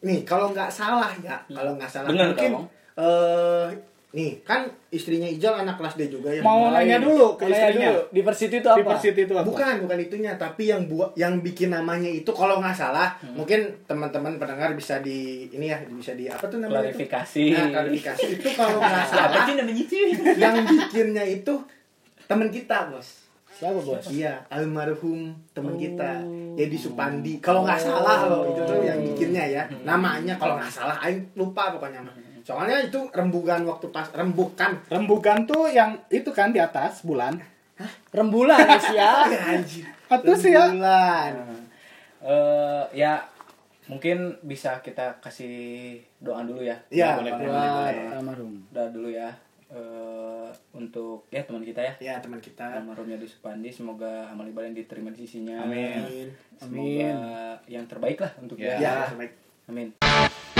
Nih, 0.00 0.24
kalau 0.24 0.52
nggak 0.52 0.72
salah 0.72 1.12
ya, 1.20 1.36
kalau 1.52 1.76
nggak 1.76 1.90
salah 1.92 2.08
Bener 2.08 2.32
mungkin 2.32 2.64
eh 3.00 3.66
nih 4.10 4.42
kan 4.42 4.66
istrinya 4.90 5.30
Ijal 5.30 5.62
anak 5.62 5.78
kelas 5.78 5.94
D 5.94 6.10
juga 6.10 6.34
ya. 6.34 6.42
Mau 6.42 6.74
nanya 6.74 6.98
dulu 6.98 7.38
ke 7.38 7.46
istrinya. 7.46 7.94
dulu, 7.94 8.00
diversity 8.10 8.56
itu 8.58 8.66
apa? 8.66 8.78
Diversity 8.82 9.20
itu 9.22 9.34
apa? 9.38 9.46
Bukan, 9.46 9.74
bukan 9.86 9.98
itunya, 10.02 10.32
tapi 10.34 10.66
yang 10.66 10.90
buat 10.90 11.14
yang 11.14 11.38
bikin 11.38 11.70
namanya 11.70 12.10
itu 12.10 12.26
kalau 12.34 12.58
nggak 12.58 12.74
salah, 12.74 13.14
mungkin 13.38 13.70
teman-teman 13.86 14.34
pendengar 14.42 14.74
bisa 14.74 14.98
di 14.98 15.46
ini 15.54 15.70
ya, 15.70 15.78
bisa 15.86 16.18
di 16.18 16.26
apa 16.26 16.42
tuh 16.50 16.58
namanya? 16.58 16.90
itu? 16.90 17.06
Klarifikasi. 17.06 17.42
Nah, 17.54 17.66
klarifikasi 17.70 18.26
itu 18.34 18.48
kalau 18.58 18.78
nggak 18.82 19.04
Apa 19.06 19.14
salah 19.14 19.42
sih 19.46 19.54
namanya 19.54 19.78
itu? 19.78 19.94
yang 20.34 20.54
bikinnya 20.66 21.24
itu 21.30 21.54
teman 22.26 22.50
kita, 22.50 22.90
Bos. 22.90 23.30
Siapa 23.60 23.76
bos? 23.76 24.08
Iya, 24.08 24.40
almarhum 24.48 25.36
teman 25.52 25.76
kita. 25.76 26.24
Oh. 26.24 26.56
Jadi 26.56 26.76
Supandi. 26.80 27.44
Kalau 27.44 27.60
nggak 27.60 27.76
salah 27.76 28.24
loh 28.24 28.48
itu 28.48 28.64
tuh 28.64 28.80
yang 28.80 29.04
bikinnya 29.04 29.44
ya. 29.44 29.62
Namanya 29.84 30.40
kalau 30.40 30.56
nggak 30.56 30.72
salah 30.72 30.96
aing 31.04 31.28
lupa 31.36 31.68
pokoknya 31.76 32.00
mah. 32.00 32.29
Soalnya 32.42 32.80
itu 32.80 32.98
rembugan 33.10 33.62
waktu 33.64 33.88
pas 33.88 34.08
rembukan. 34.10 34.78
Rembugan 34.88 35.44
tuh 35.44 35.68
yang 35.68 35.98
itu 36.08 36.30
kan 36.30 36.50
di 36.50 36.60
atas 36.60 37.02
bulan. 37.02 37.36
Rembulan 38.12 38.60
Asia. 38.60 39.24
Anjir. 39.56 39.84
Atau 40.06 40.34
sih 40.34 40.52
ya? 40.52 40.68
Rembulan. 40.68 41.32
Eh 42.20 42.84
ya 42.92 43.24
mungkin 43.88 44.38
bisa 44.42 44.78
kita 44.84 45.18
kasih 45.18 45.98
doa 46.20 46.44
dulu 46.44 46.60
ya. 46.62 46.76
Iya, 46.92 47.18
boleh, 47.18 47.32
boleh, 47.32 47.48
boleh, 47.48 47.70
boleh. 47.70 47.94
Buat 47.96 48.16
almarhum. 48.20 48.52
Doa 48.70 48.88
dulu 48.92 49.08
ya. 49.08 49.30
Eh 49.70 50.48
untuk 50.74 51.24
ya 51.30 51.40
teman 51.46 51.62
kita 51.62 51.80
ya. 51.80 51.94
Ya, 51.98 52.14
teman 52.18 52.38
kita. 52.38 52.82
Almarhumnya 52.82 53.16
di 53.16 53.26
Supandi, 53.26 53.70
semoga 53.70 54.28
amal 54.28 54.44
ibadah 54.44 54.68
yang 54.68 54.76
diterima 54.76 55.10
di 55.10 55.24
sisinya. 55.24 55.62
Amin. 55.64 56.28
Semoga 56.58 57.10
yang 57.64 57.86
terbaik 57.86 58.18
lah 58.20 58.32
untuk 58.38 58.60
Ya. 58.60 58.76
dia. 58.76 58.90
Ya, 59.08 59.14
baik. 59.16 59.32
Amin. 59.70 60.59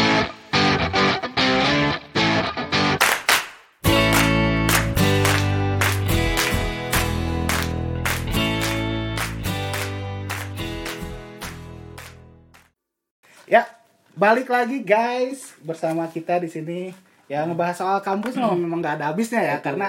Ya, 13.51 13.67
balik 14.15 14.47
lagi 14.47 14.87
guys 14.87 15.59
bersama 15.67 16.07
kita 16.07 16.39
di 16.39 16.47
sini. 16.47 16.95
Ya 17.27 17.43
ngebahas 17.43 17.83
soal 17.83 17.99
kampus 17.99 18.39
mah 18.39 18.55
memang 18.55 18.79
nggak 18.79 19.03
ada 19.03 19.11
habisnya 19.11 19.43
ya 19.43 19.59
Betul. 19.59 19.67
karena 19.75 19.89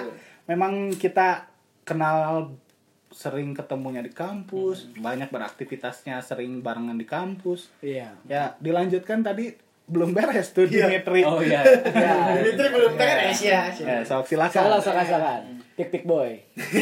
memang 0.49 0.89
kita 0.97 1.45
kenal 1.85 2.49
sering 3.13 3.53
ketemunya 3.53 4.01
di 4.01 4.09
kampus, 4.09 4.89
banyak 4.97 5.29
beraktivitasnya 5.29 6.25
sering 6.25 6.65
barengan 6.65 6.97
di 6.97 7.05
kampus. 7.05 7.69
Iya. 7.85 8.17
Ya, 8.25 8.57
dilanjutkan 8.57 9.21
tadi 9.21 9.53
belum 9.85 10.17
beres 10.17 10.57
tuh 10.57 10.65
Iya. 10.65 10.89
Dimitri. 10.89 11.21
Oh 11.21 11.37
iya. 11.37 11.61
Ya. 11.93 12.41
Dimitri 12.41 12.65
belum 12.65 12.93
beres 12.97 13.39
ya. 13.45 13.69
Ya, 13.77 14.01
sok 14.01 14.25
silakan. 14.25 14.57
Salah 14.57 14.81
salah 14.81 15.05
salah. 15.05 15.37
Tik 15.77 15.93
tik 15.93 16.03
boy. 16.09 16.33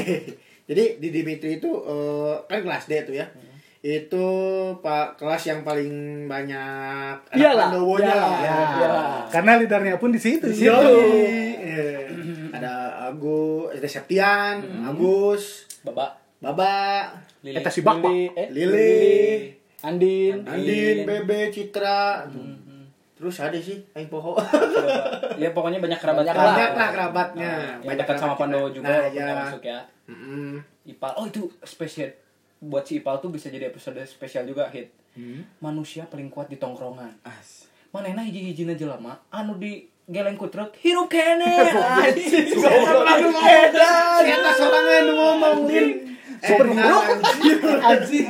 Jadi 0.70 0.84
di 1.02 1.08
Dimitri 1.12 1.60
itu 1.60 1.72
eh, 1.84 2.36
kan 2.48 2.64
kelas 2.64 2.88
D 2.88 3.04
tuh 3.04 3.20
ya. 3.20 3.28
Itu 3.80 4.28
pak 4.78 5.16
kelas 5.16 5.44
yang 5.46 5.64
paling 5.64 5.90
banyak 6.26 7.16
anak 7.26 7.32
Iyalah, 7.32 7.72
Pandowonya 7.72 8.06
iyalah. 8.06 8.28
lah. 8.28 8.38
Ya, 8.38 8.56
Iyalah. 8.76 9.08
karena 9.32 9.52
lidernya 9.56 9.96
pun 9.96 10.12
di 10.12 10.20
situ. 10.20 10.46
Di 10.46 10.54
situ. 10.54 10.68
Yoi. 10.68 11.56
Eh, 11.56 12.04
ada 12.52 12.74
Agus, 13.08 13.72
ada 13.72 13.88
Septian, 13.88 14.56
Agus, 14.84 15.64
Babak. 15.82 16.12
Baba, 16.40 17.08
Lili. 17.42 17.56
Eta 17.56 17.68
si. 17.68 17.80
Lili, 17.80 18.32
eh, 18.32 18.48
Lili, 18.48 18.96
Andin, 19.82 20.44
Andin, 20.44 21.04
Bebe, 21.04 21.48
Citra. 21.50 22.24
Terus 23.14 23.36
ada 23.38 23.56
sih 23.56 23.84
Aing 23.92 24.08
Poho. 24.08 24.36
Ya 25.36 25.52
pokoknya 25.52 25.80
banyak 25.80 26.00
kerabat 26.00 26.24
Banyak. 26.24 26.36
Banyak 26.36 26.72
lah 26.74 26.90
kerabatnya. 26.90 27.52
Yang 27.80 27.96
dekat 27.98 28.16
sama 28.16 28.36
kerabat 28.36 28.40
Pandowo 28.40 28.68
juga 28.72 28.88
Nah, 28.88 29.08
ya. 29.10 29.28
masuk 29.38 29.64
ya. 29.64 29.80
Mm-mm. 30.08 30.64
Ipal. 30.86 31.12
Oh 31.16 31.24
itu 31.24 31.44
spesial 31.62 32.08
buat 32.60 32.84
si 32.84 33.00
Ipal 33.00 33.24
tuh 33.24 33.32
bisa 33.32 33.48
jadi 33.48 33.72
episode 33.72 34.00
spesial 34.04 34.44
juga 34.44 34.68
hit. 34.70 34.92
Manusia 35.64 36.08
paling 36.08 36.28
kuat 36.32 36.52
di 36.52 36.60
tongkrongan. 36.60 37.16
Manehna 37.90 38.22
hiji-hijina 38.22 38.78
jelema 38.78 39.18
anu 39.34 39.58
di 39.58 39.90
geleng 40.06 40.38
ku 40.38 40.46
truk 40.46 40.78
hirup 40.78 41.10
kene. 41.10 41.50
Anjing. 42.06 42.54
Aduh, 42.54 43.34
Ternyata 43.34 44.50
sorangan 44.54 45.06
ngomongin? 45.10 45.88
Superhero 46.40 46.98
Anjing. 47.82 48.30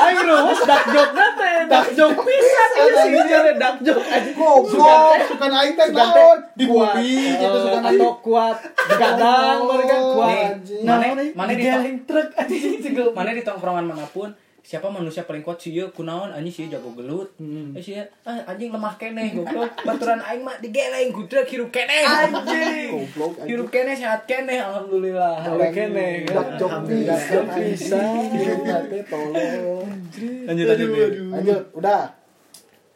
Aing 0.00 0.18
rumus 0.24 0.60
dak 0.64 0.84
jok 0.88 1.10
nate, 1.12 1.52
dak 1.68 1.86
jok 1.92 2.12
pisan 2.24 2.70
ieu 2.80 2.96
sih 3.04 3.22
jare 3.28 3.52
dak 3.60 3.76
jok 3.84 4.00
anjing. 4.00 4.34
Goblok, 4.34 5.28
suka 5.28 5.46
aing 5.60 5.74
teh. 5.76 5.88
Naon? 5.92 6.38
Dibully 6.56 6.80
kuat, 6.80 7.40
gitu 7.40 7.56
eh, 7.56 7.62
suka 7.64 7.78
atau 7.84 8.12
kuat. 8.24 8.56
Gadang 8.96 9.58
mereka 9.68 9.96
kuat. 10.16 10.52
Mana 10.84 11.16
mana 11.36 11.50
di 11.52 11.62
digeleng 11.64 11.98
truk 12.08 12.28
mana 13.16 13.30
di 13.36 13.42
tongkrongan 13.44 13.86
mana 13.86 14.06
pun 14.08 14.30
siapa 14.60 14.92
manusia 14.92 15.24
paling 15.24 15.40
kuat 15.40 15.56
sih 15.56 15.72
kunaon 15.72 16.36
anjing 16.36 16.52
sih 16.52 16.64
jago 16.68 16.92
gelut 16.92 17.32
eh 17.72 17.80
sih 17.80 17.96
ah, 18.28 18.44
anjing 18.44 18.68
lemah 18.68 18.92
kene 19.00 19.32
goblok 19.32 19.72
baturan 19.88 20.20
aing 20.20 20.44
mah 20.44 20.60
digeleng 20.60 21.08
gudeg 21.16 21.48
hirup 21.48 21.72
kene 21.72 22.04
anjing 22.04 22.92
Goblok, 22.92 23.32
hirup 23.48 23.68
kene 23.72 23.96
sehat 23.96 24.28
kene 24.28 24.60
alhamdulillah 24.60 25.48
Orang 25.48 25.72
kene. 25.72 26.28
Dak 26.28 26.60
jok 26.60 26.70
Dak 26.86 27.20
jok. 27.24 27.44
Teh 28.90 29.02
tolong. 29.08 29.88
lanjut 30.46 30.66
lanjut. 30.68 30.88
Lanjut, 31.32 31.62
udah. 31.72 32.02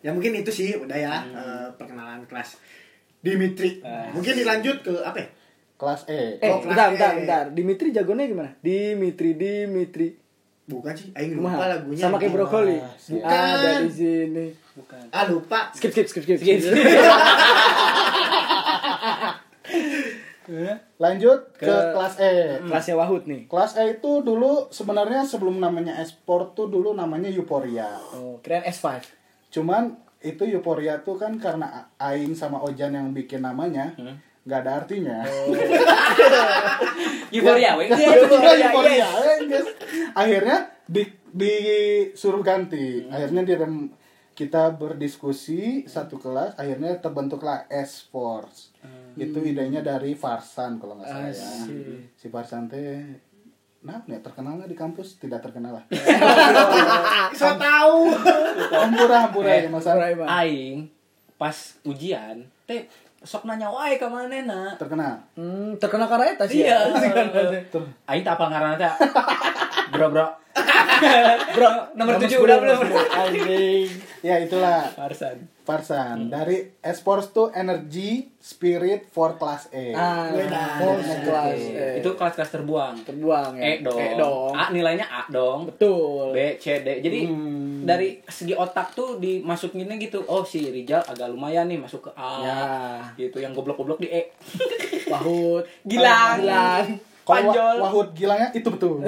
Ya 0.04 0.10
mungkin 0.12 0.36
itu 0.36 0.50
sih 0.52 0.76
udah 0.76 0.98
ya 1.00 1.24
eh, 1.32 1.66
perkenalan 1.80 2.28
kelas 2.28 2.60
Dimitri. 3.24 3.80
Mungkin 4.12 4.36
dilanjut 4.36 4.84
ke 4.84 4.92
apa 5.00 5.16
ya? 5.16 5.28
Kelas 5.84 6.00
E. 6.08 6.40
Eh, 6.40 6.48
Oh, 6.48 6.58
kelas 6.58 6.64
bentar, 6.66 6.86
E. 6.86 6.90
bentar, 6.90 7.10
bentar. 7.14 7.44
Dimitri 7.52 7.92
jagonya 7.92 8.24
gimana? 8.24 8.50
Dimitri, 8.58 9.36
Dimitri. 9.36 10.16
Bukan 10.64 10.96
sih, 10.96 11.12
aing 11.12 11.36
lupa 11.36 11.52
Kumaha? 11.52 11.76
lagunya. 11.76 12.00
Sama 12.00 12.16
kayak 12.16 12.32
brokoli. 12.32 12.80
Bukan. 12.80 13.20
Ada 13.20 13.84
di 13.84 13.92
sini. 13.92 14.46
bukan 14.72 15.12
Ah 15.12 15.28
lupa. 15.28 15.68
Skip, 15.70 15.92
skip, 15.92 16.08
skip, 16.08 16.24
skip. 16.24 16.40
Skip. 16.40 16.56
Lanjut 20.96 21.52
ke, 21.54 21.64
Ke- 21.64 21.92
kelas 21.92 22.14
E. 22.16 22.32
Kelasnya 22.62 22.94
Wahud 22.94 23.24
nih. 23.24 23.44
Kelas 23.44 23.76
E 23.76 23.94
itu 23.94 24.20
dulu 24.20 24.68
sebenarnya 24.68 25.24
sebelum 25.24 25.56
namanya 25.56 25.96
esport 25.98 26.52
tuh 26.52 26.68
dulu 26.68 26.92
namanya 26.92 27.28
Euphoria. 27.28 27.96
Oh, 28.12 28.40
keren 28.40 28.60
S5. 28.62 29.00
Cuman 29.50 29.92
itu 30.20 30.44
Euphoria 30.46 31.00
tuh 31.00 31.16
kan 31.16 31.36
karena 31.36 31.88
Aing 31.96 32.32
sama 32.32 32.60
Ojan 32.60 32.92
yang 32.92 33.08
bikin 33.10 33.40
namanya 33.40 33.92
nggak 34.44 34.60
ada 34.64 34.72
artinya. 34.84 35.18
euforia 37.34 37.74
weh 37.80 37.88
Ya, 37.90 38.14
udah 38.20 38.54
Euphoria, 38.54 39.08
eh, 39.08 39.38
guys. 39.48 39.68
Akhirnya 40.14 40.70
di 40.86 41.02
disuruh 41.34 42.44
ganti. 42.44 43.08
Akhirnya 43.10 43.42
di 43.42 43.54
kita 44.34 44.74
berdiskusi 44.74 45.86
satu 45.86 46.18
kelas, 46.18 46.58
akhirnya 46.58 46.98
terbentuklah 46.98 47.70
esports. 47.70 48.74
Itu 49.14 49.38
idenya 49.40 49.80
dari 49.80 50.18
Farsan 50.18 50.82
kalau 50.82 50.98
nggak 50.98 51.08
salah 51.08 51.30
ya. 51.30 51.50
Si 52.18 52.26
Farsan 52.28 52.66
teh 52.70 53.02
Nah, 53.84 54.00
ya, 54.08 54.16
terkenal 54.24 54.56
nggak 54.56 54.72
di 54.72 54.78
kampus? 54.80 55.20
Tidak 55.20 55.44
terkenal 55.44 55.76
lah. 55.76 55.84
So 57.38 57.52
tahu. 57.60 58.16
Hampura, 58.72 59.28
hampura 59.28 59.60
Eh, 59.60 59.68
ya, 59.68 60.24
aing 60.24 60.88
pas 61.36 61.76
ujian 61.84 62.48
teh 62.64 62.88
sok 63.24 63.48
nanya 63.48 63.72
wae 63.72 63.96
ka 63.96 64.06
manehna 64.06 64.76
terkenal. 64.76 65.16
Hmm, 65.34 65.74
terkena 65.80 66.04
karena 66.06 66.36
eta 66.36 66.44
sih. 66.44 66.62
Iya. 66.62 66.92
ya. 66.92 67.60
Tuh. 67.72 67.84
aing 68.04 68.22
tak 68.22 68.36
apal 68.36 68.52
ngaranna 68.52 68.76
teh 68.76 68.92
bro 69.92 70.12
bro 70.12 70.26
Bro, 71.54 71.98
nomor 71.98 72.14
tujuh 72.22 72.46
udah 72.46 72.62
belum 72.62 72.78
Anjing. 73.10 73.90
Ya 74.22 74.38
itulah 74.38 74.86
Farsan 74.94 75.50
Farsan. 75.64 76.28
Dari 76.30 76.78
esports 76.78 77.32
tuh 77.32 77.48
energy, 77.50 78.30
spirit 78.36 79.08
for 79.08 79.34
class 79.34 79.66
E. 79.72 79.96
Ah, 79.96 80.28
Wedah. 80.30 81.00
kelas. 81.24 81.58
eh, 81.74 81.94
itu 82.04 82.10
kelas-kelas 82.14 82.50
terbuang 82.52 83.00
terbuang 83.02 83.56
ya. 83.56 83.64
E 83.64 83.72
dong. 83.80 83.98
E 83.98 84.08
dong. 84.14 84.52
A 84.52 84.68
nilainya 84.70 85.08
A 85.08 85.24
dong. 85.26 85.72
Betul. 85.72 86.36
B, 86.36 86.60
C, 86.60 86.84
D. 86.84 87.00
Jadi 87.00 87.20
Hmm. 87.26 87.73
Dari 87.84 88.08
segi 88.24 88.52
otak 88.52 88.92
tuh 88.92 89.16
dimasukinnya 89.16 89.96
gitu. 89.96 90.24
Oh 90.24 90.42
si 90.42 90.66
Rijal 90.66 91.00
agak 91.00 91.28
lumayan 91.28 91.64
nih 91.64 91.76
masuk 91.76 92.04
ke 92.04 92.10
A. 92.14 92.30
Ya. 92.40 92.58
Gitu 93.14 93.38
yang 93.38 93.52
goblok-goblok 93.52 93.98
di 93.98 94.08
E. 94.08 94.32
Wahud. 95.12 95.62
Gilang. 95.82 96.40
Gilang. 96.40 96.84
Kalau 97.24 97.40
Wa- 97.40 97.56
Panjol. 97.56 97.76
Wahud 97.80 98.08
gilangnya 98.12 98.48
itu 98.52 98.68
betul. 98.68 99.00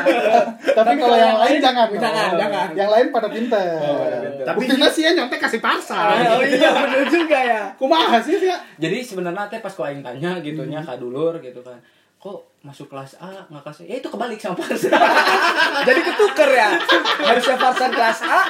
Tapi 0.76 0.92
kalau 0.92 1.16
yang 1.16 1.40
lain 1.40 1.56
jangan. 1.56 1.88
Jangan, 1.88 2.28
dong. 2.28 2.40
jangan. 2.44 2.66
Yang 2.76 2.90
lain 2.92 3.06
pada 3.08 3.28
pinter. 3.32 3.80
pinter. 3.80 4.44
Tapi- 4.44 4.58
Buktinya 4.60 4.88
sih 4.92 5.02
ya 5.02 5.16
nyontek 5.16 5.40
kasih 5.40 5.60
Farsan. 5.64 6.20
Oh 6.36 6.44
iya 6.44 6.68
bener 6.68 7.08
juga 7.08 7.38
ya. 7.40 7.62
Kumaha 7.80 8.20
sih 8.20 8.36
ya? 8.36 8.60
Jadi 8.76 9.00
sebenarnya 9.00 9.48
teh 9.48 9.64
pas 9.64 9.72
ku 9.72 9.80
aing 9.80 10.04
tanya 10.04 10.36
gitu 10.40 10.68
nya 10.68 10.84
ka 10.84 11.00
dulur 11.00 11.40
gitu 11.40 11.64
kan. 11.64 11.80
Kok 12.26 12.42
masuk 12.66 12.90
kelas 12.90 13.22
A 13.22 13.46
nggak 13.46 13.62
kelas 13.62 13.78
E? 13.78 13.84
Ya 13.86 13.96
itu 14.02 14.10
kebalik 14.10 14.34
sama 14.42 14.58
Farsan. 14.58 14.90
Jadi 15.86 16.00
ketuker 16.02 16.50
ya. 16.50 16.74
Harusnya 17.22 17.54
Farsan 17.54 17.90
kelas 17.94 18.18
A. 18.26 18.40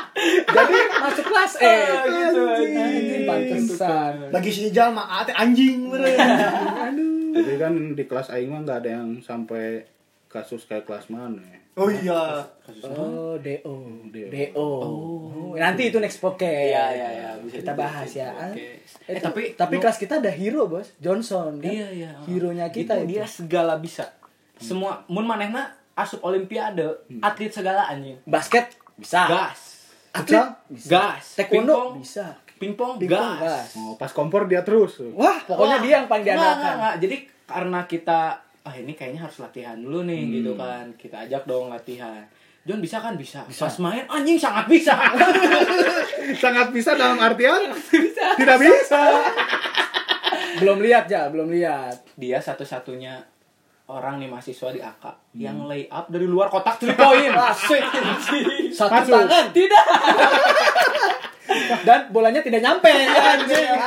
Jadi 0.49 0.79
masuk 0.97 1.25
kelas 1.29 1.53
E. 1.61 1.77
gitu, 2.09 2.41
Anjing, 2.57 3.23
pantesan. 3.29 4.13
Bagi 4.33 4.49
si 4.49 4.73
Ijal 4.73 4.97
mah 4.97 5.21
ate 5.21 5.37
anjing 5.37 5.93
bener. 5.93 6.09
Jadi 7.37 7.53
kan 7.61 7.75
di 7.93 8.05
kelas 8.09 8.33
aing 8.33 8.49
mah 8.49 8.65
nggak 8.65 8.79
ada 8.81 8.91
yang 8.97 9.21
sampai 9.21 9.85
kasus 10.33 10.65
kayak 10.65 10.89
kelas 10.89 11.13
mana. 11.13 11.45
Oh 11.77 11.93
iya. 11.93 12.41
Oh, 12.83 13.37
DO. 13.37 13.75
DO. 14.09 14.57
Oh. 14.57 15.53
Nanti 15.55 15.89
itu 15.89 16.01
next 16.01 16.19
podcast. 16.19 16.49
Iya 16.49 16.85
iya 16.91 17.09
iya 17.13 17.31
bisa 17.37 17.61
Kita 17.61 17.73
bahas 17.73 18.09
ya. 18.11 18.33
oke. 18.33 18.57
Eh, 18.57 18.81
Eh, 19.07 19.21
tapi 19.21 19.53
tapi 19.53 19.77
kelas 19.77 19.97
kita 19.97 20.19
ada 20.19 20.29
hero, 20.29 20.65
Bos. 20.67 20.97
Johnson 20.97 21.61
kan. 21.61 21.69
Iya 21.69 21.89
iya. 21.93 22.11
Hero-nya 22.25 22.69
kita 22.69 22.97
Itu 22.97 23.05
itu. 23.05 23.11
dia 23.13 23.25
segala 23.25 23.77
bisa. 23.77 24.09
Semua 24.57 25.05
mun 25.07 25.23
manehna 25.23 25.69
asup 25.93 26.25
olimpiade, 26.25 26.97
atlet 27.21 27.53
segala 27.53 27.87
anjing. 27.87 28.17
Basket 28.25 28.73
bisa. 28.97 29.29
Gas. 29.29 29.61
Atlet 30.13 30.49
Bisa. 30.67 30.89
Gas. 30.89 31.25
Taekwondo 31.37 31.73
Pingpong. 31.73 31.93
bisa. 32.01 32.27
Pingpong 32.57 32.93
Pingpong 32.97 33.37
gas. 33.37 33.77
Oh, 33.77 33.93
pas 33.95 34.09
kompor 34.09 34.49
dia 34.49 34.65
terus. 34.65 34.97
Wah, 35.13 35.45
pokoknya 35.45 35.77
Wah, 35.77 35.85
dia 35.85 35.93
yang 35.95 36.09
paling 36.09 36.25
diandalkan. 36.25 36.97
Jadi 36.97 37.17
karena 37.45 37.85
kita 37.85 38.46
ah 38.67 38.75
ini 38.75 38.93
kayaknya 38.93 39.23
harus 39.23 39.39
latihan 39.39 39.79
dulu 39.79 40.03
nih 40.03 40.21
Hmm. 40.21 40.33
gitu 40.33 40.53
kan. 40.55 40.85
Kita 40.93 41.23
ajak 41.23 41.43
dong 41.45 41.71
latihan. 41.71 42.27
John 42.63 42.83
bisa 42.83 42.99
kan 42.99 43.15
bisa. 43.15 43.47
Pas 43.47 43.77
main 43.79 44.03
anjing 44.07 44.35
sangat 44.37 44.67
bisa. 44.67 44.91
Sangat 46.43 46.75
bisa 46.75 46.93
dalam 46.93 47.15
artian 47.17 47.71
tidak 48.35 48.59
bisa. 48.59 49.23
Belum 50.57 50.83
lihat 50.83 51.07
ya, 51.07 51.31
belum 51.31 51.47
lihat. 51.49 51.95
Dia 52.15 52.43
satu-satunya 52.43 53.23
orang 53.87 54.19
nih 54.19 54.27
mahasiswa 54.27 54.75
di 54.75 54.83
AK 54.83 55.05
yang 55.39 55.63
lay 55.63 55.87
up 55.87 56.11
dari 56.11 56.27
luar 56.27 56.51
kotak 56.51 56.83
3 56.83 56.99
point. 56.99 57.31
Satu 58.75 58.91
Masuk. 58.99 59.15
tangan 59.15 59.47
Tidak. 59.55 59.85
dan 61.87 62.11
bolanya 62.11 62.43
tidak 62.43 62.61
nyampe. 62.61 62.91
Anjing. 62.91 63.79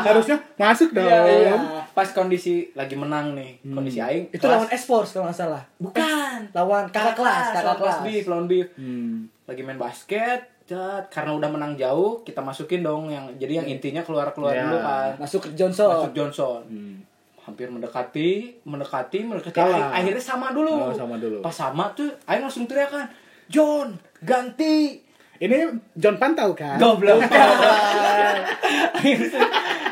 Harusnya 0.00 0.36
masuk 0.54 0.94
dong. 0.94 1.02
Iya, 1.02 1.18
iya. 1.26 1.81
Pas 1.92 2.08
kondisi 2.08 2.72
lagi 2.72 2.94
menang 2.94 3.32
nih, 3.32 3.60
kondisi 3.62 3.98
aing 3.98 4.28
Itu 4.28 4.44
lawan 4.44 4.64
esports 4.66 5.12
kalau 5.12 5.26
nggak 5.26 5.36
salah. 5.38 5.62
bukan 5.76 6.48
Lawan 6.50 6.88
kakak 6.88 7.14
kelas, 7.14 7.46
kakak 7.54 7.76
kelas. 7.78 7.96
beef, 8.02 8.24
lawan 8.26 8.46
beef. 8.46 8.68
Hmm. 8.74 9.28
lagi 9.42 9.60
main 9.60 9.76
basket 9.76 10.40
cat, 10.62 11.04
karena 11.08 11.34
udah 11.34 11.50
menang 11.50 11.74
jauh 11.74 12.22
kita 12.22 12.38
masukin 12.38 12.80
dong 12.80 13.06
yang 13.06 13.26
jadi 13.34 13.60
yang 13.60 13.68
intinya 13.68 14.00
keluar 14.00 14.30
keluar 14.30 14.52
Ya. 14.52 14.64
dulu 14.64 14.78
kan 14.78 15.12
Masuk 15.18 15.40
ke 15.42 15.48
Johnson. 15.52 15.90
masuk 15.92 16.14
Johnson 16.14 16.60
Hmm. 16.64 16.96
hampir 17.42 17.66
mendekati 17.66 18.30
mendekati 18.62 19.18
mendekati 19.20 19.52
Kalah. 19.52 19.90
Akhir- 19.90 20.14
akhirnya 20.14 20.22
sama 20.24 20.46
dulu 20.50 20.70
Oh, 20.70 20.94
sama 20.94 21.18
dulu. 21.18 21.38
pas 21.40 21.52
sama 21.52 21.90
tuh 21.90 22.08
aing 22.24 22.40
langsung 22.40 22.64
teriakan 22.64 23.04
John 23.46 23.92
ganti 24.18 25.02
Ini 25.36 25.58
John 25.92 26.16
Pantau 26.16 26.54
kan? 26.54 26.78
goblok 26.78 27.18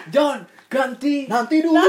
John 0.08 0.38
ganti 0.70 1.26
Nanti 1.26 1.56
dulu. 1.58 1.76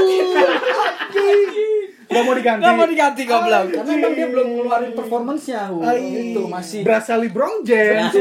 Gak 2.12 2.22
mau 2.28 2.34
diganti. 2.36 2.60
Gak 2.60 2.74
mau 2.76 2.84
diganti 2.84 3.22
goblok. 3.24 3.64
Karena 3.72 3.92
emang 3.96 4.12
dia 4.12 4.28
belum 4.28 4.48
ngeluarin 4.52 4.92
performance-nya. 4.92 5.72
Hu. 5.72 5.80
Ay. 5.80 6.34
Itu 6.34 6.44
masih 6.44 6.84
Berasa 6.84 7.16
LeBron 7.16 7.64
James. 7.64 8.12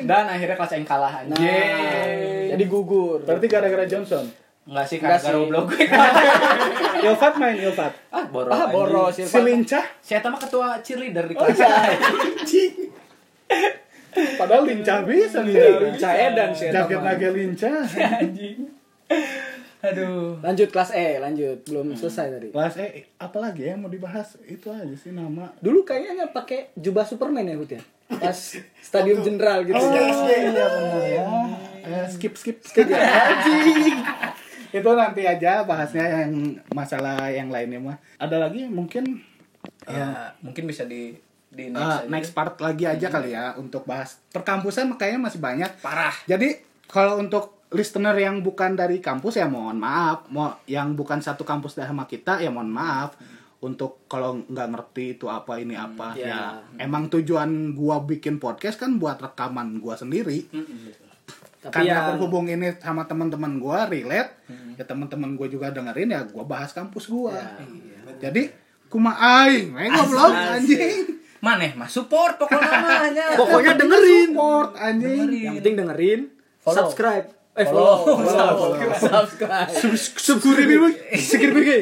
Dan 0.00 0.24
akhirnya 0.24 0.56
kelas 0.56 0.72
yang 0.72 0.86
kalah 0.88 1.12
Nah, 1.28 1.36
jadi 2.48 2.64
gugur. 2.64 3.20
Berarti 3.20 3.46
gara-gara 3.46 3.84
Johnson. 3.84 4.24
Enggak 4.64 4.86
sih 4.86 4.96
karena 5.02 5.18
sih. 5.20 5.28
goblok 5.34 5.64
gue. 5.68 5.84
Ilfat 7.10 7.34
main 7.36 7.56
Ilfat. 7.58 7.92
ah, 8.08 8.24
boros. 8.28 8.52
ah, 8.52 8.68
boros 8.70 9.16
Si 9.18 9.38
lincah. 9.40 9.84
Saya 10.00 10.24
mah 10.24 10.40
ketua 10.40 10.78
cheerleader 10.80 11.28
di 11.28 11.34
Oh, 11.36 11.44
kelas. 11.44 11.58
iya. 11.60 11.92
Padahal 14.12 14.62
lincah 14.66 15.06
bisa 15.06 15.42
nih. 15.46 15.54
Lincah 15.56 16.12
edan 16.14 16.50
sih 16.54 16.68
Jaket 16.70 17.00
lagi 17.00 17.26
lincah. 17.30 17.82
anjing. 18.20 18.58
Aduh. 19.80 20.36
Lanjut 20.44 20.68
kelas 20.68 20.92
E, 20.92 21.16
lanjut. 21.16 21.58
Belum 21.64 21.96
selesai 21.96 22.36
tadi. 22.36 22.48
Kelas 22.52 22.76
E, 22.76 23.08
apalagi 23.16 23.72
ya 23.72 23.74
mau 23.80 23.88
dibahas? 23.88 24.36
Itu 24.44 24.68
aja 24.70 24.92
sih 24.98 25.10
nama. 25.14 25.50
Dulu 25.62 25.82
kayaknya 25.88 26.28
pakai 26.30 26.74
jubah 26.76 27.08
Superman 27.08 27.48
ya 27.48 27.56
Hut 27.56 27.72
ya? 27.72 27.82
Pas 28.10 28.36
Stadium 28.82 29.24
Jenderal 29.24 29.64
gitu. 29.64 29.78
Oh, 29.78 29.94
iya 30.26 30.66
benar 30.68 31.04
ya. 31.06 31.24
Eh, 31.80 32.06
skip 32.12 32.36
skip 32.36 32.60
skip 32.60 32.86
ya. 32.90 33.00
Anjing. 33.00 33.96
Itu 34.70 34.90
nanti 34.94 35.24
aja 35.24 35.64
bahasnya 35.64 36.28
yang 36.28 36.60
masalah 36.76 37.32
yang 37.32 37.48
lainnya 37.48 37.80
mah. 37.80 37.96
Ada 38.20 38.36
lagi 38.36 38.68
mungkin 38.68 39.30
Ya, 39.88 40.36
mungkin 40.44 40.64
bisa 40.68 40.84
di 40.84 41.16
di 41.50 41.66
next, 41.66 41.82
aja. 41.82 42.06
next 42.06 42.30
part 42.30 42.54
lagi 42.62 42.86
aja 42.86 43.06
kali 43.10 43.34
ya 43.34 43.58
untuk 43.58 43.82
bahas 43.82 44.22
perkampusan 44.30 44.94
kayaknya 44.94 45.20
masih 45.26 45.42
banyak. 45.42 45.70
Parah. 45.82 46.14
Jadi 46.30 46.62
kalau 46.86 47.18
untuk 47.18 47.66
listener 47.74 48.14
yang 48.18 48.42
bukan 48.42 48.78
dari 48.78 49.02
kampus 49.02 49.38
ya 49.38 49.50
mohon 49.50 49.78
maaf, 49.78 50.30
mau 50.30 50.54
yang 50.70 50.94
bukan 50.94 51.18
satu 51.18 51.42
kampus 51.42 51.78
sama 51.78 52.06
kita 52.06 52.38
ya 52.38 52.54
mohon 52.54 52.70
maaf. 52.70 53.18
Untuk 53.60 54.08
kalau 54.08 54.40
nggak 54.48 54.68
ngerti 54.72 55.20
itu 55.20 55.28
apa 55.28 55.60
ini 55.60 55.76
apa 55.76 56.16
ya. 56.16 56.32
ya 56.32 56.40
emang 56.80 57.12
tujuan 57.12 57.76
gua 57.76 58.00
bikin 58.00 58.40
podcast 58.40 58.80
kan 58.80 58.96
buat 58.96 59.20
rekaman 59.20 59.84
gua 59.84 60.00
sendiri. 60.00 60.48
Tapi 61.60 61.68
Karena 61.68 61.92
ya 61.92 62.08
berhubung 62.08 62.48
ini 62.48 62.72
sama 62.80 63.04
teman-teman 63.04 63.60
gua 63.60 63.84
relate, 63.84 64.48
ya 64.80 64.84
teman-teman 64.88 65.36
gua 65.36 65.44
juga 65.44 65.68
dengerin 65.68 66.08
ya 66.08 66.24
gua 66.24 66.48
bahas 66.48 66.72
kampus 66.72 67.12
gua. 67.12 67.36
Jadi 68.16 68.48
kumaha 68.88 69.44
aing, 69.44 69.76
aing 69.76 69.92
goblok 69.92 70.32
anjing. 70.32 71.19
Maneh 71.40 71.72
mah 71.72 71.88
support 71.88 72.36
pokoknya 72.36 72.68
namanya. 72.70 73.26
pokoknya 73.40 73.72
dengerin. 73.74 74.28
Support 74.30 74.70
anjing. 74.76 75.28
Yang 75.30 75.54
penting 75.58 75.74
dengerin, 75.76 76.20
Follow. 76.60 76.76
subscribe. 76.84 77.26
Eh, 77.50 77.66
Follow. 77.66 77.96
follow. 78.06 78.24
Follow. 78.24 78.70
Subscribe. 79.10 79.68
Subscribe. 80.14 80.68
Sikir 81.16 81.50
pikir. 81.50 81.80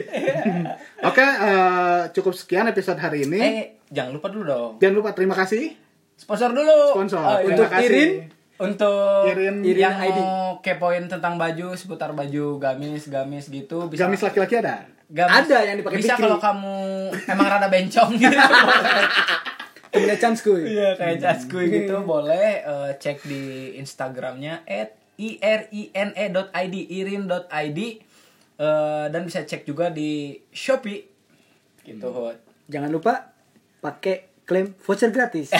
Oke, 1.04 1.20
eh, 1.20 2.00
cukup 2.10 2.32
sekian 2.32 2.66
episode 2.66 2.96
hari 2.96 3.26
ini. 3.26 3.38
Eh, 3.38 3.66
jangan 3.88 4.14
lupa 4.14 4.30
dulu 4.30 4.44
dong. 4.44 4.72
Jangan 4.78 4.94
lupa 4.94 5.10
terima 5.12 5.34
kasih 5.34 5.76
Sponsor 6.18 6.50
dulu. 6.50 6.98
sponsor. 6.98 7.22
Oh, 7.22 7.38
Terima 7.38 7.62
untuk. 7.62 7.68
Irin. 7.78 8.10
Untuk 8.58 9.24
Irin- 9.28 9.62
Irin 9.62 9.78
yang 9.80 9.96
ID. 9.96 10.12
mau 10.12 10.58
kepoin 10.58 11.06
tentang 11.06 11.34
baju 11.34 11.72
seputar 11.72 12.10
baju 12.10 12.58
gamis 12.58 13.06
gamis 13.06 13.46
gitu 13.46 13.86
bisa 13.86 14.04
Gamis 14.04 14.20
laki-laki 14.20 14.58
ada. 14.58 14.82
Gamis. 15.08 15.46
Ada 15.46 15.58
yang 15.64 15.76
dipakai 15.78 15.98
bisa 15.98 16.14
kalau 16.14 16.36
kamu 16.36 16.76
emang 17.24 17.46
rada 17.48 17.66
bencong 17.66 18.12
gitu 18.14 18.36
Temennya 19.88 20.16
Chance 20.16 20.42
kuy. 20.42 20.68
iya 20.68 20.92
kayak 20.92 21.16
jaskuy 21.16 21.64
gitu 21.66 21.96
boleh 22.02 22.60
eh, 22.60 22.90
cek 22.94 23.24
di 23.24 23.42
instagramnya 23.74 24.60
at 24.62 24.92
irine.id 25.16 25.94
irin.id 26.92 27.80
Eh, 28.58 29.06
dan 29.08 29.22
bisa 29.22 29.40
cek 29.40 29.62
juga 29.62 29.86
di 29.88 30.34
shopee 30.50 31.06
gitu 31.86 32.10
Hot. 32.10 32.42
Jangan 32.66 32.90
lupa 32.90 33.30
pakai 33.78 34.27
klaim 34.48 34.72
voucher 34.80 35.12
gratis. 35.12 35.52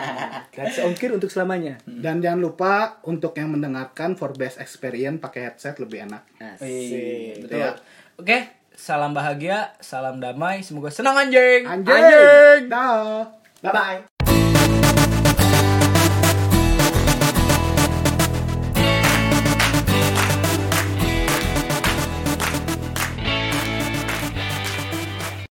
gratis 0.54 0.82
ongkir 0.82 1.14
untuk 1.14 1.30
selamanya. 1.30 1.78
Dan 1.86 2.18
jangan 2.18 2.42
lupa 2.42 2.98
untuk 3.06 3.38
yang 3.38 3.54
mendengarkan 3.54 4.18
for 4.18 4.34
best 4.34 4.58
experience 4.58 5.22
pakai 5.22 5.54
headset 5.54 5.78
lebih 5.78 6.10
enak. 6.10 6.26
Iya, 6.58 7.46
Betul 7.46 7.58
ya? 7.62 7.70
Oke, 8.18 8.38
salam 8.74 9.14
bahagia, 9.14 9.78
salam 9.78 10.18
damai, 10.18 10.66
semoga 10.66 10.90
senang 10.90 11.14
anjing. 11.14 11.62
Anjing. 11.62 12.66
Dah. 12.66 13.30
Bye 13.62 13.70
bye. 13.70 14.11